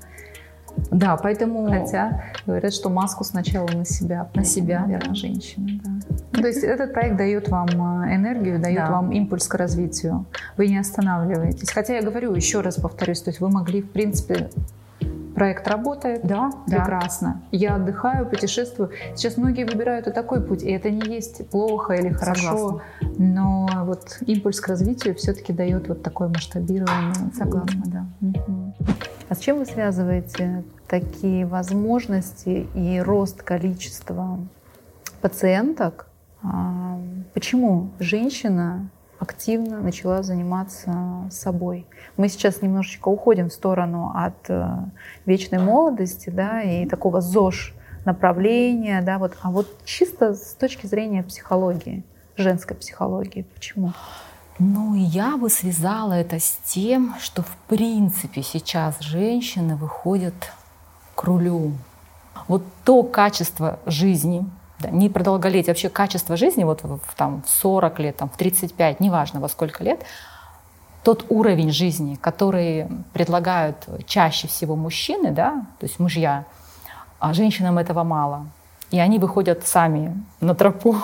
Да, 0.92 1.18
поэтому... 1.18 1.70
Хотя 1.70 2.24
говорят, 2.46 2.74
что 2.74 2.90
маску 2.90 3.24
сначала 3.24 3.68
на 3.68 3.86
себя. 3.86 4.30
На 4.34 4.44
себя, 4.44 4.82
наверное, 4.82 5.10
да. 5.10 5.16
женщины. 5.16 5.82
Да. 5.84 5.92
Ну, 6.32 6.42
то 6.42 6.48
есть 6.48 6.64
этот 6.64 6.94
проект 6.94 7.18
дает 7.18 7.50
вам 7.50 7.68
э, 8.04 8.16
энергию, 8.16 8.60
дает 8.60 8.78
да. 8.78 8.92
вам 8.92 9.12
импульс 9.12 9.48
к 9.48 9.56
развитию. 9.56 10.26
Вы 10.58 10.68
не 10.68 10.78
останавливаетесь. 10.78 11.70
Хотя 11.70 11.96
я 11.96 12.02
говорю, 12.02 12.34
еще 12.34 12.62
раз 12.62 12.76
повторюсь, 12.76 13.22
то 13.22 13.30
есть 13.30 13.40
вы 13.40 13.50
могли, 13.50 13.82
в 13.82 13.92
принципе, 13.92 14.50
проект 15.36 15.68
работает, 15.68 16.22
да, 16.24 16.52
прекрасно. 16.68 17.42
Да. 17.52 17.58
Я 17.58 17.76
отдыхаю, 17.76 18.28
путешествую. 18.28 18.92
Сейчас 19.16 19.38
многие 19.38 19.66
выбирают 19.66 20.08
и 20.08 20.12
такой 20.12 20.42
путь, 20.42 20.64
и 20.64 20.72
это 20.72 20.90
не 20.90 21.14
есть 21.14 21.50
плохо 21.50 21.94
или 21.94 22.10
хорошо, 22.10 22.82
Согласна. 23.02 23.16
но 23.18 23.70
вот 23.86 24.20
импульс 24.26 24.60
к 24.60 24.68
развитию 24.68 25.16
все-таки 25.16 25.54
дает 25.54 25.88
вот 25.88 26.04
такое 26.04 26.28
масштабирование. 26.28 27.14
Согласна, 27.36 27.84
да. 27.86 28.06
Угу. 28.22 28.74
А 29.30 29.36
с 29.36 29.40
чем 29.40 29.60
вы 29.60 29.66
связываете 29.66 30.64
такие 30.88 31.46
возможности 31.46 32.68
и 32.76 33.00
рост 33.00 33.42
количества 33.42 34.38
пациенток, 35.22 36.08
а, 36.44 37.00
почему 37.34 37.90
женщина 38.00 38.90
активно 39.24 39.80
начала 39.80 40.22
заниматься 40.22 41.28
собой. 41.32 41.88
Мы 42.18 42.30
сейчас 42.30 42.62
немножечко 42.62 43.08
уходим 43.08 43.50
в 43.50 43.54
сторону 43.54 44.12
от 44.14 44.50
э, 44.50 44.68
вечной 45.26 45.60
молодости, 45.60 46.30
да, 46.30 46.62
и 46.62 46.86
такого 46.86 47.22
ЗОЖ 47.22 47.74
направления, 48.06 49.02
да, 49.02 49.18
вот, 49.18 49.38
а 49.42 49.50
вот 49.50 49.68
чисто 49.86 50.36
с 50.36 50.54
точки 50.54 50.86
зрения 50.86 51.24
психологии, 51.24 52.04
женской 52.38 52.76
психологии, 52.76 53.46
почему? 53.54 53.94
Ну, 54.60 54.94
я 54.94 55.38
бы 55.38 55.50
связала 55.50 56.14
это 56.14 56.40
с 56.40 56.60
тем, 56.66 57.16
что 57.20 57.42
в 57.42 57.56
принципе 57.68 58.44
сейчас 58.44 59.00
женщины 59.00 59.76
выходят 59.76 60.36
к 61.16 61.24
рулю. 61.24 61.72
Вот 62.48 62.64
то 62.84 63.04
качество 63.04 63.80
жизни, 63.86 64.46
не 64.92 65.10
про 65.10 65.24
вообще 65.68 65.90
качество 65.90 66.38
жизни 66.38 66.64
вот 66.64 66.84
в, 66.84 67.00
там, 67.16 67.44
в 67.44 67.50
40 67.50 68.00
лет, 68.00 68.18
там, 68.18 68.30
в 68.30 68.38
35, 68.38 69.00
неважно 69.00 69.40
во 69.40 69.50
сколько 69.50 69.84
лет, 69.84 70.04
тот 71.04 71.26
уровень 71.30 71.72
жизни, 71.72 72.16
который 72.16 72.88
предлагают 73.14 73.88
чаще 74.06 74.48
всего 74.48 74.76
мужчины, 74.76 75.32
да, 75.32 75.66
то 75.80 75.86
есть 75.86 76.00
мужья, 76.00 76.46
а 77.20 77.34
женщинам 77.34 77.78
этого 77.78 78.04
мало. 78.04 78.48
И 78.92 79.00
они 79.00 79.20
выходят 79.20 79.68
сами 79.68 80.24
на 80.40 80.56
тропу. 80.56 80.96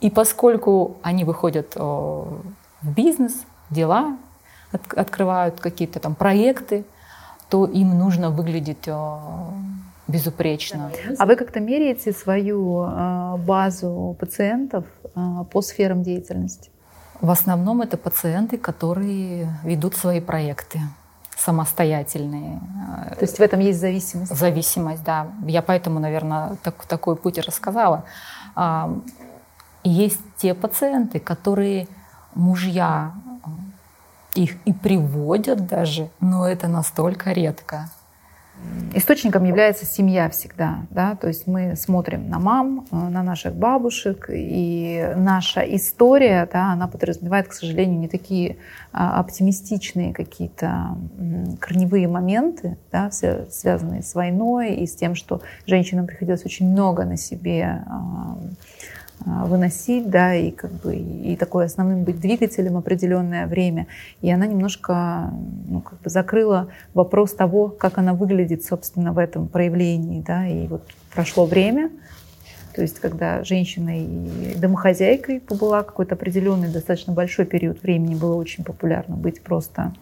И 0.00 0.10
поскольку 0.10 0.96
они 1.02 1.24
выходят 1.24 1.74
в 1.74 2.42
бизнес, 2.82 3.44
дела, 3.70 4.16
открывают 4.72 5.60
какие-то 5.60 6.00
там 6.00 6.14
проекты, 6.14 6.84
то 7.48 7.66
им 7.66 7.98
нужно 7.98 8.30
выглядеть 8.30 8.88
безупречно. 10.08 10.90
А 11.18 11.26
вы 11.26 11.36
как-то 11.36 11.60
меряете 11.60 12.12
свою 12.12 12.84
а, 12.86 13.36
базу 13.36 14.16
пациентов 14.18 14.84
а, 15.14 15.44
по 15.44 15.62
сферам 15.62 16.02
деятельности? 16.02 16.70
В 17.20 17.30
основном 17.30 17.80
это 17.80 17.96
пациенты, 17.96 18.58
которые 18.58 19.48
ведут 19.62 19.96
свои 19.96 20.20
проекты 20.20 20.80
самостоятельные. 21.36 22.60
То 23.10 23.22
есть 23.22 23.38
в 23.38 23.42
этом 23.42 23.60
есть 23.60 23.80
зависимость? 23.80 24.34
Зависимость, 24.34 25.04
да. 25.04 25.28
Я 25.46 25.62
поэтому, 25.62 25.98
наверное, 25.98 26.56
так, 26.62 26.86
такой 26.86 27.16
путь 27.16 27.38
и 27.38 27.40
рассказала. 27.40 28.04
А, 28.54 28.90
есть 29.82 30.20
те 30.36 30.54
пациенты, 30.54 31.20
которые 31.20 31.86
мужья 32.34 33.12
их 34.34 34.56
и 34.64 34.72
приводят 34.72 35.66
даже, 35.66 36.08
но 36.20 36.48
это 36.48 36.68
настолько 36.68 37.32
редко. 37.32 37.90
Источником 38.96 39.42
является 39.42 39.84
семья 39.86 40.30
всегда, 40.30 40.86
да, 40.90 41.16
то 41.16 41.26
есть 41.26 41.48
мы 41.48 41.74
смотрим 41.74 42.28
на 42.28 42.38
мам, 42.38 42.86
э, 42.92 42.94
на 42.94 43.24
наших 43.24 43.56
бабушек, 43.56 44.30
и 44.32 45.12
наша 45.16 45.62
история, 45.62 46.48
да, 46.52 46.72
она 46.72 46.86
подразумевает, 46.86 47.48
к 47.48 47.52
сожалению, 47.54 47.98
не 47.98 48.06
такие 48.06 48.56
а, 48.92 49.18
оптимистичные 49.18 50.14
какие-то 50.14 50.96
корневые 51.58 52.06
моменты, 52.06 52.76
да, 52.92 53.10
все 53.10 53.46
связанные 53.50 54.04
с 54.04 54.14
войной 54.14 54.74
и 54.76 54.86
с 54.86 54.94
тем, 54.94 55.16
что 55.16 55.42
женщинам 55.66 56.06
приходилось 56.06 56.44
очень 56.44 56.70
много 56.70 57.04
на 57.04 57.16
себе 57.16 57.82
выносить, 59.24 60.10
да, 60.10 60.34
и 60.34 60.50
как 60.50 60.72
бы 60.72 60.96
и 60.96 61.36
такой 61.36 61.66
основным 61.66 62.04
быть 62.04 62.20
двигателем 62.20 62.76
определенное 62.76 63.46
время. 63.46 63.86
И 64.20 64.30
она 64.30 64.46
немножко 64.46 65.32
ну, 65.68 65.80
как 65.80 66.00
бы 66.00 66.10
закрыла 66.10 66.68
вопрос 66.92 67.32
того, 67.32 67.68
как 67.68 67.98
она 67.98 68.12
выглядит, 68.12 68.64
собственно, 68.64 69.12
в 69.12 69.18
этом 69.18 69.48
проявлении, 69.48 70.20
да, 70.20 70.46
и 70.46 70.66
вот 70.66 70.82
прошло 71.14 71.46
время, 71.46 71.90
то 72.74 72.82
есть 72.82 72.98
когда 72.98 73.44
женщина 73.44 74.00
и 74.02 74.54
домохозяйкой 74.56 75.40
побыла 75.40 75.84
какой-то 75.84 76.16
определенный, 76.16 76.68
достаточно 76.68 77.12
большой 77.12 77.46
период 77.46 77.82
времени, 77.82 78.16
было 78.16 78.34
очень 78.34 78.64
популярно 78.64 79.16
быть 79.16 79.42
просто 79.42 79.94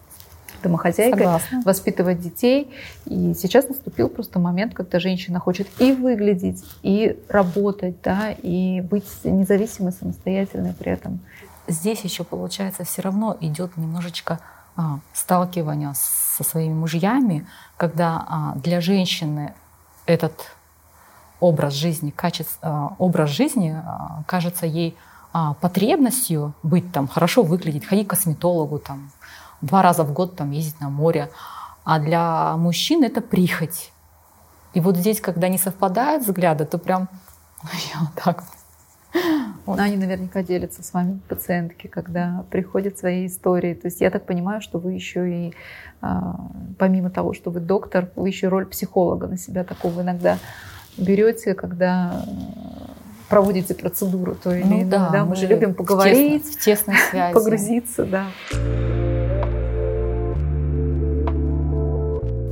домохозяйкой, 0.63 1.25
Согласна. 1.25 1.61
воспитывать 1.65 2.19
детей. 2.19 2.71
И 3.05 3.33
сейчас 3.35 3.69
наступил 3.69 4.09
просто 4.09 4.39
момент, 4.39 4.73
когда 4.73 4.99
женщина 4.99 5.39
хочет 5.39 5.67
и 5.79 5.91
выглядеть, 5.91 6.63
и 6.81 7.19
работать, 7.29 8.01
да, 8.01 8.31
и 8.31 8.81
быть 8.81 9.05
независимой, 9.23 9.91
самостоятельной 9.91 10.73
при 10.73 10.91
этом. 10.91 11.19
Здесь 11.67 12.01
еще 12.01 12.23
получается 12.23 12.83
все 12.83 13.01
равно 13.01 13.37
идет 13.39 13.77
немножечко 13.77 14.39
а, 14.75 14.99
сталкивание 15.13 15.93
со 15.95 16.43
своими 16.43 16.73
мужьями, 16.73 17.45
когда 17.77 18.25
а, 18.27 18.55
для 18.55 18.81
женщины 18.81 19.53
этот 20.05 20.33
образ 21.39 21.73
жизни, 21.73 22.09
качество, 22.09 22.57
а, 22.61 22.95
образ 22.97 23.29
жизни 23.29 23.75
а, 23.75 24.23
кажется 24.25 24.65
ей 24.65 24.95
а, 25.33 25.53
потребностью 25.55 26.53
быть 26.63 26.91
там 26.91 27.07
хорошо 27.07 27.43
выглядеть, 27.43 27.85
ходить 27.85 28.07
к 28.07 28.11
косметологу, 28.11 28.79
там, 28.79 29.11
два 29.63 29.81
раза 29.81 30.03
в 30.03 30.13
год 30.13 30.35
там 30.35 30.51
ездить 30.51 30.79
на 30.79 30.89
море. 30.89 31.29
А 31.83 31.99
для 31.99 32.55
мужчин 32.57 33.03
это 33.03 33.21
прихоть. 33.21 33.91
И 34.73 34.79
вот 34.79 34.97
здесь, 34.97 35.21
когда 35.21 35.47
не 35.47 35.57
совпадают 35.57 36.23
взгляды, 36.23 36.65
то 36.65 36.77
прям 36.77 37.09
я 37.63 38.01
вот 38.01 38.23
так 38.23 38.43
вот. 38.43 39.77
Но 39.77 39.83
они 39.83 39.95
наверняка 39.95 40.41
делятся 40.43 40.83
с 40.83 40.91
вами 40.91 41.19
пациентки, 41.29 41.87
когда 41.87 42.45
приходят 42.49 42.97
свои 42.97 43.27
истории. 43.27 43.73
То 43.73 43.87
есть 43.87 44.01
я 44.01 44.09
так 44.09 44.25
понимаю, 44.25 44.59
что 44.59 44.79
вы 44.79 44.93
еще 44.93 45.47
и, 45.47 45.53
а, 46.01 46.35
помимо 46.79 47.09
того, 47.09 47.33
что 47.33 47.51
вы 47.51 47.59
доктор, 47.59 48.09
вы 48.15 48.27
еще 48.27 48.47
роль 48.47 48.65
психолога 48.65 49.27
на 49.27 49.37
себя 49.37 49.63
такого 49.63 50.01
иногда 50.01 50.39
берете, 50.97 51.53
когда 51.53 52.25
проводите 53.29 53.73
процедуру. 53.75 54.35
То 54.35 54.55
или, 54.55 54.65
ну, 54.65 54.89
да, 54.89 55.09
да, 55.09 55.23
мы, 55.23 55.31
мы 55.31 55.35
же 55.35 55.47
любим 55.47 55.75
поговорить, 55.75 56.45
в, 56.45 56.59
тесно, 56.59 56.93
в 56.93 56.95
тесной 56.95 56.97
связи. 57.11 57.33
погрузиться, 57.33 58.05
да. 58.05 58.25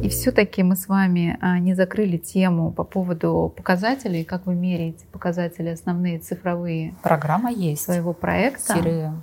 И 0.02 0.10
все-таки 0.10 0.64
мы 0.64 0.76
с 0.76 0.88
вами 0.88 1.38
а, 1.42 1.60
не 1.60 1.76
закрыли 1.76 2.18
тему 2.18 2.72
по 2.72 2.84
поводу 2.84 3.54
показателей, 3.56 4.24
как 4.24 4.48
вы 4.48 4.56
меряете 4.56 5.06
показатели 5.12 5.70
основные 5.70 6.18
цифровые. 6.18 6.96
Программа 7.04 7.52
есть. 7.52 7.84
Своего 7.84 8.14
проекта. 8.14 8.74
Сирия. 8.74 9.14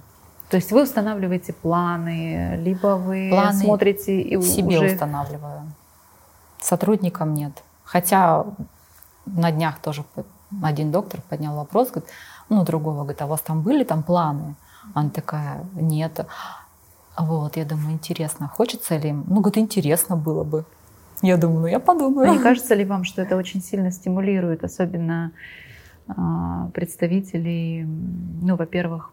То 0.51 0.57
есть 0.57 0.71
вы 0.71 0.85
устанавливаете 0.85 1.53
планы, 1.53 2.57
либо 2.63 2.97
вы 2.97 3.29
планы 3.31 3.59
смотрите 3.59 4.21
и 4.21 4.41
себе 4.41 4.79
уже... 4.79 4.93
устанавливаю. 4.93 5.73
Сотрудникам 6.61 7.35
нет. 7.35 7.65
Хотя 7.83 8.47
на 9.27 9.51
днях 9.51 9.81
тоже 9.81 10.05
один 10.63 10.93
доктор 10.93 11.21
поднял 11.29 11.57
вопрос, 11.57 11.91
говорит, 11.91 12.09
ну, 12.49 12.65
другого, 12.65 13.01
говорит, 13.01 13.21
а 13.21 13.27
у 13.27 13.29
вас 13.29 13.41
там 13.41 13.63
были 13.63 13.83
там 13.83 14.03
планы? 14.05 14.55
Она 14.95 15.11
такая, 15.11 15.65
нет. 15.75 16.25
Вот, 17.19 17.57
я 17.57 17.65
думаю, 17.65 17.93
интересно, 17.93 18.49
хочется 18.49 18.97
ли 18.97 19.11
им? 19.11 19.25
Ну, 19.29 19.41
говорит, 19.41 19.59
интересно 19.59 20.17
было 20.17 20.45
бы. 20.45 20.65
Я 21.23 21.37
думаю, 21.37 21.61
ну 21.61 21.67
я 21.67 21.81
подумаю. 21.81 22.31
А 22.31 22.35
не 22.35 22.39
кажется 22.39 22.75
ли 22.75 22.85
вам, 22.85 23.05
что 23.05 23.23
это 23.23 23.37
очень 23.37 23.61
сильно 23.61 23.91
стимулирует, 23.91 24.63
особенно 24.63 25.33
а, 26.07 26.71
представителей, 26.75 27.85
ну, 27.85 28.57
во-первых, 28.57 29.11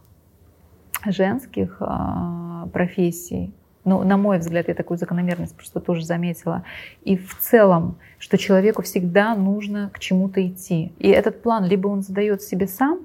женских 1.05 1.77
а, 1.79 2.67
профессий, 2.71 3.53
ну, 3.85 4.03
на 4.03 4.17
мой 4.17 4.39
взгляд, 4.39 4.67
я 4.67 4.73
такую 4.73 4.97
закономерность 4.97 5.55
просто 5.55 5.79
тоже 5.79 6.03
заметила. 6.05 6.63
И 7.03 7.17
в 7.17 7.37
целом, 7.39 7.97
что 8.17 8.37
человеку 8.37 8.81
всегда 8.81 9.35
нужно 9.35 9.91
к 9.93 9.99
чему-то 9.99 10.45
идти. 10.45 10.91
И 10.97 11.07
этот 11.07 11.43
план 11.43 11.65
либо 11.65 11.87
он 11.87 12.01
задает 12.01 12.41
себе 12.41 12.67
сам, 12.67 12.99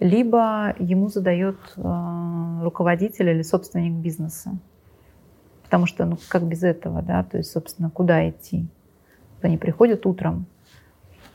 либо 0.00 0.74
ему 0.78 1.08
задает 1.08 1.58
э, 1.76 2.60
руководитель 2.62 3.30
или 3.30 3.42
собственник 3.42 3.94
бизнеса. 3.94 4.56
Потому 5.64 5.86
что, 5.86 6.04
ну, 6.04 6.18
как 6.28 6.44
без 6.44 6.62
этого, 6.62 7.02
да, 7.02 7.24
то 7.24 7.36
есть, 7.36 7.50
собственно, 7.50 7.90
куда 7.90 8.28
идти? 8.28 8.66
Они 9.42 9.58
приходят 9.58 10.06
утром 10.06 10.46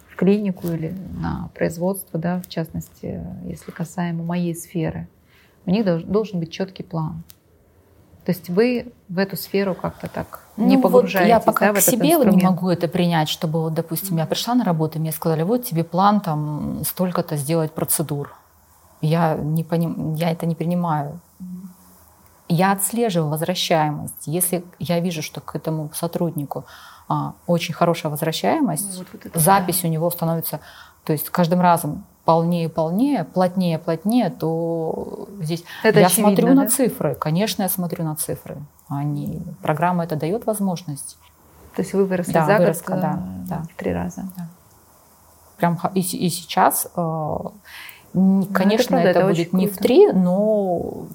в 0.07 0.16
клинику 0.16 0.68
или 0.68 0.93
на 1.20 1.49
производство, 1.53 2.20
да, 2.20 2.41
в 2.41 2.47
частности, 2.47 3.24
если 3.45 3.72
касаемо 3.72 4.24
моей 4.24 4.55
сферы. 4.55 5.07
У 5.66 5.72
них 5.72 5.86
должен, 5.86 6.39
быть 6.39 6.51
четкий 6.51 6.84
план. 6.84 7.24
То 8.26 8.32
есть 8.32 8.49
вы 8.49 8.93
в 9.09 9.18
эту 9.18 9.36
сферу 9.36 9.76
как-то 9.76 10.07
так 10.07 10.41
ну, 10.55 10.68
не 10.68 10.78
погружаетесь, 10.78 11.34
вот 11.34 11.39
я 11.39 11.39
пока 11.39 11.74
да, 11.74 11.80
к 11.80 11.84
себе 11.84 12.16
не 12.16 12.43
могу 12.43 12.70
это 12.70 12.88
принять, 12.88 13.28
чтобы, 13.28 13.61
вот, 13.61 13.74
допустим, 13.74 14.18
я 14.18 14.26
пришла 14.26 14.55
на 14.55 14.64
работу, 14.64 14.97
и 14.97 15.01
мне 15.01 15.11
сказали, 15.11 15.43
вот 15.43 15.66
тебе 15.66 15.84
план 15.84 16.22
там 16.22 16.82
столько-то 16.86 17.36
сделать 17.36 17.72
процедур. 17.72 18.34
Я, 19.04 19.36
не 19.36 19.64
поним... 19.64 20.14
я 20.16 20.32
это 20.32 20.45
не 20.45 20.56
принимаю. 20.56 21.20
Я 22.47 22.72
отслеживаю 22.72 23.30
возвращаемость. 23.30 24.28
Если 24.28 24.64
я 24.80 24.99
вижу, 24.99 25.22
что 25.22 25.41
к 25.41 25.56
этому 25.56 25.89
сотруднику 25.93 26.66
а, 27.10 27.34
очень 27.45 27.74
хорошая 27.74 28.12
возвращаемость, 28.12 28.97
вот, 28.97 29.08
вот 29.12 29.41
запись 29.41 29.82
да. 29.82 29.88
у 29.88 29.91
него 29.91 30.10
становится, 30.10 30.62
то 31.04 31.12
есть 31.12 31.30
каждым 31.30 31.62
разом 31.62 32.06
полнее, 32.24 32.70
полнее, 32.70 33.26
плотнее, 33.26 33.78
плотнее, 33.78 34.30
то 34.30 35.28
здесь 35.41 35.66
это 35.84 35.99
я 35.99 36.06
очевидно, 36.06 36.30
смотрю 36.30 36.47
да? 36.47 36.54
на 36.54 36.70
цифры. 36.70 37.16
Конечно, 37.16 37.64
я 37.64 37.70
смотрю 37.70 38.06
на 38.06 38.16
цифры. 38.16 38.58
Они, 38.88 39.41
программа 39.62 40.06
это 40.06 40.16
дает 40.16 40.45
возможность. 40.45 41.18
То 41.76 41.82
есть 41.82 41.93
вы 41.93 42.06
выросли 42.06 42.32
да, 42.32 42.45
за 42.45 42.58
выросли, 42.58 42.86
год 42.86 43.01
да, 43.01 43.20
да. 43.49 43.64
в 43.64 43.76
три 43.76 43.91
раза. 43.91 44.24
Да. 44.38 44.47
прям 45.58 45.78
и, 45.93 45.99
и 45.99 46.30
сейчас, 46.30 46.88
э, 46.95 47.38
конечно, 48.14 48.95
это, 48.95 49.03
правда, 49.03 49.09
это, 49.09 49.20
это 49.20 49.28
будет 49.28 49.53
не 49.53 49.68
в 49.68 49.78
три, 49.78 50.11
но 50.11 51.07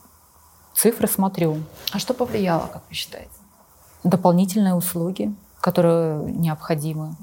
цифры 0.74 1.08
смотрю. 1.08 1.58
А 1.92 1.98
что 1.98 2.14
повлияло, 2.14 2.68
как 2.72 2.82
вы 2.88 2.94
считаете? 2.94 3.30
Дополнительные 4.04 4.74
услуги, 4.74 5.34
которые 5.60 6.32
необходимы 6.32 7.14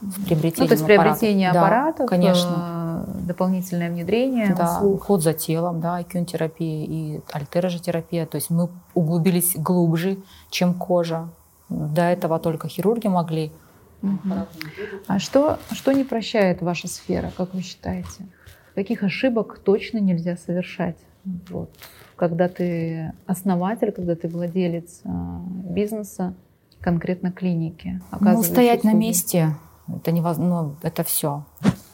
с 0.00 0.14
приобретением 0.24 0.62
Ну, 0.62 0.66
то 0.68 0.74
есть 0.74 0.84
приобретение 0.84 1.50
аппаратов, 1.50 2.06
да, 2.06 2.06
конечно. 2.06 3.04
Э, 3.06 3.20
дополнительное 3.26 3.90
внедрение 3.90 4.54
да, 4.54 4.76
услуг. 4.76 4.94
уход 4.94 5.22
за 5.22 5.34
телом, 5.34 5.80
да, 5.80 6.00
икюн-терапия 6.00 6.86
и 6.86 7.20
альтерожетерапия. 7.30 8.26
То 8.26 8.36
есть 8.36 8.50
мы 8.50 8.68
углубились 8.94 9.56
глубже, 9.56 10.18
чем 10.50 10.74
кожа. 10.74 11.28
До 11.68 12.02
этого 12.02 12.38
только 12.38 12.68
хирурги 12.68 13.08
могли. 13.08 13.52
Угу. 14.02 14.34
А 15.06 15.18
что, 15.18 15.58
что 15.72 15.92
не 15.92 16.04
прощает 16.04 16.62
ваша 16.62 16.88
сфера, 16.88 17.30
как 17.36 17.52
вы 17.52 17.60
считаете? 17.60 18.26
Каких 18.74 19.02
ошибок 19.02 19.58
точно 19.58 19.98
нельзя 19.98 20.36
совершать? 20.36 20.96
Вот. 21.48 21.70
Когда 22.16 22.48
ты 22.48 23.12
основатель, 23.26 23.92
когда 23.92 24.14
ты 24.14 24.28
владелец 24.28 25.00
э, 25.04 25.08
бизнеса, 25.64 26.34
конкретно 26.80 27.30
клиники. 27.30 28.00
Ну, 28.20 28.42
стоять 28.42 28.80
услуги. 28.80 28.94
на 28.94 28.98
месте, 28.98 29.54
это 29.88 30.12
невозможно, 30.12 30.62
ну, 30.62 30.76
это 30.82 31.04
все. 31.04 31.44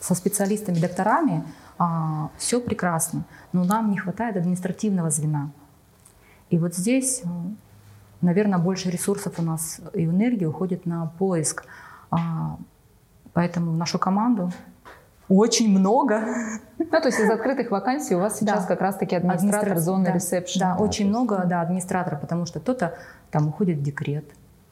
Со 0.01 0.15
специалистами, 0.15 0.79
докторами 0.79 1.45
а, 1.79 2.31
все 2.39 2.61
прекрасно, 2.61 3.25
но 3.53 3.65
нам 3.65 3.91
не 3.91 3.99
хватает 3.99 4.37
административного 4.37 5.11
звена. 5.11 5.51
И 6.51 6.59
вот 6.59 6.75
здесь, 6.75 7.23
наверное, 8.21 8.59
больше 8.59 8.91
ресурсов 8.91 9.39
у 9.39 9.43
нас 9.43 9.81
и 9.93 10.05
энергии 10.05 10.45
уходит 10.45 10.87
на 10.87 11.07
поиск. 11.19 11.65
А, 12.11 12.57
поэтому 13.33 13.73
нашу 13.73 13.99
команду 13.99 14.53
очень 15.29 15.71
много. 15.77 16.25
Ну, 16.79 16.87
то 16.87 17.07
есть 17.07 17.19
из 17.19 17.31
открытых 17.31 17.71
вакансий 17.71 18.15
у 18.15 18.21
вас 18.21 18.39
сейчас 18.39 18.63
да. 18.63 18.69
как 18.69 18.81
раз-таки 18.81 19.17
администратор 19.17 19.73
Администра... 19.73 19.81
зоны 19.81 20.05
да. 20.07 20.13
ресепшн. 20.13 20.61
Да, 20.61 20.77
да, 20.77 20.83
очень 20.83 21.09
много, 21.09 21.45
да, 21.47 21.61
администратора, 21.63 22.17
потому 22.17 22.47
что 22.47 22.61
кто-то 22.61 22.95
там 23.31 23.49
уходит 23.49 23.79
в 23.79 23.83
декрет. 23.83 24.25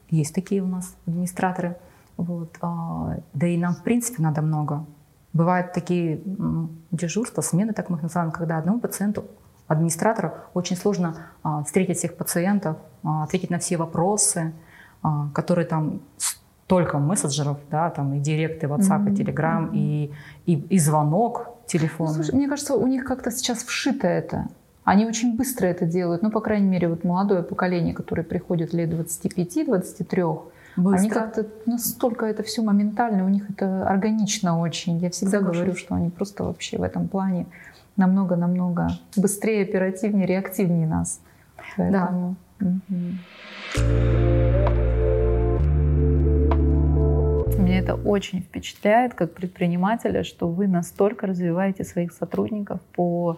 Есть 0.09 0.33
такие 0.33 0.61
у 0.61 0.67
нас 0.67 0.95
администраторы. 1.05 1.75
Вот. 2.17 2.55
А, 2.61 3.17
да 3.33 3.47
и 3.47 3.57
нам, 3.57 3.75
в 3.75 3.83
принципе, 3.83 4.21
надо 4.21 4.41
много. 4.41 4.85
Бывают 5.33 5.73
такие 5.73 6.21
дежурства, 6.91 7.41
смены, 7.41 7.73
так 7.73 7.89
мы 7.89 7.97
их 7.97 8.03
называем, 8.03 8.31
когда 8.31 8.57
одному 8.57 8.79
пациенту, 8.79 9.25
администратору, 9.67 10.31
очень 10.53 10.77
сложно 10.77 11.17
а, 11.43 11.63
встретить 11.63 11.97
всех 11.97 12.15
пациентов, 12.15 12.77
а, 13.03 13.23
ответить 13.23 13.49
на 13.49 13.59
все 13.59 13.77
вопросы, 13.77 14.53
которые 15.35 15.67
там 15.67 16.01
только 16.67 16.97
мессенджеров, 16.97 17.57
да, 17.69 17.89
там 17.89 18.15
и 18.15 18.19
директы 18.19 18.67
WhatsApp, 18.67 19.05
mm-hmm. 19.05 19.13
и 19.13 19.23
Telegram, 19.23 19.69
и, 19.73 20.11
и, 20.45 20.53
и 20.53 20.79
звонок. 20.79 21.51
Ну, 21.73 22.07
слушай, 22.07 22.35
мне 22.35 22.47
кажется, 22.47 22.75
у 22.75 22.87
них 22.87 23.05
как-то 23.05 23.31
сейчас 23.31 23.63
вшито 23.63 24.07
это. 24.07 24.47
Они 24.83 25.05
очень 25.05 25.35
быстро 25.35 25.65
это 25.65 25.85
делают. 25.85 26.21
Ну, 26.21 26.29
по 26.29 26.41
крайней 26.41 26.67
мере, 26.67 26.87
вот 26.87 27.03
молодое 27.03 27.41
поколение, 27.41 27.93
которое 27.93 28.23
приходит 28.23 28.73
лет 28.73 28.91
25-23, 28.91 30.41
Быстро. 30.77 30.99
Они 30.99 31.09
как-то 31.09 31.47
настолько 31.65 32.25
это 32.25 32.43
все 32.43 32.61
моментально, 32.61 33.25
у 33.25 33.29
них 33.29 33.49
это 33.49 33.87
органично 33.87 34.59
очень. 34.59 34.97
Я 34.97 35.09
всегда 35.09 35.39
Слушай. 35.39 35.53
говорю, 35.53 35.75
что 35.75 35.95
они 35.95 36.09
просто 36.09 36.43
вообще 36.43 36.77
в 36.77 36.83
этом 36.83 37.07
плане 37.07 37.45
намного-намного 37.95 38.89
быстрее, 39.15 39.63
оперативнее, 39.63 40.25
реактивнее 40.25 40.85
нас. 40.85 41.21
Поэтому... 41.77 42.35
Да. 42.59 44.64
Меня 47.75 47.83
это 47.83 47.95
очень 47.95 48.39
впечатляет 48.39 49.15
как 49.15 49.33
предпринимателя, 49.33 50.23
что 50.23 50.47
вы 50.47 50.65
настолько 50.65 51.27
развиваете 51.27 51.83
своих 51.83 52.13
сотрудников 52.13 52.79
по 52.93 53.37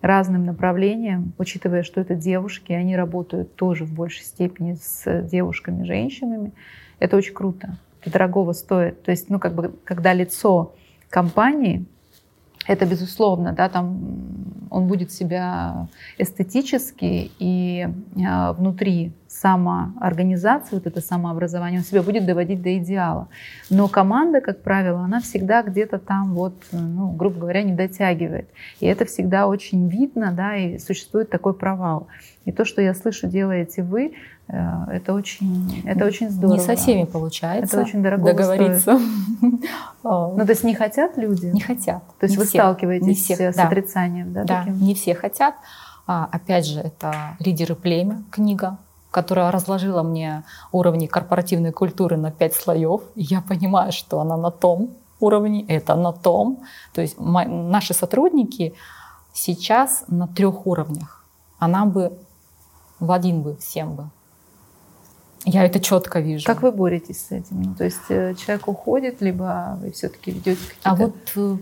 разным 0.00 0.44
направлениям, 0.44 1.32
учитывая, 1.38 1.84
что 1.84 2.00
это 2.00 2.16
девушки, 2.16 2.72
они 2.72 2.96
работают 2.96 3.54
тоже 3.54 3.84
в 3.84 3.94
большей 3.94 4.24
степени 4.24 4.74
с 4.74 5.22
девушками, 5.22 5.84
женщинами. 5.84 6.50
Это 6.98 7.16
очень 7.16 7.34
круто. 7.34 7.76
Это 8.00 8.10
дорогого 8.10 8.52
стоит. 8.52 9.04
То 9.04 9.12
есть, 9.12 9.30
ну, 9.30 9.38
как 9.38 9.54
бы, 9.54 9.72
когда 9.84 10.12
лицо 10.12 10.74
компании, 11.08 11.84
это 12.66 12.84
безусловно, 12.84 13.52
да, 13.52 13.68
там 13.68 14.66
он 14.70 14.88
будет 14.88 15.12
себя 15.12 15.86
эстетически 16.18 17.30
и 17.38 17.86
э, 18.16 18.52
внутри 18.54 19.12
самоорганизации, 19.28 20.74
вот 20.76 20.86
это 20.86 21.00
самообразование, 21.00 21.80
он 21.80 21.84
себя 21.84 22.02
будет 22.02 22.26
доводить 22.26 22.62
до 22.62 22.76
идеала. 22.78 23.28
Но 23.70 23.86
команда, 23.86 24.40
как 24.40 24.62
правило, 24.62 25.00
она 25.00 25.20
всегда 25.20 25.62
где-то 25.62 25.98
там 25.98 26.34
вот, 26.34 26.54
ну, 26.72 27.10
грубо 27.10 27.40
говоря, 27.40 27.62
не 27.62 27.74
дотягивает. 27.74 28.48
И 28.80 28.86
это 28.86 29.04
всегда 29.04 29.46
очень 29.46 29.88
видно, 29.88 30.32
да, 30.32 30.56
и 30.56 30.78
существует 30.78 31.30
такой 31.30 31.54
провал. 31.54 32.08
И 32.46 32.52
то, 32.52 32.64
что 32.64 32.80
я 32.80 32.94
слышу, 32.94 33.28
делаете 33.28 33.82
вы, 33.82 34.14
э, 34.48 34.84
это 34.90 35.12
очень, 35.12 35.82
это 35.84 36.06
очень 36.06 36.30
здорово. 36.30 36.56
Не 36.56 36.60
со 36.64 36.76
всеми 36.76 37.04
получается. 37.04 37.76
Это 37.76 37.86
очень 37.86 38.02
дорого 38.02 38.32
договориться. 38.32 38.98
Ну, 40.04 40.38
то 40.38 40.50
есть 40.50 40.64
не 40.64 40.74
хотят 40.74 41.18
люди? 41.18 41.46
Не 41.46 41.60
хотят. 41.60 42.02
То 42.18 42.26
есть 42.26 42.38
вы 42.38 42.46
сталкиваетесь 42.46 43.26
с 43.30 43.58
отрицанием, 43.58 44.32
да? 44.32 44.44
Да, 44.44 44.64
не 44.64 44.94
все 44.94 45.14
хотят. 45.14 45.54
А, 46.06 46.26
опять 46.32 46.64
же, 46.66 46.80
это 46.80 47.36
«Лидеры 47.38 47.74
племя» 47.74 48.22
книга, 48.30 48.78
которая 49.10 49.50
разложила 49.50 50.02
мне 50.02 50.44
уровни 50.72 51.06
корпоративной 51.06 51.72
культуры 51.72 52.16
на 52.16 52.30
пять 52.30 52.54
слоев. 52.54 53.02
И 53.14 53.22
я 53.22 53.40
понимаю, 53.40 53.92
что 53.92 54.20
она 54.20 54.36
на 54.36 54.50
том 54.50 54.94
уровне, 55.20 55.64
это 55.66 55.94
на 55.94 56.12
том. 56.12 56.64
То 56.92 57.00
есть 57.00 57.16
наши 57.18 57.94
сотрудники 57.94 58.74
сейчас 59.32 60.04
на 60.08 60.26
трех 60.28 60.66
уровнях. 60.66 61.24
Она 61.58 61.86
бы 61.86 62.18
в 63.00 63.10
один 63.12 63.42
бы 63.42 63.56
всем 63.56 63.94
бы. 63.94 64.10
Я 65.44 65.64
это 65.64 65.80
четко 65.80 66.20
вижу. 66.20 66.44
Как 66.44 66.62
вы 66.62 66.72
боретесь 66.72 67.26
с 67.26 67.30
этим? 67.30 67.62
Ну, 67.62 67.74
то 67.74 67.84
есть 67.84 68.10
э, 68.10 68.34
человек 68.34 68.68
уходит, 68.68 69.22
либо 69.22 69.78
вы 69.80 69.92
все-таки 69.92 70.30
ведете 70.30 70.60
какие-то... 70.60 70.90
А 70.90 70.94
вот 70.94 71.14
э, 71.36 71.56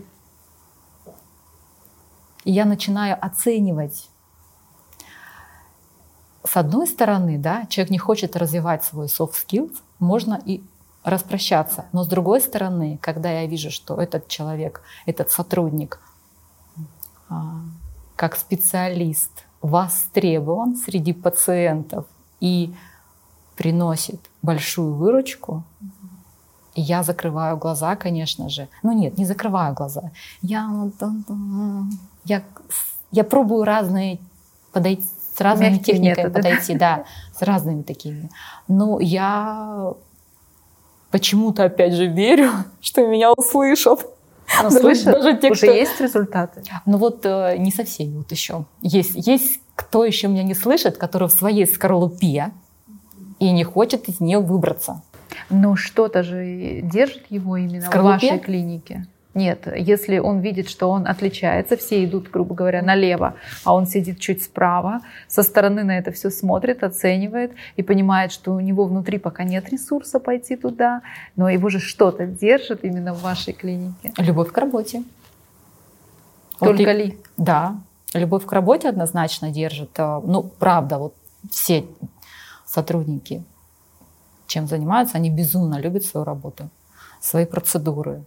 я 2.43 2.65
начинаю 2.65 3.17
оценивать 3.23 4.09
с 6.47 6.57
одной 6.57 6.87
стороны, 6.87 7.37
да, 7.37 7.65
человек 7.69 7.91
не 7.91 7.97
хочет 7.97 8.35
развивать 8.35 8.83
свой 8.83 9.07
soft 9.07 9.33
skills, 9.33 9.75
можно 9.99 10.41
и 10.45 10.61
распрощаться. 11.03 11.85
Но 11.93 12.03
с 12.03 12.07
другой 12.07 12.41
стороны, 12.41 12.97
когда 13.01 13.31
я 13.31 13.45
вижу, 13.47 13.71
что 13.71 14.01
этот 14.01 14.27
человек, 14.27 14.81
этот 15.05 15.29
сотрудник, 15.29 15.99
а, 17.29 17.61
как 18.15 18.35
специалист 18.35 19.31
востребован 19.61 20.75
среди 20.75 21.13
пациентов 21.13 22.05
и 22.39 22.73
приносит 23.55 24.19
большую 24.41 24.93
выручку, 24.93 25.63
я 26.75 27.03
закрываю 27.03 27.57
глаза, 27.57 27.95
конечно 27.95 28.49
же. 28.49 28.69
Ну 28.83 28.91
нет, 28.91 29.17
не 29.17 29.25
закрываю 29.25 29.73
глаза. 29.73 30.11
Я, 30.41 30.69
я, 32.25 32.43
я 33.11 33.23
пробую 33.23 33.63
разные 33.63 34.19
подойти 34.71 35.07
с 35.37 35.41
разными 35.41 35.73
Мягкие 35.73 35.95
техниками 35.95 36.25
методы. 36.25 36.33
подойти, 36.33 36.75
да, 36.75 37.05
с 37.37 37.41
разными 37.43 37.83
такими. 37.83 38.29
Но 38.67 38.99
я 38.99 39.93
почему-то 41.11 41.65
опять 41.65 41.93
же 41.93 42.07
верю, 42.07 42.51
что 42.81 43.05
меня 43.05 43.31
услышат. 43.33 44.05
Но 44.63 44.69
даже, 44.69 44.79
слышат, 44.79 45.05
даже 45.05 45.37
те, 45.37 45.51
уже 45.51 45.67
кто... 45.67 45.75
есть 45.75 46.01
результаты? 46.01 46.63
Ну 46.85 46.97
вот 46.97 47.25
э, 47.25 47.57
не 47.57 47.71
со 47.71 47.83
всеми 47.83 48.17
вот 48.17 48.31
еще. 48.31 48.65
Есть, 48.81 49.27
есть 49.27 49.59
кто 49.75 50.05
еще 50.05 50.27
меня 50.27 50.43
не 50.43 50.55
слышит, 50.55 50.97
который 50.97 51.27
в 51.27 51.31
своей 51.31 51.67
скорлупе 51.67 52.51
и 53.39 53.51
не 53.51 53.63
хочет 53.63 54.07
из 54.07 54.19
нее 54.19 54.39
выбраться. 54.39 55.03
Но 55.49 55.75
что-то 55.75 56.23
же 56.23 56.79
держит 56.81 57.25
его 57.29 57.57
именно 57.57 57.91
в 57.91 57.95
вашей 57.95 58.39
клинике. 58.39 59.05
Нет, 59.37 59.67
если 59.77 60.17
он 60.17 60.39
видит, 60.39 60.67
что 60.67 60.89
он 60.89 61.05
отличается, 61.05 61.77
все 61.77 62.03
идут, 62.03 62.31
грубо 62.31 62.55
говоря, 62.55 62.81
налево, 62.81 63.35
а 63.63 63.75
он 63.75 63.85
сидит 63.85 64.19
чуть 64.19 64.41
справа, 64.43 65.01
со 65.27 65.43
стороны 65.43 65.83
на 65.83 65.99
это 65.99 66.11
все 66.11 66.31
смотрит, 66.31 66.83
оценивает 66.83 67.51
и 67.75 67.83
понимает, 67.83 68.31
что 68.31 68.53
у 68.53 68.59
него 68.59 68.85
внутри 68.85 69.19
пока 69.19 69.43
нет 69.43 69.69
ресурса 69.69 70.19
пойти 70.19 70.55
туда, 70.55 71.03
но 71.35 71.49
его 71.49 71.69
же 71.69 71.79
что-то 71.79 72.25
держит 72.25 72.83
именно 72.83 73.13
в 73.13 73.21
вашей 73.21 73.53
клинике. 73.53 74.11
Любовь 74.17 74.51
к 74.51 74.57
работе. 74.57 75.03
Только 76.57 76.83
вот 76.85 76.95
ли? 76.95 77.19
Да, 77.37 77.75
любовь 78.15 78.43
к 78.43 78.51
работе 78.51 78.89
однозначно 78.89 79.51
держит. 79.51 79.91
А, 79.99 80.19
ну, 80.19 80.41
правда, 80.41 80.97
вот 80.97 81.13
все 81.51 81.85
сотрудники, 82.65 83.43
чем 84.47 84.65
занимаются, 84.65 85.17
они 85.17 85.29
безумно 85.29 85.79
любят 85.79 86.03
свою 86.05 86.25
работу, 86.25 86.71
свои 87.21 87.45
процедуры, 87.45 88.23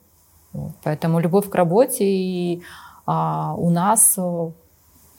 Поэтому 0.83 1.21
любовь 1.21 1.49
к 1.49 1.55
работе. 1.55 2.05
И 2.05 2.63
а, 3.07 3.55
у 3.57 3.71
нас 3.71 4.15
э, 4.17 4.51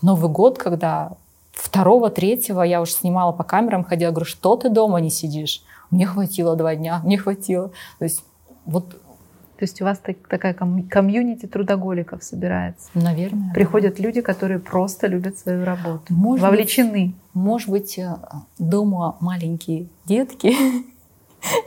Новый 0.01 0.31
год, 0.31 0.57
когда 0.57 1.11
второго, 1.51 2.09
третьего 2.09 2.63
я 2.63 2.81
уже 2.81 2.93
снимала 2.93 3.31
по 3.31 3.43
камерам, 3.43 3.83
ходила, 3.83 4.11
говорю, 4.11 4.25
что 4.25 4.55
ты 4.55 4.69
дома 4.69 4.99
не 4.99 5.09
сидишь? 5.09 5.63
Мне 5.91 6.05
хватило 6.05 6.55
два 6.55 6.75
дня, 6.75 7.01
мне 7.03 7.17
хватило. 7.17 7.71
То 7.99 8.05
есть 8.05 8.23
вот 8.65 8.89
То 8.89 9.65
есть 9.65 9.81
у 9.81 9.85
вас 9.85 9.99
так, 9.99 10.17
такая 10.27 10.53
ком- 10.53 10.87
комьюнити 10.89 11.45
трудоголиков 11.45 12.23
собирается? 12.23 12.89
Наверное. 12.95 13.53
Приходят 13.53 13.97
да. 13.97 14.03
люди, 14.03 14.21
которые 14.21 14.59
просто 14.59 15.07
любят 15.07 15.37
свою 15.37 15.65
работу, 15.65 16.01
может 16.09 16.43
вовлечены. 16.43 17.07
Быть, 17.07 17.15
может 17.33 17.69
быть, 17.69 17.99
э, 17.99 18.15
дома 18.57 19.17
маленькие 19.19 19.87
детки, 20.05 20.55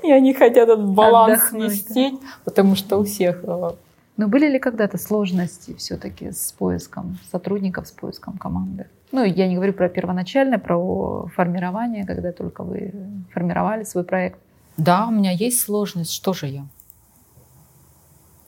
и 0.02 0.10
они 0.10 0.34
хотят 0.34 0.68
этот 0.68 0.84
баланс 0.84 1.52
нести, 1.52 2.18
потому 2.44 2.76
что 2.76 2.98
у 2.98 3.04
всех 3.04 3.40
э, 3.44 3.70
но 4.16 4.28
были 4.28 4.48
ли 4.48 4.58
когда-то 4.60 4.96
сложности 4.96 5.74
все-таки 5.74 6.30
с 6.30 6.52
поиском 6.52 7.18
сотрудников, 7.30 7.88
с 7.88 7.90
поиском 7.90 8.38
команды? 8.38 8.86
Ну, 9.10 9.24
я 9.24 9.48
не 9.48 9.56
говорю 9.56 9.72
про 9.72 9.88
первоначальное, 9.88 10.58
про 10.58 11.26
формирование, 11.34 12.06
когда 12.06 12.32
только 12.32 12.62
вы 12.62 12.92
формировали 13.32 13.82
свой 13.84 14.04
проект. 14.04 14.38
Да, 14.76 15.06
у 15.06 15.10
меня 15.10 15.32
есть 15.32 15.60
сложность. 15.60 16.12
Что 16.12 16.32
же 16.32 16.46
я? 16.46 16.66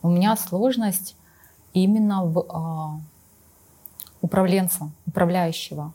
У 0.03 0.09
меня 0.09 0.37
сложность 0.37 1.17
именно 1.73 2.25
в 2.25 2.39
э, 2.39 3.01
управленца, 4.21 4.91
управляющего. 5.07 5.93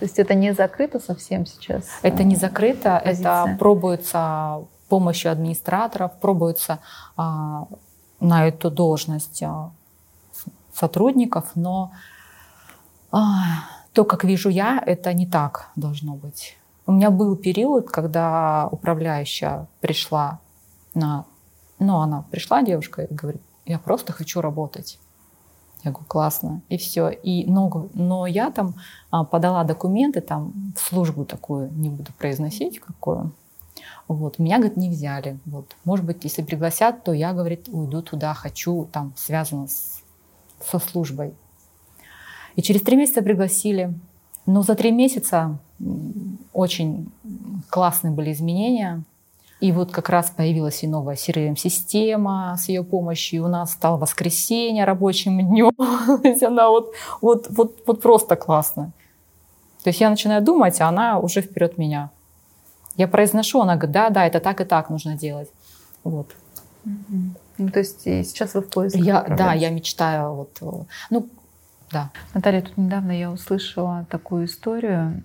То 0.00 0.06
есть 0.06 0.18
это 0.18 0.34
не 0.34 0.52
закрыто 0.52 0.98
совсем 0.98 1.46
сейчас? 1.46 1.84
Это 2.02 2.24
не 2.24 2.34
закрыто, 2.34 3.00
позиция. 3.04 3.44
это 3.44 3.56
пробуется 3.58 4.64
помощью 4.90 5.32
администраторов, 5.32 6.12
пробуется 6.20 6.80
э, 7.16 7.22
на 8.20 8.46
эту 8.46 8.70
должность 8.70 9.42
а, 9.42 9.70
сотрудников, 10.74 11.52
но 11.54 11.92
а, 13.10 13.44
то, 13.94 14.04
как 14.04 14.24
вижу 14.24 14.50
я, 14.50 14.82
это 14.84 15.14
не 15.14 15.26
так 15.26 15.70
должно 15.76 16.14
быть. 16.14 16.58
У 16.86 16.92
меня 16.92 17.10
был 17.10 17.36
период, 17.36 17.90
когда 17.90 18.68
управляющая 18.70 19.66
пришла 19.80 20.40
на... 20.94 21.24
Ну, 21.78 21.96
она 21.96 22.24
пришла, 22.30 22.62
девушка, 22.62 23.02
и 23.02 23.14
говорит, 23.14 23.42
я 23.64 23.78
просто 23.78 24.12
хочу 24.12 24.40
работать. 24.40 24.98
Я 25.82 25.92
говорю, 25.92 26.06
классно, 26.06 26.62
и 26.68 26.76
все. 26.76 27.08
И, 27.08 27.46
но, 27.46 27.88
но 27.94 28.26
я 28.26 28.50
там 28.50 28.74
а, 29.10 29.24
подала 29.24 29.64
документы 29.64 30.20
там, 30.20 30.72
в 30.76 30.80
службу 30.80 31.24
такую, 31.24 31.72
не 31.72 31.88
буду 31.88 32.12
произносить 32.18 32.80
какую, 32.80 33.32
вот. 34.10 34.40
Меня, 34.40 34.58
говорит, 34.58 34.76
не 34.76 34.90
взяли. 34.90 35.38
Вот. 35.46 35.76
Может 35.84 36.04
быть, 36.04 36.24
если 36.24 36.42
пригласят, 36.42 37.04
то 37.04 37.12
я, 37.12 37.32
говорит, 37.32 37.68
уйду 37.70 38.02
туда, 38.02 38.34
хочу, 38.34 38.88
там, 38.90 39.12
связано 39.16 39.68
с, 39.68 40.02
со 40.60 40.80
службой. 40.80 41.32
И 42.56 42.62
через 42.62 42.82
три 42.82 42.96
месяца 42.96 43.22
пригласили. 43.22 43.94
Но 44.46 44.62
за 44.62 44.74
три 44.74 44.90
месяца 44.90 45.58
очень 46.52 47.12
классные 47.68 48.12
были 48.12 48.32
изменения. 48.32 49.04
И 49.60 49.72
вот 49.72 49.90
как 49.90 50.08
раз 50.08 50.30
появилась 50.30 50.82
и 50.82 50.86
новая 50.86 51.16
CRM-система 51.16 52.56
с 52.58 52.68
ее 52.68 52.82
помощью. 52.82 53.40
И 53.40 53.44
у 53.44 53.48
нас 53.48 53.72
стало 53.72 53.98
воскресенье 53.98 54.84
рабочим 54.84 55.38
днем. 55.38 55.72
То 56.22 56.28
есть 56.28 56.42
она 56.42 56.70
вот, 56.70 56.94
вот, 57.20 57.46
вот, 57.50 57.82
вот 57.86 58.00
просто 58.00 58.36
классно. 58.36 58.92
То 59.82 59.90
есть 59.90 60.00
я 60.00 60.10
начинаю 60.10 60.42
думать, 60.42 60.80
а 60.80 60.88
она 60.88 61.18
уже 61.18 61.42
вперед 61.42 61.78
меня. 61.78 62.10
Я 62.96 63.06
произношу, 63.08 63.60
она 63.60 63.76
говорит, 63.76 63.92
да, 63.92 64.10
да, 64.10 64.26
это 64.26 64.40
так 64.40 64.60
и 64.60 64.64
так 64.64 64.90
нужно 64.90 65.14
делать. 65.14 65.48
Вот. 66.04 66.34
Ну, 66.84 67.68
то 67.70 67.80
есть 67.80 68.02
сейчас 68.02 68.54
вы 68.54 68.62
в 68.62 68.70
поиске? 68.70 69.00
Я, 69.00 69.22
да, 69.22 69.52
я 69.52 69.70
мечтаю. 69.70 70.32
Вот, 70.34 70.58
ну, 71.10 71.28
да. 71.92 72.10
Наталья, 72.34 72.62
тут 72.62 72.76
недавно 72.76 73.10
я 73.10 73.30
услышала 73.30 74.06
такую 74.10 74.46
историю, 74.46 75.22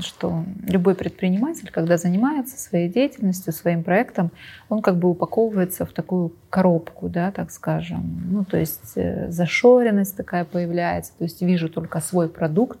что 0.00 0.44
любой 0.66 0.94
предприниматель, 0.94 1.70
когда 1.70 1.96
занимается 1.96 2.58
своей 2.58 2.88
деятельностью, 2.88 3.52
своим 3.52 3.82
проектом, 3.82 4.30
он 4.68 4.82
как 4.82 4.98
бы 4.98 5.08
упаковывается 5.08 5.86
в 5.86 5.92
такую 5.92 6.32
коробку, 6.50 7.08
да, 7.08 7.30
так 7.30 7.50
скажем. 7.50 8.22
Ну, 8.30 8.44
то 8.44 8.58
есть 8.58 8.92
э, 8.96 9.30
зашоренность 9.30 10.16
такая 10.16 10.44
появляется, 10.44 11.12
то 11.16 11.24
есть 11.24 11.40
вижу 11.40 11.68
только 11.68 12.00
свой 12.00 12.28
продукт, 12.28 12.80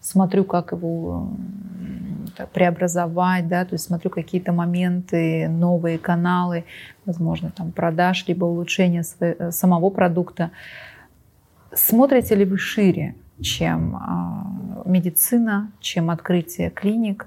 смотрю, 0.00 0.44
как 0.44 0.72
его 0.72 1.30
преобразовать, 2.52 3.48
да, 3.48 3.64
то 3.64 3.74
есть 3.74 3.84
смотрю 3.84 4.10
какие-то 4.10 4.52
моменты, 4.52 5.48
новые 5.48 5.98
каналы, 5.98 6.64
возможно, 7.04 7.50
там 7.50 7.72
продаж, 7.72 8.24
либо 8.28 8.44
улучшение 8.44 9.02
своего, 9.02 9.50
самого 9.50 9.90
продукта. 9.90 10.50
Смотрите 11.76 12.34
ли 12.34 12.46
вы 12.46 12.56
шире, 12.56 13.14
чем 13.42 13.96
а, 13.96 14.82
медицина, 14.86 15.70
чем 15.78 16.08
открытие 16.08 16.70
клиник, 16.70 17.26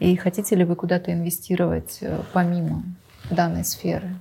и 0.00 0.16
хотите 0.16 0.56
ли 0.56 0.64
вы 0.64 0.74
куда-то 0.74 1.12
инвестировать 1.12 1.98
э, 2.00 2.20
помимо 2.32 2.82
данной 3.30 3.64
сферы? 3.64 4.16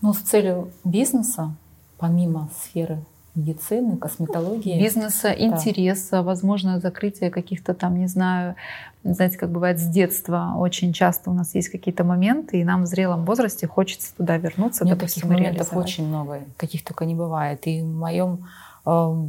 Ну, 0.00 0.14
с 0.14 0.20
целью 0.20 0.70
бизнеса, 0.84 1.54
помимо 1.98 2.48
сферы 2.62 3.04
медицины, 3.34 3.96
косметологии. 3.96 4.78
Бизнеса, 4.78 5.28
да. 5.28 5.34
интереса, 5.34 6.22
возможно, 6.22 6.80
закрытие 6.80 7.30
каких-то 7.30 7.72
там, 7.72 7.98
не 7.98 8.06
знаю, 8.06 8.56
знаете, 9.04 9.38
как 9.38 9.50
бывает 9.50 9.78
с 9.78 9.86
детства, 9.86 10.54
очень 10.56 10.92
часто 10.92 11.30
у 11.30 11.34
нас 11.34 11.54
есть 11.54 11.70
какие-то 11.70 12.04
моменты, 12.04 12.60
и 12.60 12.64
нам 12.64 12.82
в 12.82 12.86
зрелом 12.86 13.24
возрасте 13.24 13.66
хочется 13.66 14.14
туда 14.16 14.36
вернуться. 14.36 14.84
Нет, 14.84 14.98
таких 14.98 15.24
моментов 15.24 15.74
очень 15.74 16.06
много, 16.06 16.40
каких 16.56 16.84
только 16.84 17.04
не 17.04 17.14
бывает. 17.14 17.66
И 17.66 17.80
в 17.80 17.86
моем, 17.86 18.46
э, 18.86 19.26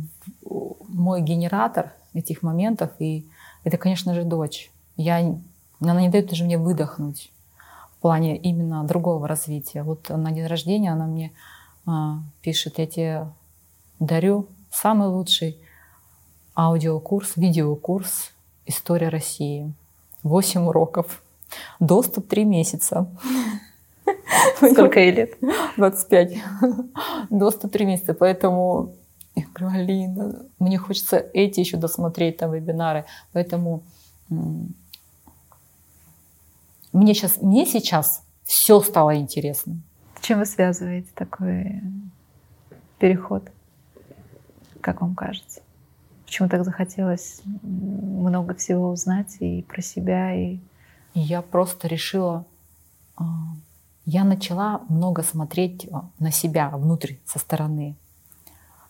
мой 0.90 1.22
генератор 1.22 1.94
этих 2.14 2.44
моментов, 2.44 2.92
и 3.00 3.26
это, 3.64 3.78
конечно 3.78 4.14
же, 4.14 4.24
дочь. 4.24 4.70
Я, 4.98 5.20
она 5.80 6.02
не 6.02 6.10
дает 6.10 6.28
даже 6.30 6.44
мне 6.44 6.58
выдохнуть 6.58 7.32
в 7.98 8.02
плане 8.02 8.38
именно 8.38 8.84
другого 8.84 9.28
развития. 9.28 9.84
Вот 9.84 10.10
на 10.10 10.32
день 10.32 10.46
рождения 10.46 10.92
она 10.92 11.06
мне 11.06 11.32
э, 11.88 11.92
пишет, 12.42 12.78
я 12.80 12.86
тебе 12.86 13.28
дарю 14.06 14.48
самый 14.72 15.08
лучший 15.08 15.58
аудиокурс, 16.56 17.38
видеокурс 17.38 18.32
«История 18.66 19.10
России». 19.10 19.74
Восемь 20.24 20.68
уроков. 20.68 21.22
Доступ 21.80 22.28
три 22.28 22.46
месяца. 22.46 23.08
Сколько 24.58 25.00
ей 25.00 25.12
лет? 25.12 25.38
25. 25.78 26.34
Доступ 27.30 27.72
три 27.72 27.86
месяца. 27.86 28.14
Поэтому 28.14 28.94
я 29.36 29.44
говорю, 29.54 29.76
Алина, 29.76 30.46
мне 30.60 30.78
хочется 30.78 31.18
эти 31.34 31.60
еще 31.60 31.78
досмотреть, 31.78 32.38
там, 32.38 32.52
вебинары. 32.52 33.06
Поэтому 33.34 33.84
мне 34.30 34.74
сейчас, 37.14 37.42
мне 37.42 37.66
сейчас 37.66 38.24
все 38.44 38.80
стало 38.82 39.16
интересно. 39.18 39.78
Чем 40.22 40.40
вы 40.40 40.46
связываете 40.46 41.10
такой 41.16 41.82
переход? 42.98 43.44
Как 44.84 45.00
вам 45.00 45.16
кажется? 45.16 45.62
Почему 46.26 46.50
так 46.50 46.66
захотелось 46.66 47.42
много 47.62 48.54
всего 48.54 48.90
узнать 48.90 49.38
и 49.40 49.62
про 49.62 49.82
себя, 49.82 50.36
и... 50.36 50.60
Я 51.14 51.42
просто 51.42 51.88
решила... 51.88 52.44
А, 53.16 53.24
я 54.06 54.26
начала 54.26 54.82
много 54.90 55.24
смотреть 55.24 55.88
а, 55.90 56.10
на 56.20 56.32
себя 56.32 56.70
внутрь, 56.70 57.14
со 57.24 57.40
стороны. 57.40 57.96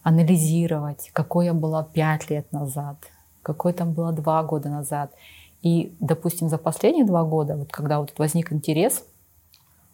Анализировать, 0.02 1.12
какой 1.14 1.46
я 1.46 1.54
была 1.54 1.84
пять 1.84 2.28
лет 2.32 2.52
назад, 2.52 2.98
какой 3.44 3.74
там 3.74 3.94
была 3.94 4.12
два 4.14 4.42
года 4.42 4.70
назад. 4.70 5.14
И, 5.62 5.96
допустим, 6.00 6.50
за 6.50 6.58
последние 6.58 7.06
два 7.06 7.24
года, 7.24 7.56
вот 7.56 7.72
когда 7.72 8.00
вот 8.00 8.14
возник 8.18 8.52
интерес, 8.52 9.06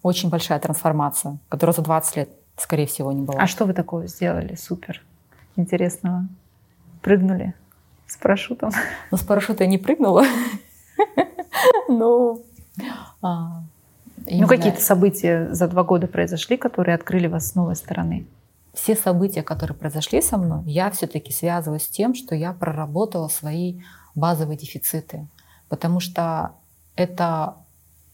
очень 0.02 0.30
большая 0.30 0.60
трансформация, 0.60 1.38
которая 1.50 1.74
за 1.74 1.82
20 1.82 2.16
лет, 2.16 2.30
скорее 2.56 2.86
всего, 2.86 3.12
не 3.12 3.20
была. 3.20 3.38
А 3.38 3.46
что 3.46 3.66
вы 3.66 3.74
такого 3.74 4.06
сделали? 4.06 4.54
Супер 4.54 5.02
интересного? 5.56 6.28
Прыгнули 7.02 7.54
с 8.06 8.16
парашютом? 8.16 8.70
Ну, 9.10 9.16
с 9.16 9.22
парашюта 9.22 9.64
я 9.64 9.70
не 9.70 9.78
прыгнула. 9.78 10.24
Ну, 11.88 12.42
а, 13.20 13.64
ну 14.26 14.46
какие-то 14.46 14.80
события 14.80 15.48
за 15.52 15.66
два 15.68 15.82
года 15.82 16.06
произошли, 16.06 16.56
которые 16.56 16.94
открыли 16.94 17.26
вас 17.26 17.48
с 17.48 17.54
новой 17.54 17.76
стороны? 17.76 18.26
Все 18.72 18.94
события, 18.94 19.42
которые 19.42 19.76
произошли 19.76 20.22
со 20.22 20.38
мной, 20.38 20.62
я 20.66 20.90
все-таки 20.90 21.32
связываю 21.32 21.80
с 21.80 21.88
тем, 21.88 22.14
что 22.14 22.34
я 22.34 22.52
проработала 22.52 23.28
свои 23.28 23.80
базовые 24.14 24.56
дефициты. 24.56 25.26
Потому 25.68 26.00
что 26.00 26.52
это, 26.96 27.56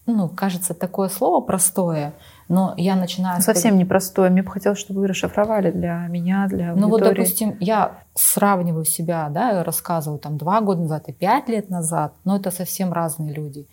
ну, 0.06 0.28
кажется, 0.28 0.72
такое 0.72 1.08
слово 1.08 1.40
простое, 1.40 2.14
но 2.48 2.74
я 2.76 2.94
начинаю... 2.94 3.42
Совсем 3.42 3.76
непростое. 3.76 4.30
Мне 4.30 4.42
бы 4.42 4.50
хотелось, 4.50 4.78
чтобы 4.78 5.00
вы 5.00 5.08
расшифровали 5.08 5.72
для 5.72 6.06
меня, 6.06 6.46
для 6.46 6.70
аудитории. 6.70 6.80
Ну 6.80 6.88
вот, 6.88 7.00
допустим, 7.02 7.56
я 7.58 7.98
сравниваю 8.14 8.84
себя, 8.84 9.28
да, 9.30 9.64
рассказываю 9.64 10.20
там 10.20 10.38
два 10.38 10.60
года 10.60 10.82
назад 10.82 11.08
и 11.08 11.12
пять 11.12 11.48
лет 11.48 11.70
назад, 11.70 12.12
но 12.24 12.36
это 12.36 12.50
совсем 12.50 12.92
разные 12.92 13.34
люди. 13.34 13.66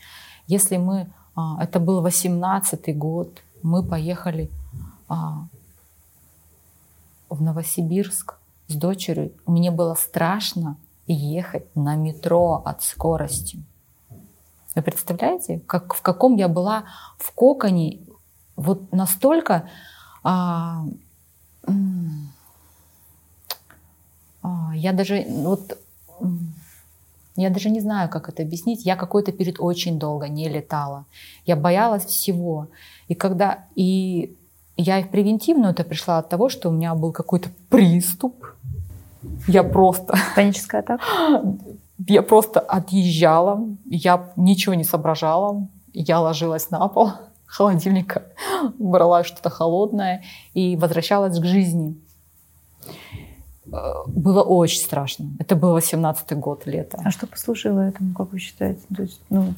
Если 0.48 0.78
мы... 0.78 1.08
А, 1.36 1.64
это 1.64 1.80
был 1.80 2.02
восемнадцатый 2.02 2.94
год, 2.94 3.42
мы 3.62 3.84
поехали 3.84 4.50
а, 5.08 5.46
в 7.30 7.42
Новосибирск 7.42 8.36
с 8.68 8.76
дочерью. 8.76 9.32
Мне 9.46 9.72
было 9.72 9.94
страшно 9.94 10.78
ехать 11.06 11.66
на 11.76 11.96
метро 11.96 12.62
от 12.66 12.82
скорости. 12.84 13.60
Вы 14.76 14.82
представляете, 14.82 15.62
как, 15.68 15.94
в 15.94 16.02
каком 16.02 16.36
я 16.36 16.48
была 16.48 16.86
в 17.18 17.32
коконе 17.32 18.00
вот 18.56 18.92
настолько 18.92 19.70
а, 20.24 20.84
а, 24.42 24.72
я 24.76 24.94
даже 24.94 25.26
вот 25.28 25.78
я 27.36 27.50
даже 27.50 27.70
не 27.70 27.80
знаю, 27.80 28.10
как 28.10 28.30
это 28.30 28.44
объяснить. 28.44 28.86
Я 28.86 28.96
какой-то 28.96 29.32
период 29.32 29.58
очень 29.60 29.98
долго 29.98 30.28
не 30.28 30.50
летала. 30.50 31.06
Я 31.46 31.56
боялась 31.56 32.06
всего. 32.06 32.68
И 33.08 33.16
когда 33.16 33.66
и 33.76 34.36
я 34.78 35.00
и 35.00 35.04
в 35.04 35.10
превентивную 35.10 35.72
это 35.72 35.84
пришла 35.84 36.20
от 36.20 36.30
того, 36.30 36.50
что 36.50 36.70
у 36.70 36.72
меня 36.72 36.94
был 36.94 37.12
какой-то 37.12 37.50
приступ. 37.70 38.46
Я 39.48 39.64
просто... 39.64 40.16
Паническая 40.36 40.82
атака? 40.82 41.04
Я 42.00 42.22
просто 42.24 42.60
отъезжала, 42.60 43.68
я 43.86 44.32
ничего 44.36 44.74
не 44.76 44.84
соображала. 44.84 45.68
Я 45.94 46.20
ложилась 46.20 46.72
на 46.72 46.88
пол 46.88 47.12
холодильника, 47.46 48.24
брала 48.80 49.24
что-то 49.24 49.50
холодное 49.50 50.24
и 50.54 50.76
возвращалась 50.76 51.40
к 51.40 51.46
жизни. 51.46 51.96
Э, 53.72 53.78
было 54.08 54.42
очень 54.42 54.82
страшно. 54.82 55.32
Это 55.40 55.56
был 55.56 55.78
18-й 55.78 56.36
год, 56.36 56.66
лето. 56.66 57.00
А 57.04 57.12
что 57.12 57.28
послужило 57.28 57.80
этому, 57.82 58.14
как 58.14 58.32
вы 58.32 58.40
считаете? 58.40 58.82
То 58.96 59.04
есть, 59.04 59.22
ну, 59.30 59.54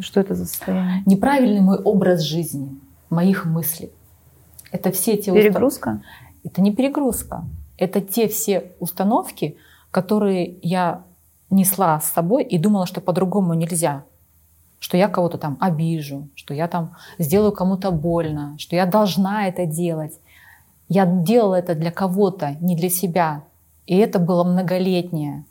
что 0.00 0.20
это 0.20 0.34
за 0.34 0.46
состояние? 0.46 1.02
Неправильный 1.06 1.60
мой 1.60 1.78
образ 1.78 2.20
жизни, 2.20 2.78
моих 3.10 3.46
мыслей. 3.46 3.90
Это 4.70 4.90
все 4.92 5.16
те 5.16 5.32
Перегрузка? 5.32 5.88
Устав... 5.90 6.04
Это 6.44 6.60
не 6.60 6.74
перегрузка. 6.74 7.44
Это 7.76 8.00
те 8.00 8.28
все 8.28 8.72
установки, 8.80 9.56
которые 9.90 10.58
я 10.62 11.04
несла 11.50 12.00
с 12.00 12.10
собой 12.12 12.44
и 12.44 12.58
думала, 12.58 12.86
что 12.86 13.00
по-другому 13.00 13.54
нельзя. 13.54 14.04
Что 14.78 14.96
я 14.96 15.08
кого-то 15.08 15.38
там 15.38 15.56
обижу, 15.60 16.28
что 16.34 16.52
я 16.52 16.68
там 16.68 16.94
сделаю 17.18 17.52
кому-то 17.52 17.90
больно, 17.90 18.56
что 18.58 18.76
я 18.76 18.86
должна 18.86 19.48
это 19.48 19.66
делать. 19.66 20.18
Я 20.88 21.06
делала 21.06 21.54
это 21.54 21.74
для 21.74 21.90
кого-то, 21.90 22.56
не 22.60 22.76
для 22.76 22.90
себя. 22.90 23.42
И 23.86 23.96
это 23.96 24.18
было 24.18 24.44
многолетнее. 24.44 25.44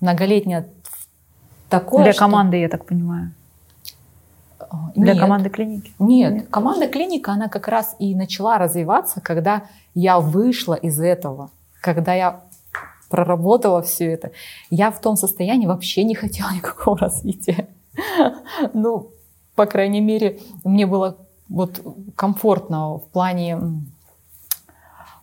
Многолетнее 0.00 0.66
такое, 1.68 2.04
Для 2.04 2.12
что... 2.12 2.20
команды, 2.20 2.56
я 2.58 2.68
так 2.68 2.84
понимаю. 2.84 3.32
Для 4.94 5.14
нет, 5.14 5.20
команды 5.20 5.50
клиники? 5.50 5.92
Нет, 5.98 6.32
нет, 6.32 6.48
команда 6.48 6.86
клиника, 6.86 7.32
она 7.32 7.48
как 7.48 7.66
раз 7.68 7.96
и 7.98 8.14
начала 8.14 8.58
развиваться, 8.58 9.20
когда 9.20 9.64
я 9.94 10.20
вышла 10.20 10.74
из 10.74 11.00
этого, 11.00 11.50
когда 11.80 12.14
я 12.14 12.42
проработала 13.10 13.82
все 13.82 14.06
это. 14.06 14.30
Я 14.70 14.90
в 14.90 15.00
том 15.00 15.16
состоянии 15.16 15.66
вообще 15.66 16.04
не 16.04 16.14
хотела 16.14 16.50
никакого 16.54 16.96
развития. 16.96 17.68
Ну, 18.72 19.10
по 19.54 19.66
крайней 19.66 20.00
мере, 20.00 20.40
мне 20.64 20.86
было 20.86 21.18
вот 21.48 21.82
комфортно 22.16 22.98
в 22.98 23.08
плане 23.08 23.58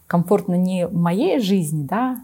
комфортно 0.05 0.55
не 0.55 0.88
моей 0.88 1.39
жизни, 1.39 1.83
да. 1.83 2.21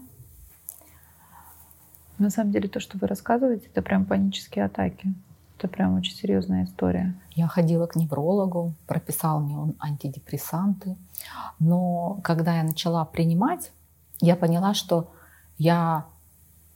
На 2.18 2.30
самом 2.30 2.52
деле 2.52 2.68
то, 2.68 2.80
что 2.80 2.96
вы 2.98 3.06
рассказываете, 3.06 3.66
это 3.66 3.82
прям 3.82 4.04
панические 4.04 4.66
атаки. 4.66 5.12
Это 5.58 5.68
прям 5.68 5.96
очень 5.96 6.14
серьезная 6.14 6.64
история. 6.64 7.14
Я 7.34 7.46
ходила 7.48 7.86
к 7.86 7.96
неврологу, 7.96 8.74
прописал 8.86 9.40
мне 9.40 9.56
он 9.56 9.74
антидепрессанты. 9.80 10.96
Но 11.58 12.20
когда 12.22 12.56
я 12.56 12.62
начала 12.62 13.04
принимать, 13.04 13.72
я 14.20 14.36
поняла, 14.36 14.74
что 14.74 15.10
я 15.58 16.06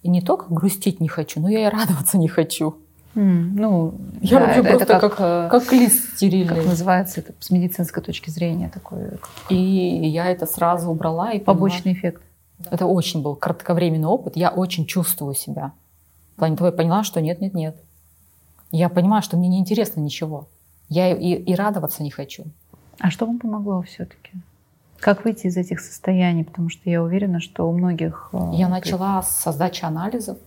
не 0.02 0.20
только 0.20 0.52
грустить 0.52 1.00
не 1.00 1.08
хочу, 1.08 1.40
но 1.40 1.48
я 1.48 1.66
и 1.66 1.70
радоваться 1.70 2.18
не 2.18 2.28
хочу. 2.28 2.76
Mm, 3.14 3.50
ну, 3.54 3.94
я 4.20 4.38
да, 4.38 4.46
вообще 4.46 4.60
это, 4.60 4.68
просто 4.68 4.84
это 4.84 5.00
как, 5.00 5.16
как, 5.16 5.20
э, 5.20 5.48
как 5.50 5.72
лист 5.72 6.14
стерильный. 6.14 6.56
Как 6.56 6.66
называется 6.66 7.20
это 7.20 7.32
с 7.40 7.50
медицинской 7.50 8.02
точки 8.02 8.30
зрения 8.30 8.70
такое. 8.72 9.18
И 9.48 9.56
я 9.56 10.30
это 10.30 10.46
сразу 10.46 10.90
убрала. 10.90 11.32
И 11.32 11.40
Побочный 11.40 11.94
поняла. 11.94 11.98
эффект. 11.98 12.22
Это 12.70 12.86
очень 12.86 13.22
был 13.22 13.34
кратковременный 13.34 14.06
опыт. 14.06 14.36
Я 14.36 14.50
очень 14.50 14.86
чувствую 14.86 15.34
себя. 15.34 15.72
В 16.34 16.38
плане 16.38 16.56
того, 16.56 16.66
я 16.66 16.72
поняла, 16.72 17.02
что 17.02 17.20
нет, 17.20 17.40
нет, 17.40 17.54
нет. 17.54 17.76
Я 18.70 18.88
понимаю, 18.88 19.22
что 19.22 19.36
мне 19.36 19.48
неинтересно 19.48 20.00
ничего. 20.00 20.48
Я 20.88 21.12
и, 21.12 21.34
и 21.34 21.54
радоваться 21.54 22.02
не 22.02 22.10
хочу. 22.10 22.44
А 23.00 23.10
что 23.10 23.26
вам 23.26 23.38
помогло 23.38 23.82
все-таки? 23.82 24.30
Как 25.00 25.24
выйти 25.24 25.46
из 25.46 25.56
этих 25.56 25.80
состояний? 25.80 26.44
Потому 26.44 26.70
что 26.70 26.88
я 26.90 27.02
уверена, 27.02 27.40
что 27.40 27.68
у 27.68 27.72
многих... 27.72 28.30
Э, 28.32 28.50
я 28.52 28.68
начала 28.68 29.22
с 29.22 29.52
сдачи 29.52 29.84
анализов. 29.84 30.38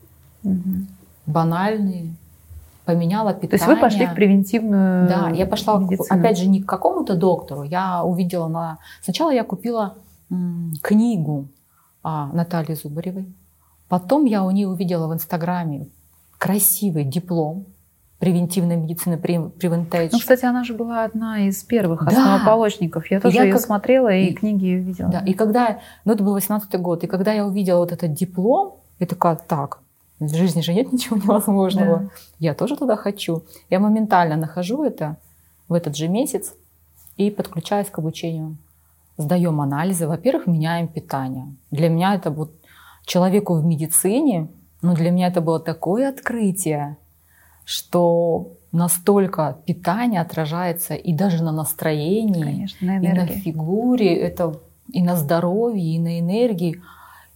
Угу. 0.43 0.85
Банальные, 1.25 2.13
поменяла 2.85 3.33
питание. 3.33 3.49
То 3.49 3.55
есть 3.55 3.67
вы 3.67 3.77
пошли 3.77 4.05
в 4.07 4.15
превентивную 4.15 5.07
Да, 5.07 5.29
я 5.29 5.45
пошла, 5.45 5.77
медицину. 5.79 6.19
опять 6.19 6.37
же, 6.37 6.47
не 6.47 6.61
к 6.61 6.65
какому-то 6.65 7.15
доктору. 7.15 7.63
Я 7.63 8.03
увидела 8.03 8.47
на... 8.47 8.79
Сначала 9.01 9.31
я 9.31 9.43
купила 9.43 9.95
книгу 10.81 11.47
а, 12.03 12.27
Натальи 12.33 12.75
Зубаревой. 12.75 13.25
Потом 13.87 14.25
я 14.25 14.43
у 14.43 14.51
нее 14.51 14.67
увидела 14.67 15.07
в 15.07 15.13
Инстаграме 15.13 15.87
красивый 16.37 17.03
диплом 17.03 17.65
превентивной 18.21 18.77
медицины 18.77 19.15
Preventage. 19.15 20.09
Ну, 20.11 20.19
кстати, 20.19 20.45
она 20.45 20.63
же 20.63 20.75
была 20.75 21.03
одна 21.05 21.47
из 21.47 21.63
первых 21.63 22.05
да. 22.05 22.11
основоположников. 22.11 23.09
Я 23.09 23.19
тоже 23.19 23.35
я 23.35 23.43
ее 23.45 23.53
как... 23.53 23.61
смотрела 23.61 24.13
и, 24.13 24.27
и 24.27 24.33
книги 24.33 24.65
ее 24.65 24.79
видела. 24.79 25.09
Да, 25.09 25.19
и 25.21 25.33
когда, 25.33 25.79
ну 26.05 26.13
это 26.13 26.23
был 26.23 26.33
18 26.33 26.79
год, 26.79 27.03
и 27.03 27.07
когда 27.07 27.33
я 27.33 27.47
увидела 27.47 27.79
вот 27.79 27.91
этот 27.91 28.13
диплом, 28.13 28.75
я 28.99 29.07
такая, 29.07 29.35
так, 29.35 29.79
в 30.19 30.35
жизни 30.35 30.61
же 30.61 30.71
нет 30.71 30.93
ничего 30.93 31.17
невозможного. 31.23 31.97
Да. 31.97 32.09
Я 32.37 32.53
тоже 32.53 32.77
туда 32.77 32.95
хочу. 32.95 33.41
Я 33.71 33.79
моментально 33.79 34.35
нахожу 34.35 34.83
это 34.83 35.17
в 35.67 35.73
этот 35.73 35.97
же 35.97 36.07
месяц 36.07 36.53
и 37.17 37.31
подключаюсь 37.31 37.89
к 37.89 37.97
обучению. 37.97 38.55
Сдаем 39.17 39.59
анализы. 39.61 40.07
Во-первых, 40.07 40.45
меняем 40.45 40.87
питание. 40.87 41.55
Для 41.71 41.89
меня 41.89 42.13
это 42.13 42.29
вот 42.29 42.51
человеку 43.03 43.55
в 43.55 43.65
медицине, 43.65 44.47
ну 44.83 44.93
для 44.93 45.09
меня 45.09 45.29
это 45.29 45.41
было 45.41 45.59
такое 45.59 46.07
открытие, 46.09 46.97
что 47.65 48.51
настолько 48.71 49.57
питание 49.65 50.21
отражается 50.21 50.95
и 50.95 51.13
даже 51.13 51.43
на 51.43 51.51
настроении, 51.51 52.43
Конечно, 52.43 52.87
на 52.87 52.99
и 52.99 53.13
на 53.13 53.25
фигуре, 53.27 54.15
это 54.15 54.59
и 54.91 55.01
на 55.01 55.15
здоровье, 55.15 55.95
и 55.95 55.99
на 55.99 56.19
энергии. 56.19 56.81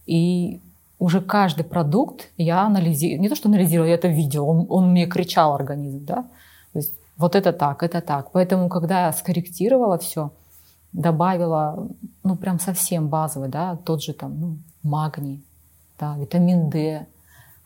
И 0.06 0.60
уже 0.98 1.20
каждый 1.20 1.64
продукт 1.64 2.30
я 2.36 2.62
анализирую, 2.62 3.20
не 3.20 3.28
то 3.28 3.36
что 3.36 3.48
анализировала, 3.48 3.88
я 3.88 3.94
это 3.94 4.08
видела, 4.08 4.44
он, 4.44 4.66
он 4.68 4.90
мне 4.90 5.06
кричал 5.06 5.54
организм, 5.54 6.04
да, 6.06 6.22
то 6.72 6.78
есть 6.78 6.94
вот 7.16 7.34
это 7.34 7.52
так, 7.52 7.82
это 7.82 8.00
так. 8.00 8.30
Поэтому, 8.32 8.68
когда 8.68 9.06
я 9.06 9.12
скорректировала 9.12 9.98
все, 9.98 10.30
добавила, 10.92 11.88
ну, 12.22 12.36
прям 12.36 12.58
совсем 12.58 13.08
базовый, 13.08 13.48
да, 13.48 13.76
тот 13.76 14.02
же 14.02 14.12
там, 14.12 14.40
ну, 14.40 14.56
магний, 14.82 15.42
да, 15.98 16.16
витамин 16.16 16.70
D, 16.70 17.06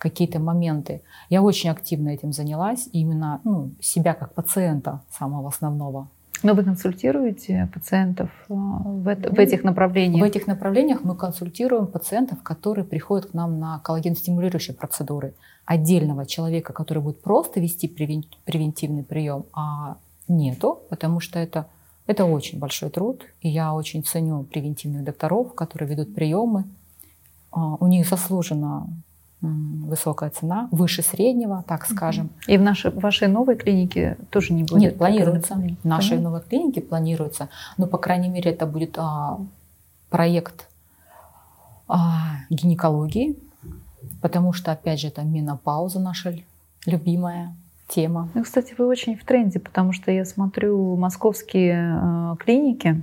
какие-то 0.00 0.40
моменты. 0.40 1.02
Я 1.28 1.42
очень 1.42 1.70
активно 1.70 2.08
этим 2.08 2.32
занялась, 2.32 2.88
именно 2.92 3.40
ну, 3.44 3.70
себя 3.80 4.14
как 4.14 4.34
пациента 4.34 5.02
самого 5.10 5.48
основного 5.48 6.08
но 6.42 6.54
вы 6.54 6.64
консультируете 6.64 7.68
пациентов 7.72 8.30
а, 8.48 8.54
в, 8.54 9.08
это, 9.08 9.30
в 9.30 9.38
этих 9.38 9.62
направлениях? 9.62 10.22
В 10.22 10.24
этих 10.24 10.46
направлениях 10.46 11.04
мы 11.04 11.14
консультируем 11.14 11.86
пациентов, 11.86 12.42
которые 12.42 12.84
приходят 12.84 13.26
к 13.26 13.34
нам 13.34 13.58
на 13.58 13.78
коллаген-стимулирующие 13.80 14.74
процедуры. 14.74 15.34
Отдельного 15.66 16.24
человека, 16.26 16.72
который 16.72 17.02
будет 17.02 17.20
просто 17.20 17.60
вести 17.60 17.88
превентивный 17.88 19.04
прием, 19.04 19.44
а 19.52 19.98
нету, 20.28 20.80
потому 20.88 21.20
что 21.20 21.38
это, 21.38 21.66
это 22.06 22.24
очень 22.24 22.58
большой 22.58 22.88
труд. 22.90 23.22
И 23.42 23.48
я 23.48 23.74
очень 23.74 24.02
ценю 24.02 24.44
превентивных 24.44 25.04
докторов, 25.04 25.54
которые 25.54 25.90
ведут 25.90 26.14
приемы. 26.14 26.64
А, 27.52 27.76
у 27.76 27.86
них 27.86 28.08
заслуженно 28.08 28.88
высокая 29.42 30.30
цена, 30.30 30.68
выше 30.70 31.02
среднего, 31.02 31.64
так 31.66 31.86
скажем. 31.86 32.30
И 32.46 32.58
в 32.58 32.62
нашей, 32.62 32.90
вашей 32.90 33.28
новой 33.28 33.56
клинике 33.56 34.18
тоже 34.30 34.52
не 34.52 34.64
будет? 34.64 34.80
Нет, 34.80 34.98
планируется. 34.98 35.54
В 35.54 35.84
нашей 35.84 36.10
Понятно. 36.10 36.30
новой 36.30 36.42
клинике 36.42 36.80
планируется. 36.80 37.48
Но, 37.78 37.86
по 37.86 37.98
крайней 37.98 38.28
мере, 38.28 38.50
это 38.50 38.66
будет 38.66 38.96
а, 38.98 39.38
проект 40.10 40.68
а, 41.88 42.36
гинекологии, 42.50 43.36
потому 44.20 44.52
что, 44.52 44.72
опять 44.72 45.00
же, 45.00 45.08
это 45.08 45.22
менопауза 45.22 46.00
наша 46.00 46.36
любимая 46.86 47.54
тема. 47.88 48.28
Ну, 48.34 48.44
кстати, 48.44 48.74
вы 48.76 48.86
очень 48.86 49.16
в 49.16 49.24
тренде, 49.24 49.58
потому 49.58 49.92
что 49.92 50.10
я 50.10 50.24
смотрю 50.24 50.96
московские 50.96 51.98
э, 52.00 52.36
клиники, 52.38 53.02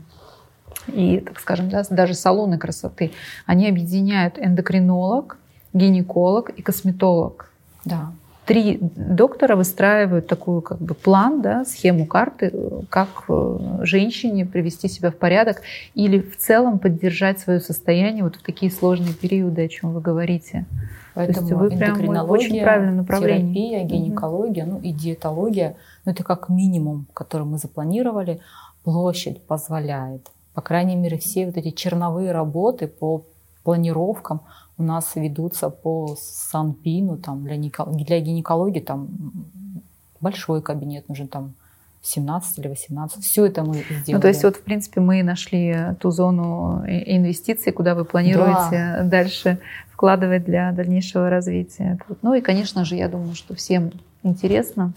и, 0.88 1.20
так 1.20 1.40
скажем, 1.40 1.70
да, 1.70 1.84
даже 1.90 2.14
салоны 2.14 2.58
красоты, 2.58 3.12
они 3.46 3.68
объединяют 3.68 4.40
эндокринолог, 4.40 5.38
гинеколог 5.78 6.50
и 6.50 6.62
косметолог. 6.62 7.52
Да. 7.86 8.12
Три 8.46 8.80
доктора 8.82 9.58
выстраивают 9.58 10.28
такую 10.28 10.62
как 10.62 10.78
бы 10.78 10.94
план, 10.94 11.42
да, 11.42 11.66
схему 11.66 12.06
карты, 12.06 12.54
как 12.90 13.26
э, 13.28 13.60
женщине 13.82 14.46
привести 14.46 14.88
себя 14.88 15.12
в 15.12 15.16
порядок 15.16 15.62
или 15.96 16.20
в 16.22 16.38
целом 16.38 16.80
поддержать 16.80 17.40
свое 17.40 17.60
состояние 17.60 18.24
вот 18.24 18.38
в 18.38 18.44
такие 18.44 18.72
сложные 18.72 19.14
периоды, 19.14 19.66
о 19.66 19.68
чем 19.68 19.92
вы 19.92 20.00
говорите. 20.00 20.66
Поэтому 21.14 21.48
То 21.48 21.66
есть 21.66 21.74
вы 21.74 21.78
прям 21.78 22.26
в 22.26 22.32
очень 22.32 22.62
правильном 22.62 22.98
направлении. 22.98 23.70
терапия, 23.70 23.84
гинекология, 23.84 24.64
угу. 24.64 24.72
ну 24.74 24.80
и 24.82 24.94
диетология, 24.94 25.76
ну 26.06 26.14
это 26.14 26.24
как 26.24 26.48
минимум, 26.48 27.06
который 27.14 27.46
мы 27.46 27.58
запланировали. 27.58 28.40
площадь 28.84 29.42
позволяет. 29.42 30.26
По 30.54 30.62
крайней 30.62 30.96
мере, 30.96 31.18
все 31.18 31.46
вот 31.46 31.58
эти 31.58 31.72
черновые 31.72 32.32
работы 32.32 32.88
по 32.88 33.24
планировкам 33.64 34.40
у 34.78 34.84
нас 34.84 35.16
ведутся 35.16 35.70
по 35.70 36.16
Санпину, 36.20 37.18
там 37.18 37.44
для, 37.44 37.58
для 37.58 38.20
гинекологии 38.20 38.80
там 38.80 39.10
большой 40.20 40.62
кабинет 40.62 41.10
нужен, 41.10 41.28
там 41.28 41.54
17 42.02 42.60
или 42.60 42.68
18. 42.68 43.24
Все 43.24 43.46
это 43.46 43.64
мы 43.64 43.76
сделали. 43.76 44.14
Ну, 44.14 44.22
то 44.22 44.28
есть 44.28 44.44
вот, 44.44 44.56
в 44.56 44.62
принципе, 44.62 45.02
мы 45.02 45.24
нашли 45.24 45.76
ту 46.00 46.12
зону 46.12 46.84
инвестиций, 46.86 47.72
куда 47.72 47.96
вы 47.96 48.06
планируете 48.06 48.70
да. 48.72 49.04
дальше 49.04 49.60
вкладывать 49.92 50.46
для 50.46 50.72
дальнейшего 50.72 51.30
развития. 51.30 52.00
Ну 52.22 52.34
и, 52.34 52.42
конечно 52.42 52.86
же, 52.86 52.96
я 52.96 53.10
думаю, 53.10 53.36
что 53.36 53.56
всем 53.56 53.92
интересно, 54.24 54.94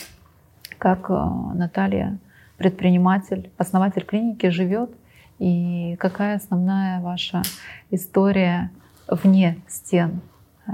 как 0.79 1.11
э, 1.11 1.15
Наталья, 1.55 2.19
предприниматель, 2.59 3.51
основатель 3.57 4.05
клиники, 4.05 4.51
живет 4.51 4.91
и 5.39 5.97
какая 5.99 6.37
основная 6.37 7.01
ваша 7.01 7.43
история 7.91 8.71
вне 9.11 9.59
стен 9.69 10.21
э, 10.67 10.73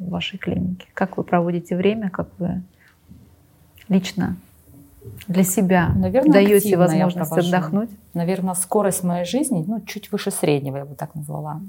вашей 0.00 0.38
клиники. 0.38 0.86
Как 0.94 1.16
вы 1.16 1.24
проводите 1.24 1.76
время, 1.76 2.10
как 2.10 2.28
вы 2.38 2.62
лично 3.88 4.36
для 5.28 5.44
себя 5.44 5.92
Наверное, 5.94 6.32
даете 6.32 6.76
возможность 6.76 7.32
отдохнуть? 7.32 7.90
Наверное, 8.14 8.54
скорость 8.54 9.04
моей 9.04 9.24
жизни 9.24 9.64
ну, 9.66 9.80
чуть 9.80 10.12
выше 10.12 10.30
среднего, 10.30 10.78
я 10.78 10.84
бы 10.84 10.94
так 10.94 11.14
назвала. 11.14 11.60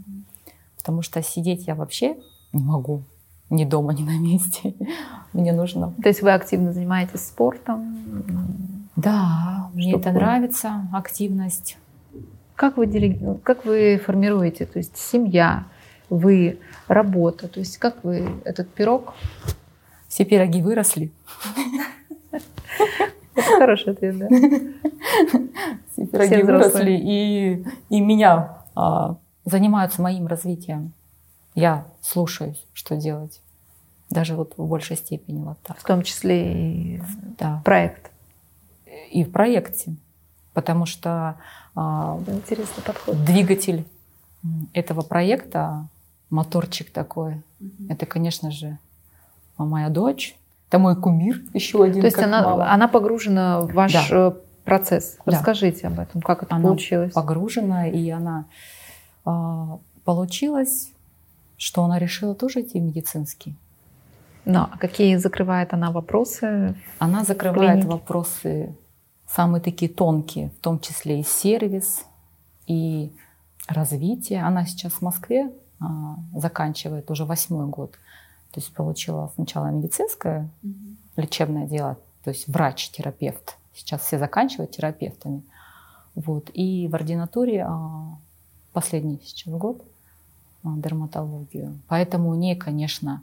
Потому 0.78 1.02
что 1.02 1.22
сидеть 1.22 1.68
я 1.68 1.76
вообще 1.76 2.18
не 2.54 2.64
могу. 2.64 3.04
Ни 3.50 3.64
дома, 3.64 3.94
ни 3.94 4.04
на 4.04 4.18
месте. 4.18 4.74
Мне 5.34 5.54
нужно... 5.54 5.94
То 6.02 6.10
есть 6.10 6.22
вы 6.22 6.34
активно 6.34 6.74
занимаетесь 6.74 7.26
спортом? 7.26 7.98
Да, 8.96 9.70
мне 9.76 9.94
это 9.94 10.12
нравится, 10.12 10.88
активность. 10.92 11.78
Как 12.56 12.78
вы, 12.78 12.88
делег... 12.88 13.44
как 13.44 13.64
вы 13.64 14.02
формируете? 14.04 14.66
То 14.66 14.80
есть 14.80 14.98
семья, 14.98 15.66
вы, 16.10 16.60
работа. 16.88 17.48
То 17.48 17.60
есть 17.60 17.78
как 17.78 18.04
вы 18.04 18.30
этот 18.46 18.70
пирог? 18.74 19.14
Все 20.08 20.26
пироги 20.26 20.62
выросли. 20.62 21.12
Это 22.32 23.60
хороший 23.60 23.94
ответ, 23.94 24.18
да. 24.18 24.28
Все 25.92 26.08
пироги 26.08 26.42
выросли, 26.44 26.92
и, 26.92 27.66
и 27.90 28.02
меня 28.02 28.64
а, 28.76 29.18
занимаются 29.46 30.02
моим 30.02 30.28
развитием. 30.28 30.94
Я 31.56 31.86
слушаюсь, 32.02 32.66
что 32.74 32.96
делать. 32.96 33.42
Даже 34.10 34.36
вот 34.36 34.54
в 34.58 34.66
большей 34.68 34.96
степени 34.96 35.44
вот 35.44 35.58
так. 35.64 35.78
В 35.78 35.84
том 35.84 36.02
числе 36.04 36.72
и 36.72 37.02
да. 37.38 37.62
проект. 37.66 38.12
И 39.12 39.24
в 39.24 39.32
проекте. 39.32 39.96
Потому 40.54 40.86
что 40.86 41.36
а, 41.76 42.20
Интересный 42.28 42.84
подход. 42.84 43.24
двигатель 43.24 43.86
этого 44.74 45.02
проекта, 45.02 45.88
моторчик 46.30 46.92
такой, 46.92 47.44
угу. 47.60 47.72
это, 47.90 48.06
конечно 48.06 48.52
же, 48.52 48.78
моя 49.58 49.90
дочь, 49.90 50.38
это 50.70 50.80
мой 50.80 50.96
кумир, 50.96 51.42
еще 51.54 51.84
один. 51.84 52.02
То 52.02 52.08
есть 52.08 52.20
она, 52.20 52.72
она 52.74 52.88
погружена 52.88 53.62
в 53.62 53.74
ваш 53.74 53.94
да. 53.94 54.06
Э, 54.12 54.32
процесс. 54.64 55.18
Расскажите 55.26 55.84
да. 55.84 55.88
об 55.90 56.00
этом, 56.00 56.22
как 56.22 56.44
это 56.44 56.56
она 56.56 56.64
получилось. 56.64 57.14
Погружена, 57.14 57.88
и 57.88 58.10
она 58.10 58.46
э, 59.26 59.78
получилось, 60.04 60.92
что 61.58 61.84
она 61.84 62.00
решила 62.00 62.36
тоже 62.36 62.62
идти 62.62 62.80
в 62.80 62.84
медицинский. 62.84 63.56
Но 64.46 64.70
какие 64.80 65.18
закрывает 65.18 65.74
она 65.74 65.92
вопросы? 65.92 66.76
Она 67.00 67.24
закрывает 67.24 67.84
вопросы 67.84 68.76
самые 69.28 69.62
такие 69.62 69.92
тонкие, 69.92 70.52
в 70.58 70.62
том 70.62 70.80
числе 70.80 71.20
и 71.20 71.24
сервис, 71.24 72.06
и 72.66 73.12
развитие. 73.68 74.44
Она 74.44 74.66
сейчас 74.66 74.94
в 74.94 75.02
Москве 75.02 75.46
а, 75.46 75.52
заканчивает 76.34 77.10
уже 77.12 77.26
восьмой 77.26 77.68
год. 77.68 77.92
То 78.52 78.60
есть 78.60 78.74
получила 78.74 79.32
сначала 79.36 79.68
медицинское 79.68 80.50
mm-hmm. 80.64 80.96
лечебное 81.18 81.68
дело, 81.68 81.98
то 82.24 82.32
есть 82.32 82.48
врач-терапевт. 82.48 83.58
Сейчас 83.74 84.02
все 84.02 84.18
заканчивают 84.18 84.72
терапевтами. 84.72 85.44
Вот. 86.16 86.50
И 86.54 86.88
в 86.88 86.96
ординатуре 86.96 87.64
а, 87.68 88.18
последний 88.74 89.22
сейчас 89.24 89.54
год 89.54 89.84
а, 90.64 90.70
дерматологию. 90.78 91.78
Поэтому 91.88 92.30
у 92.30 92.36
нее, 92.36 92.56
конечно, 92.56 93.22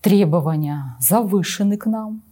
требования 0.00 0.96
завышены 1.00 1.76
к 1.76 1.86
нам 1.86 2.22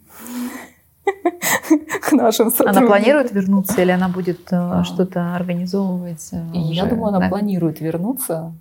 к 2.00 2.12
нашим 2.12 2.50
сотрудникам. 2.50 2.84
Она 2.84 2.86
планирует 2.86 3.32
вернуться 3.32 3.82
или 3.82 3.90
она 3.90 4.08
будет 4.08 4.52
а. 4.52 4.84
что-то 4.84 5.34
организовывать? 5.34 6.28
Э, 6.32 6.46
Я 6.52 6.86
думаю, 6.86 7.14
она 7.14 7.28
планирует 7.28 7.80
вернуться, 7.80 8.54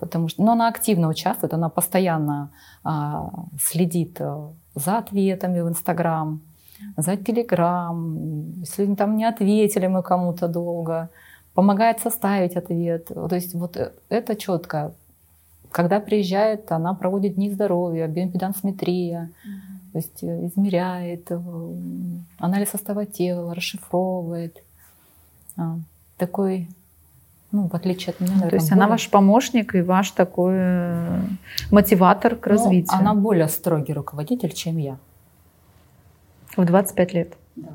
потому 0.00 0.28
что, 0.28 0.42
но 0.42 0.52
она 0.52 0.68
активно 0.68 1.08
участвует, 1.08 1.54
она 1.54 1.68
постоянно 1.68 2.50
а, 2.82 3.30
следит 3.60 4.16
э, 4.20 4.48
за 4.74 4.98
ответами 4.98 5.60
в 5.60 5.68
Инстаграм, 5.68 6.40
за 6.96 7.16
Телеграм, 7.16 8.52
если 8.60 8.94
там 8.94 9.16
не 9.16 9.24
ответили 9.24 9.86
мы 9.86 10.02
кому-то 10.02 10.48
долго, 10.48 11.10
помогает 11.54 12.00
составить 12.00 12.56
ответ. 12.56 13.06
То 13.06 13.34
есть 13.34 13.54
вот 13.54 13.76
это 14.08 14.36
четко. 14.36 14.94
Когда 15.70 16.00
приезжает, 16.00 16.72
она 16.72 16.94
проводит 16.94 17.34
дни 17.34 17.50
здоровья, 17.50 18.08
биомпедансметрия, 18.08 19.30
mm-hmm 19.46 19.70
то 19.92 19.98
есть 19.98 20.22
э, 20.22 20.46
измеряет, 20.46 21.30
э, 21.30 21.40
анализ 22.38 22.70
состава 22.70 23.06
тела, 23.06 23.54
расшифровывает. 23.54 24.62
А, 25.56 25.78
такой, 26.16 26.68
ну, 27.52 27.68
в 27.68 27.74
отличие 27.74 28.10
от 28.10 28.20
меня, 28.20 28.32
наверное, 28.32 28.50
То 28.50 28.56
есть 28.56 28.70
более... 28.70 28.84
она 28.84 28.90
ваш 28.90 29.10
помощник 29.10 29.74
и 29.74 29.82
ваш 29.82 30.12
такой 30.12 30.54
э, 30.56 31.20
мотиватор 31.70 32.36
к 32.36 32.46
ну, 32.46 32.52
развитию. 32.52 32.98
Она 32.98 33.14
более 33.14 33.48
строгий 33.48 33.92
руководитель, 33.92 34.52
чем 34.52 34.78
я. 34.78 34.98
В 36.56 36.64
25 36.64 37.14
лет? 37.14 37.34
Да. 37.56 37.70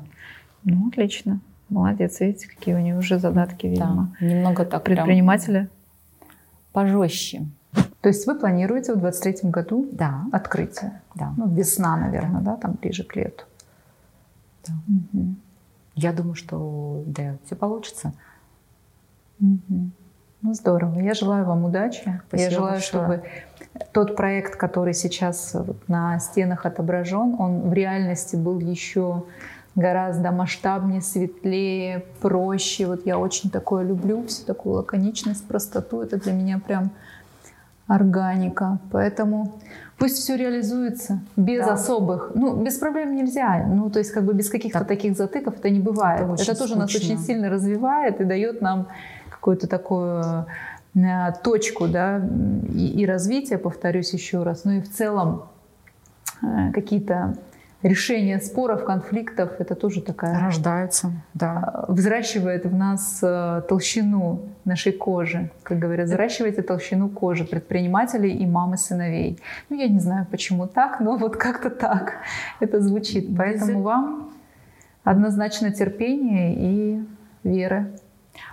Ну, 0.64 0.88
отлично. 0.88 1.40
Молодец. 1.68 2.20
Видите, 2.20 2.48
какие 2.48 2.74
у 2.74 2.78
нее 2.78 2.96
уже 2.96 3.18
задатки, 3.18 3.66
видимо. 3.66 4.14
Да, 4.20 4.26
немного 4.26 4.64
так 4.64 4.82
Предпринимателя? 4.84 5.68
Пожестче. 6.72 7.46
То 8.00 8.08
есть 8.08 8.26
вы 8.26 8.38
планируете 8.38 8.94
в 8.94 8.98
23 8.98 9.50
году 9.50 9.88
да. 9.92 10.24
открытие? 10.32 11.02
Да. 11.14 11.34
Ну, 11.36 11.48
весна, 11.48 11.96
наверное, 11.96 12.40
да, 12.40 12.56
там 12.56 12.78
ближе 12.80 13.04
к 13.04 13.16
лету. 13.16 13.44
Да. 14.66 14.74
Угу. 14.88 15.34
Я 15.96 16.12
думаю, 16.12 16.34
что 16.34 17.02
да, 17.06 17.36
все 17.44 17.56
получится. 17.56 18.12
Угу. 19.40 19.90
Ну, 20.42 20.54
здорово. 20.54 21.00
Я 21.00 21.14
желаю 21.14 21.44
вам 21.44 21.64
удачи. 21.64 22.20
Спасибо 22.28 22.50
Я 22.50 22.50
желаю, 22.50 22.72
большое. 22.74 23.04
чтобы 23.04 23.22
тот 23.92 24.16
проект, 24.16 24.56
который 24.56 24.94
сейчас 24.94 25.56
на 25.88 26.18
стенах 26.20 26.66
отображен, 26.66 27.34
он 27.38 27.68
в 27.68 27.72
реальности 27.72 28.36
был 28.36 28.58
еще 28.60 29.24
гораздо 29.74 30.30
масштабнее, 30.32 31.02
светлее, 31.02 32.04
проще. 32.20 32.86
Вот 32.86 33.06
я 33.06 33.18
очень 33.18 33.50
такое 33.50 33.84
люблю, 33.84 34.24
всю 34.26 34.44
такую 34.46 34.76
лаконичность, 34.76 35.46
простоту. 35.46 36.00
Это 36.00 36.16
для 36.16 36.32
меня 36.32 36.58
прям 36.58 36.90
органика. 37.86 38.78
Поэтому 38.90 39.58
пусть 39.98 40.16
все 40.16 40.36
реализуется 40.36 41.20
без 41.36 41.66
да. 41.66 41.74
особых, 41.74 42.32
ну, 42.34 42.62
без 42.62 42.78
проблем 42.78 43.14
нельзя. 43.14 43.64
Ну, 43.66 43.90
то 43.90 43.98
есть 43.98 44.12
как 44.12 44.24
бы 44.24 44.32
без 44.32 44.48
каких-то 44.48 44.80
так. 44.80 44.88
таких 44.88 45.16
затыков 45.16 45.58
это 45.58 45.70
не 45.70 45.80
бывает. 45.80 46.22
Это, 46.22 46.42
это 46.42 46.54
тоже 46.54 46.74
скучно. 46.74 46.76
нас 46.76 46.94
очень 46.94 47.18
сильно 47.18 47.50
развивает 47.50 48.20
и 48.20 48.24
дает 48.24 48.62
нам 48.62 48.88
какую-то 49.46 49.68
такую 49.68 50.44
э, 50.96 51.32
точку, 51.44 51.86
да, 51.86 52.20
и, 52.74 53.02
и 53.02 53.06
развитие, 53.06 53.58
повторюсь 53.58 54.12
еще 54.12 54.42
раз. 54.42 54.64
Ну 54.64 54.72
и 54.72 54.80
в 54.80 54.90
целом 54.90 55.44
э, 56.42 56.72
какие-то 56.72 57.36
решение 57.82 58.40
споров, 58.40 58.84
конфликтов, 58.84 59.52
это 59.60 59.76
тоже 59.76 60.02
такая... 60.02 60.40
Рождаются, 60.40 61.12
да. 61.32 61.84
Взращивает 61.86 62.66
в 62.66 62.74
нас 62.74 63.20
э, 63.22 63.62
толщину 63.68 64.40
нашей 64.64 64.90
кожи. 64.90 65.52
Как 65.62 65.78
говорят, 65.78 66.08
взращивайте 66.08 66.62
толщину 66.62 67.08
кожи 67.08 67.44
предпринимателей 67.44 68.32
и 68.36 68.46
мамы 68.46 68.76
сыновей. 68.76 69.38
Ну, 69.68 69.76
я 69.76 69.86
не 69.86 70.00
знаю, 70.00 70.26
почему 70.28 70.66
так, 70.66 70.98
но 70.98 71.16
вот 71.16 71.36
как-то 71.36 71.70
так 71.70 72.14
это 72.58 72.80
звучит. 72.80 73.28
Поэтому 73.36 73.82
вам 73.82 74.32
однозначно 75.04 75.70
терпение 75.70 76.52
и 76.56 77.04
вера. 77.44 77.92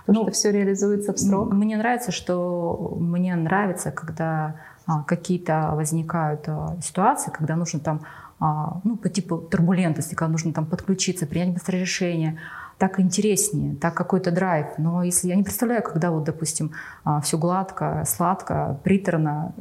Потому 0.06 0.24
ну, 0.24 0.30
что 0.30 0.32
все 0.32 0.52
реализуется 0.52 1.12
в 1.12 1.18
срок. 1.18 1.52
Мне 1.52 1.76
нравится, 1.76 2.12
что 2.12 2.96
мне 2.98 3.34
нравится, 3.36 3.90
когда 3.90 4.56
а, 4.86 5.02
какие-то 5.02 5.72
возникают 5.74 6.44
а, 6.46 6.76
ситуации, 6.82 7.30
когда 7.30 7.56
нужно 7.56 7.80
там 7.80 8.02
а, 8.40 8.80
ну, 8.84 8.96
по 8.96 9.08
типу 9.08 9.38
турбулентности, 9.38 10.14
когда 10.14 10.32
нужно 10.32 10.52
там 10.52 10.66
подключиться, 10.66 11.26
принять 11.26 11.54
быстрое 11.54 11.80
решение, 11.80 12.38
так 12.78 13.00
интереснее, 13.00 13.76
так 13.76 13.94
какой-то 13.94 14.30
драйв. 14.30 14.66
Но 14.78 15.02
если 15.02 15.28
я 15.28 15.36
не 15.36 15.44
представляю, 15.44 15.82
когда 15.82 16.10
вот, 16.10 16.24
допустим, 16.24 16.72
а, 17.04 17.20
все 17.20 17.38
гладко, 17.38 18.04
сладко, 18.06 18.78
приторно, 18.82 19.54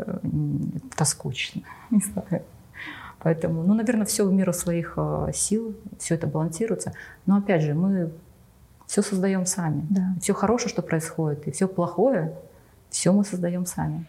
это 0.94 1.06
скучно. 1.06 1.62
Не 1.92 2.00
знаю. 2.00 2.44
Поэтому, 3.20 3.64
ну, 3.64 3.74
наверное, 3.74 4.06
все 4.06 4.26
в 4.26 4.34
меру 4.34 4.52
своих 4.52 4.96
э, 4.98 5.32
сил, 5.34 5.76
все 5.98 6.16
это 6.16 6.28
балансируется. 6.28 6.92
Но 7.26 7.38
опять 7.38 7.62
же, 7.62 7.74
мы 7.74 8.12
все 8.94 9.02
создаем 9.02 9.48
сами. 9.48 9.88
Да. 9.90 10.14
Все 10.22 10.34
хорошее, 10.36 10.70
что 10.70 10.84
происходит, 10.84 11.48
и 11.48 11.52
все 11.52 11.68
плохое, 11.68 12.32
все 12.92 13.12
мы 13.12 13.26
создаем 13.26 13.66
сами. 13.66 14.06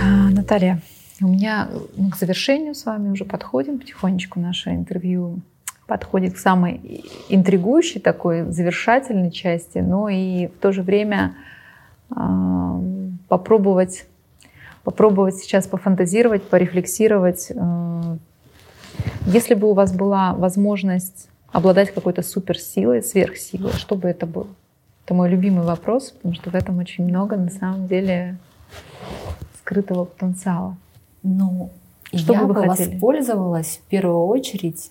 А, 0.00 0.30
Наталья, 0.30 0.80
у 1.20 1.26
меня 1.26 1.68
мы 1.96 2.12
к 2.12 2.16
завершению 2.16 2.76
с 2.76 2.86
вами 2.86 3.10
уже 3.10 3.24
подходим 3.24 3.80
потихонечку. 3.80 4.38
Наше 4.38 4.70
интервью 4.70 5.40
подходит 5.88 6.34
к 6.34 6.38
самой 6.38 7.04
интригующей 7.28 8.00
такой 8.00 8.44
завершательной 8.44 9.32
части, 9.32 9.78
но 9.78 10.08
и 10.08 10.46
в 10.46 10.58
то 10.60 10.70
же 10.70 10.84
время 10.84 11.34
э, 12.10 12.14
попробовать, 13.26 14.06
попробовать 14.84 15.34
сейчас 15.34 15.66
пофантазировать, 15.66 16.44
порефлексировать. 16.44 17.50
Э, 17.50 18.18
если 19.26 19.54
бы 19.54 19.70
у 19.70 19.74
вас 19.74 19.92
была 19.92 20.34
возможность 20.34 21.28
обладать 21.52 21.92
какой-то 21.92 22.22
суперсилой, 22.22 23.02
сверхсилой, 23.02 23.72
что 23.72 23.94
бы 23.94 24.08
это 24.08 24.26
было? 24.26 24.48
Это 25.04 25.14
мой 25.14 25.28
любимый 25.28 25.64
вопрос, 25.64 26.10
потому 26.10 26.34
что 26.34 26.50
в 26.50 26.54
этом 26.54 26.78
очень 26.78 27.04
много 27.04 27.36
на 27.36 27.50
самом 27.50 27.86
деле 27.86 28.36
скрытого 29.58 30.04
потенциала. 30.04 30.76
Ну, 31.22 31.70
что 32.14 32.32
я 32.32 32.44
бы, 32.44 32.54
бы 32.54 32.62
воспользовалась 32.62 33.80
в 33.84 33.88
первую 33.88 34.26
очередь 34.26 34.90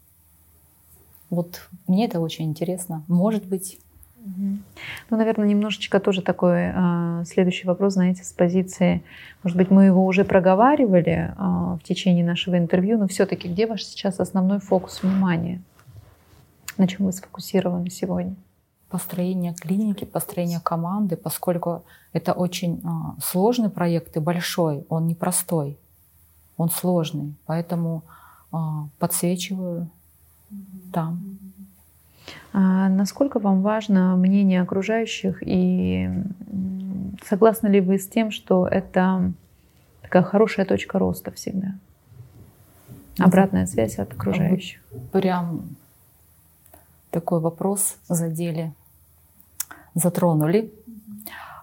Вот 1.29 1.69
мне 1.87 2.07
это 2.07 2.21
очень 2.21 2.47
интересно. 2.47 3.05
Может 3.09 3.45
быть. 3.47 3.79
Ну, 4.23 5.17
наверное, 5.17 5.49
немножечко 5.49 5.99
тоже 5.99 6.23
такой 6.23 6.73
э, 6.75 7.25
следующий 7.27 7.67
вопрос, 7.67 7.95
знаете, 7.95 8.23
с 8.23 8.33
позиции, 8.33 9.03
может 9.43 9.57
быть, 9.57 9.71
мы 9.71 9.87
его 9.87 10.05
уже 10.05 10.25
проговаривали 10.25 11.33
э, 11.33 11.35
в 11.37 11.81
течение 11.83 12.25
нашего 12.25 12.59
интервью, 12.59 12.99
но 12.99 13.09
все-таки 13.09 13.49
где 13.49 13.67
ваш 13.67 13.83
сейчас 13.83 14.21
основной 14.21 14.61
фокус 14.61 15.03
внимания? 15.03 15.63
На 16.77 16.87
чем 16.87 17.07
вы 17.07 17.13
сфокусированы 17.13 17.91
сегодня? 17.91 18.37
построение 18.91 19.55
клиники, 19.55 20.05
построение 20.05 20.61
команды, 20.61 21.17
поскольку 21.17 21.85
это 22.13 22.33
очень 22.33 22.83
а, 22.85 23.15
сложный 23.23 23.71
проект 23.71 24.17
и 24.17 24.21
большой, 24.21 24.85
он 24.89 25.07
непростой, 25.07 25.79
он 26.57 26.71
сложный, 26.71 27.35
поэтому 27.47 28.03
подсвечиваю 28.99 29.89
там. 30.93 31.39
А 32.53 32.89
насколько 32.89 33.39
вам 33.39 33.63
важно 33.63 34.17
мнение 34.17 34.63
окружающих 34.63 35.43
и 35.43 36.09
согласны 37.25 37.69
ли 37.69 37.81
вы 37.81 37.99
с 37.99 38.09
тем, 38.09 38.31
что 38.31 38.67
это 38.67 39.33
такая 40.03 40.23
хорошая 40.23 40.67
точка 40.67 40.99
роста 40.99 41.31
всегда? 41.31 41.75
Обратная 43.19 43.67
связь 43.67 43.99
от 43.99 44.13
окружающих. 44.13 44.81
Прям 45.13 45.63
такой 47.11 47.41
вопрос 47.41 47.97
задели 48.09 48.73
затронули. 49.95 50.73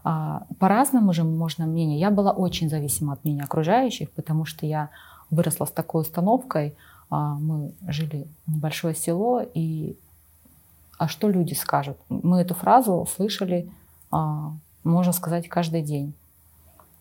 А, 0.04 0.46
по-разному 0.60 1.14
же 1.14 1.24
можно 1.24 1.66
мнение. 1.66 2.00
Я 2.00 2.12
была 2.12 2.32
очень 2.32 2.70
зависима 2.70 3.14
от 3.14 3.24
мнения 3.24 3.44
окружающих, 3.44 4.10
потому 4.12 4.46
что 4.46 4.66
я 4.66 4.90
выросла 5.30 5.66
с 5.66 5.72
такой 5.72 6.02
установкой. 6.02 6.76
А, 7.10 7.36
мы 7.36 7.74
жили 7.88 8.28
в 8.46 8.56
небольшое 8.56 8.96
село, 8.96 9.42
и 9.54 9.98
а 10.98 11.08
что 11.08 11.30
люди 11.30 11.54
скажут? 11.54 11.98
Мы 12.10 12.42
эту 12.42 12.54
фразу 12.54 13.08
слышали, 13.16 13.70
а, 14.12 14.52
можно 14.84 15.14
сказать, 15.14 15.48
каждый 15.48 15.82
день. 15.82 16.14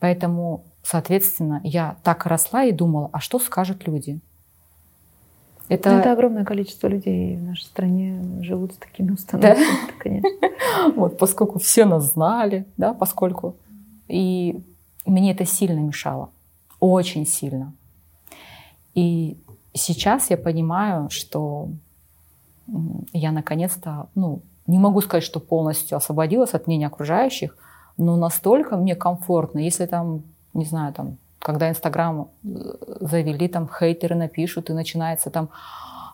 Поэтому, 0.00 0.64
соответственно, 0.82 1.60
я 1.64 1.96
так 2.02 2.26
росла 2.26 2.64
и 2.64 2.72
думала, 2.72 3.08
а 3.12 3.20
что 3.20 3.38
скажут 3.38 3.86
люди? 3.86 4.20
Это... 5.68 5.90
Ну, 5.90 5.98
это 5.98 6.12
огромное 6.12 6.44
количество 6.44 6.86
людей 6.86 7.36
в 7.36 7.42
нашей 7.42 7.64
стране 7.64 8.22
живут 8.42 8.74
с 8.74 8.76
такими 8.76 9.12
установками, 9.12 9.64
да? 9.64 9.92
конечно. 9.98 10.30
Вот, 10.94 11.18
поскольку 11.18 11.58
все 11.58 11.84
нас 11.84 12.12
знали, 12.12 12.66
да, 12.76 12.92
поскольку. 12.92 13.56
И 14.08 14.62
мне 15.04 15.32
это 15.32 15.44
сильно 15.44 15.80
мешало. 15.80 16.30
Очень 16.78 17.26
сильно. 17.26 17.72
И 18.94 19.36
сейчас 19.72 20.30
я 20.30 20.36
понимаю, 20.36 21.08
что 21.10 21.70
я 23.12 23.32
наконец-то, 23.32 24.08
ну, 24.14 24.42
не 24.66 24.78
могу 24.78 25.00
сказать, 25.00 25.24
что 25.24 25.40
полностью 25.40 25.96
освободилась 25.96 26.54
от 26.54 26.66
мнения 26.66 26.86
окружающих, 26.86 27.56
но 27.96 28.16
настолько 28.16 28.76
мне 28.76 28.94
комфортно, 28.94 29.58
если 29.58 29.86
там, 29.86 30.22
не 30.54 30.64
знаю, 30.64 30.92
там 30.92 31.16
когда 31.38 31.70
Инстаграм 31.70 32.28
э, 32.44 32.48
завели, 33.00 33.46
там 33.46 33.68
хейтеры 33.68 34.16
напишут, 34.16 34.68
и 34.68 34.72
начинается 34.72 35.30
там 35.30 35.50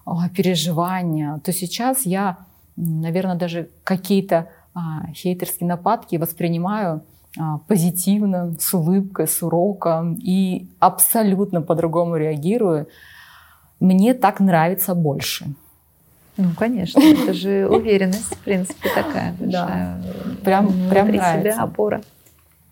о, 0.05 0.29
переживания, 0.29 1.39
то 1.39 1.53
сейчас 1.53 2.05
я, 2.05 2.37
наверное, 2.77 3.37
даже 3.37 3.71
какие-то 3.83 4.51
а, 4.75 5.07
хейтерские 5.15 5.69
нападки 5.69 6.17
воспринимаю 6.17 7.03
а, 7.39 7.59
позитивно, 7.67 8.55
с 8.61 8.75
улыбкой, 8.75 9.27
с 9.27 9.43
уроком 9.43 10.15
и 10.15 10.69
абсолютно 10.81 11.63
по-другому 11.63 12.17
реагирую. 12.17 12.89
Мне 13.81 14.13
так 14.15 14.41
нравится 14.41 14.95
больше. 14.95 15.55
Ну, 16.37 16.51
конечно, 16.57 17.01
это 17.01 17.33
же 17.35 17.69
уверенность, 17.71 18.35
в 18.35 18.39
принципе, 18.39 18.89
такая 18.95 19.35
большая. 19.39 20.03
Да. 20.03 20.45
Прям, 20.45 20.67
прям 20.89 21.09
нравится. 21.09 21.41
себя 21.41 21.63
опора. 21.63 22.03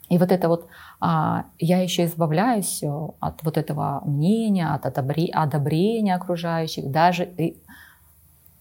И 0.08 0.18
вот 0.18 0.32
это 0.32 0.48
вот 0.48 0.66
а, 1.00 1.44
я 1.58 1.80
еще 1.82 2.04
избавляюсь 2.04 2.82
э, 2.82 2.88
от 3.20 3.42
вот 3.42 3.56
этого 3.56 4.02
мнения, 4.04 4.68
от 4.68 4.84
одобрения 4.86 6.14
окружающих, 6.14 6.90
даже 6.90 7.24
и 7.24 7.56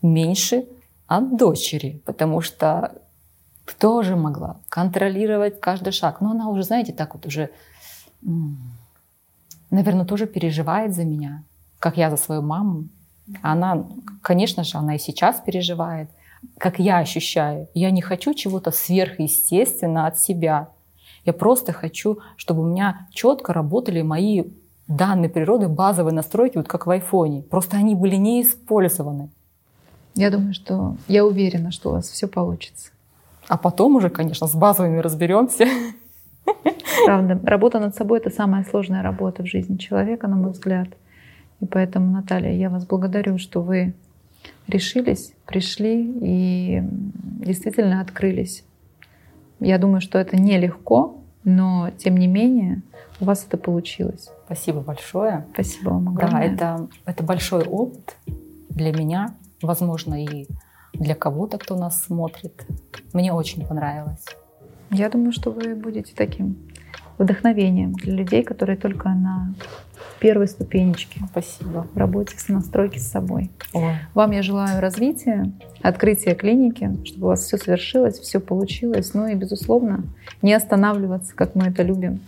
меньше 0.02 0.66
от 1.08 1.38
дочери, 1.38 2.02
потому 2.06 2.40
что 2.42 3.02
тоже 3.80 4.16
могла 4.16 4.60
контролировать 4.70 5.60
каждый 5.60 5.92
шаг. 5.92 6.22
Но 6.22 6.32
она 6.32 6.50
уже, 6.50 6.64
знаете, 6.64 6.94
так 6.94 7.16
вот 7.16 7.26
уже, 7.26 7.50
наверное, 9.70 10.06
тоже 10.06 10.28
переживает 10.28 10.94
за 10.94 11.04
меня, 11.04 11.44
как 11.80 11.98
я 11.98 12.10
за 12.10 12.18
свою 12.18 12.42
маму. 12.42 12.90
Она, 13.42 13.86
конечно 14.22 14.64
же, 14.64 14.78
она 14.78 14.96
и 14.96 15.00
сейчас 15.00 15.42
переживает, 15.42 16.10
как 16.58 16.80
я 16.80 17.00
ощущаю. 17.00 17.68
Я 17.74 17.92
не 17.92 18.02
хочу 18.02 18.34
чего-то 18.34 18.72
сверхъестественно 18.72 20.08
от 20.08 20.20
себя. 20.20 20.70
Я 21.26 21.34
просто 21.34 21.74
хочу, 21.74 22.20
чтобы 22.38 22.64
у 22.64 22.66
меня 22.66 23.08
четко 23.12 23.54
работали 23.54 24.02
мои 24.02 24.44
данные 24.88 25.30
природы, 25.30 25.68
базовые 25.68 26.14
настройки, 26.14 26.58
вот 26.58 26.68
как 26.68 26.88
в 26.88 26.90
айфоне. 26.90 27.44
Просто 27.44 27.78
они 27.78 27.96
были 27.96 28.16
не 28.16 28.42
использованы. 28.42 29.30
Я 30.16 30.32
думаю, 30.32 30.54
что 30.54 30.96
я 31.08 31.26
уверена, 31.26 31.72
что 31.72 31.90
у 31.90 31.94
вас 31.94 32.10
все 32.10 32.28
получится. 32.28 32.92
А 33.48 33.58
потом 33.58 33.96
уже, 33.96 34.10
конечно, 34.10 34.48
с 34.48 34.56
базовыми 34.56 35.00
разберемся. 35.00 35.66
Правда. 37.06 37.40
Работа 37.44 37.80
над 37.80 37.96
собой— 37.96 38.20
это 38.20 38.30
самая 38.30 38.66
сложная 38.70 39.02
работа 39.04 39.44
в 39.44 39.46
жизни 39.46 39.78
человека, 39.78 40.28
на 40.28 40.36
мой 40.36 40.52
взгляд. 40.52 40.90
И 41.62 41.66
поэтому, 41.66 42.12
Наталья, 42.12 42.52
я 42.54 42.70
вас 42.70 42.86
благодарю, 42.86 43.38
что 43.38 43.62
вы 43.62 43.94
решились, 44.68 45.34
пришли 45.46 46.12
и 46.22 46.82
действительно 47.46 48.02
открылись. 48.02 48.64
Я 49.60 49.78
думаю, 49.78 50.02
что 50.02 50.20
это 50.20 50.38
нелегко, 50.38 51.22
но 51.44 51.90
тем 51.98 52.18
не 52.18 52.28
менее 52.28 52.82
у 53.20 53.26
вас 53.26 53.46
это 53.46 53.58
получилось. 53.58 54.30
Спасибо 54.46 54.82
большое. 54.82 55.46
Спасибо 55.54 55.90
вам 55.90 56.10
огромное. 56.10 56.56
Да, 56.56 56.76
это, 56.76 56.88
это 57.06 57.24
большой 57.24 57.64
опыт 57.66 58.16
для 58.70 58.94
меня, 58.94 59.36
возможно, 59.62 60.24
и 60.24 60.48
для 60.94 61.16
кого-то, 61.16 61.58
кто 61.58 61.76
нас 61.76 62.04
смотрит. 62.04 62.66
Мне 63.14 63.34
очень 63.34 63.66
понравилось. 63.68 64.26
Я 64.92 65.10
думаю, 65.10 65.34
что 65.34 65.52
вы 65.52 65.76
будете 65.76 66.14
таким 66.16 66.58
вдохновением 67.20 67.94
для 67.94 68.16
людей, 68.16 68.44
которые 68.44 68.78
только 68.78 69.10
на 69.10 69.54
первой 70.20 70.48
ступенечке 70.48 71.22
Спасибо. 71.32 71.88
в 71.94 71.98
работе 71.98 72.38
с 72.38 72.50
настройки 72.50 72.98
с 72.98 73.10
собой. 73.10 73.50
Ой. 73.74 73.94
Вам 74.14 74.32
я 74.32 74.42
желаю 74.42 74.82
развития, 74.82 75.52
открытия 75.82 76.36
клиники, 76.36 76.98
чтобы 77.06 77.28
у 77.28 77.30
вас 77.30 77.46
все 77.46 77.58
совершилось, 77.58 78.20
все 78.20 78.40
получилось. 78.40 79.14
Ну 79.14 79.28
и, 79.28 79.36
безусловно, 79.36 80.04
не 80.42 80.54
останавливаться, 80.54 81.34
как 81.36 81.56
мы 81.56 81.68
это 81.68 81.84
любим. 81.84 82.20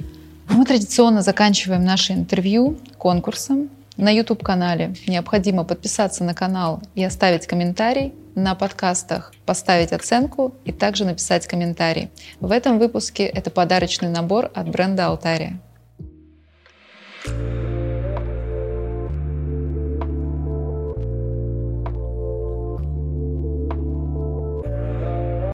Мы 0.50 0.66
традиционно 0.66 1.22
заканчиваем 1.22 1.84
наше 1.84 2.14
интервью 2.14 2.78
конкурсом. 2.98 3.70
На 3.98 4.10
YouTube-канале 4.10 4.96
необходимо 5.08 5.64
подписаться 5.64 6.24
на 6.24 6.34
канал 6.34 6.82
и 6.96 7.04
оставить 7.04 7.48
комментарий. 7.48 8.14
На 8.34 8.56
подкастах 8.56 9.34
поставить 9.46 9.92
оценку 9.92 10.56
и 10.64 10.72
также 10.72 11.04
написать 11.04 11.48
комментарий. 11.48 12.10
В 12.40 12.52
этом 12.52 12.80
выпуске 12.80 13.26
это 13.26 13.52
подарочный 13.52 14.08
набор 14.08 14.50
от 14.54 14.70
бренда 14.70 15.08
Алтария. 15.08 15.60
thank 17.24 17.36
you 17.36 17.91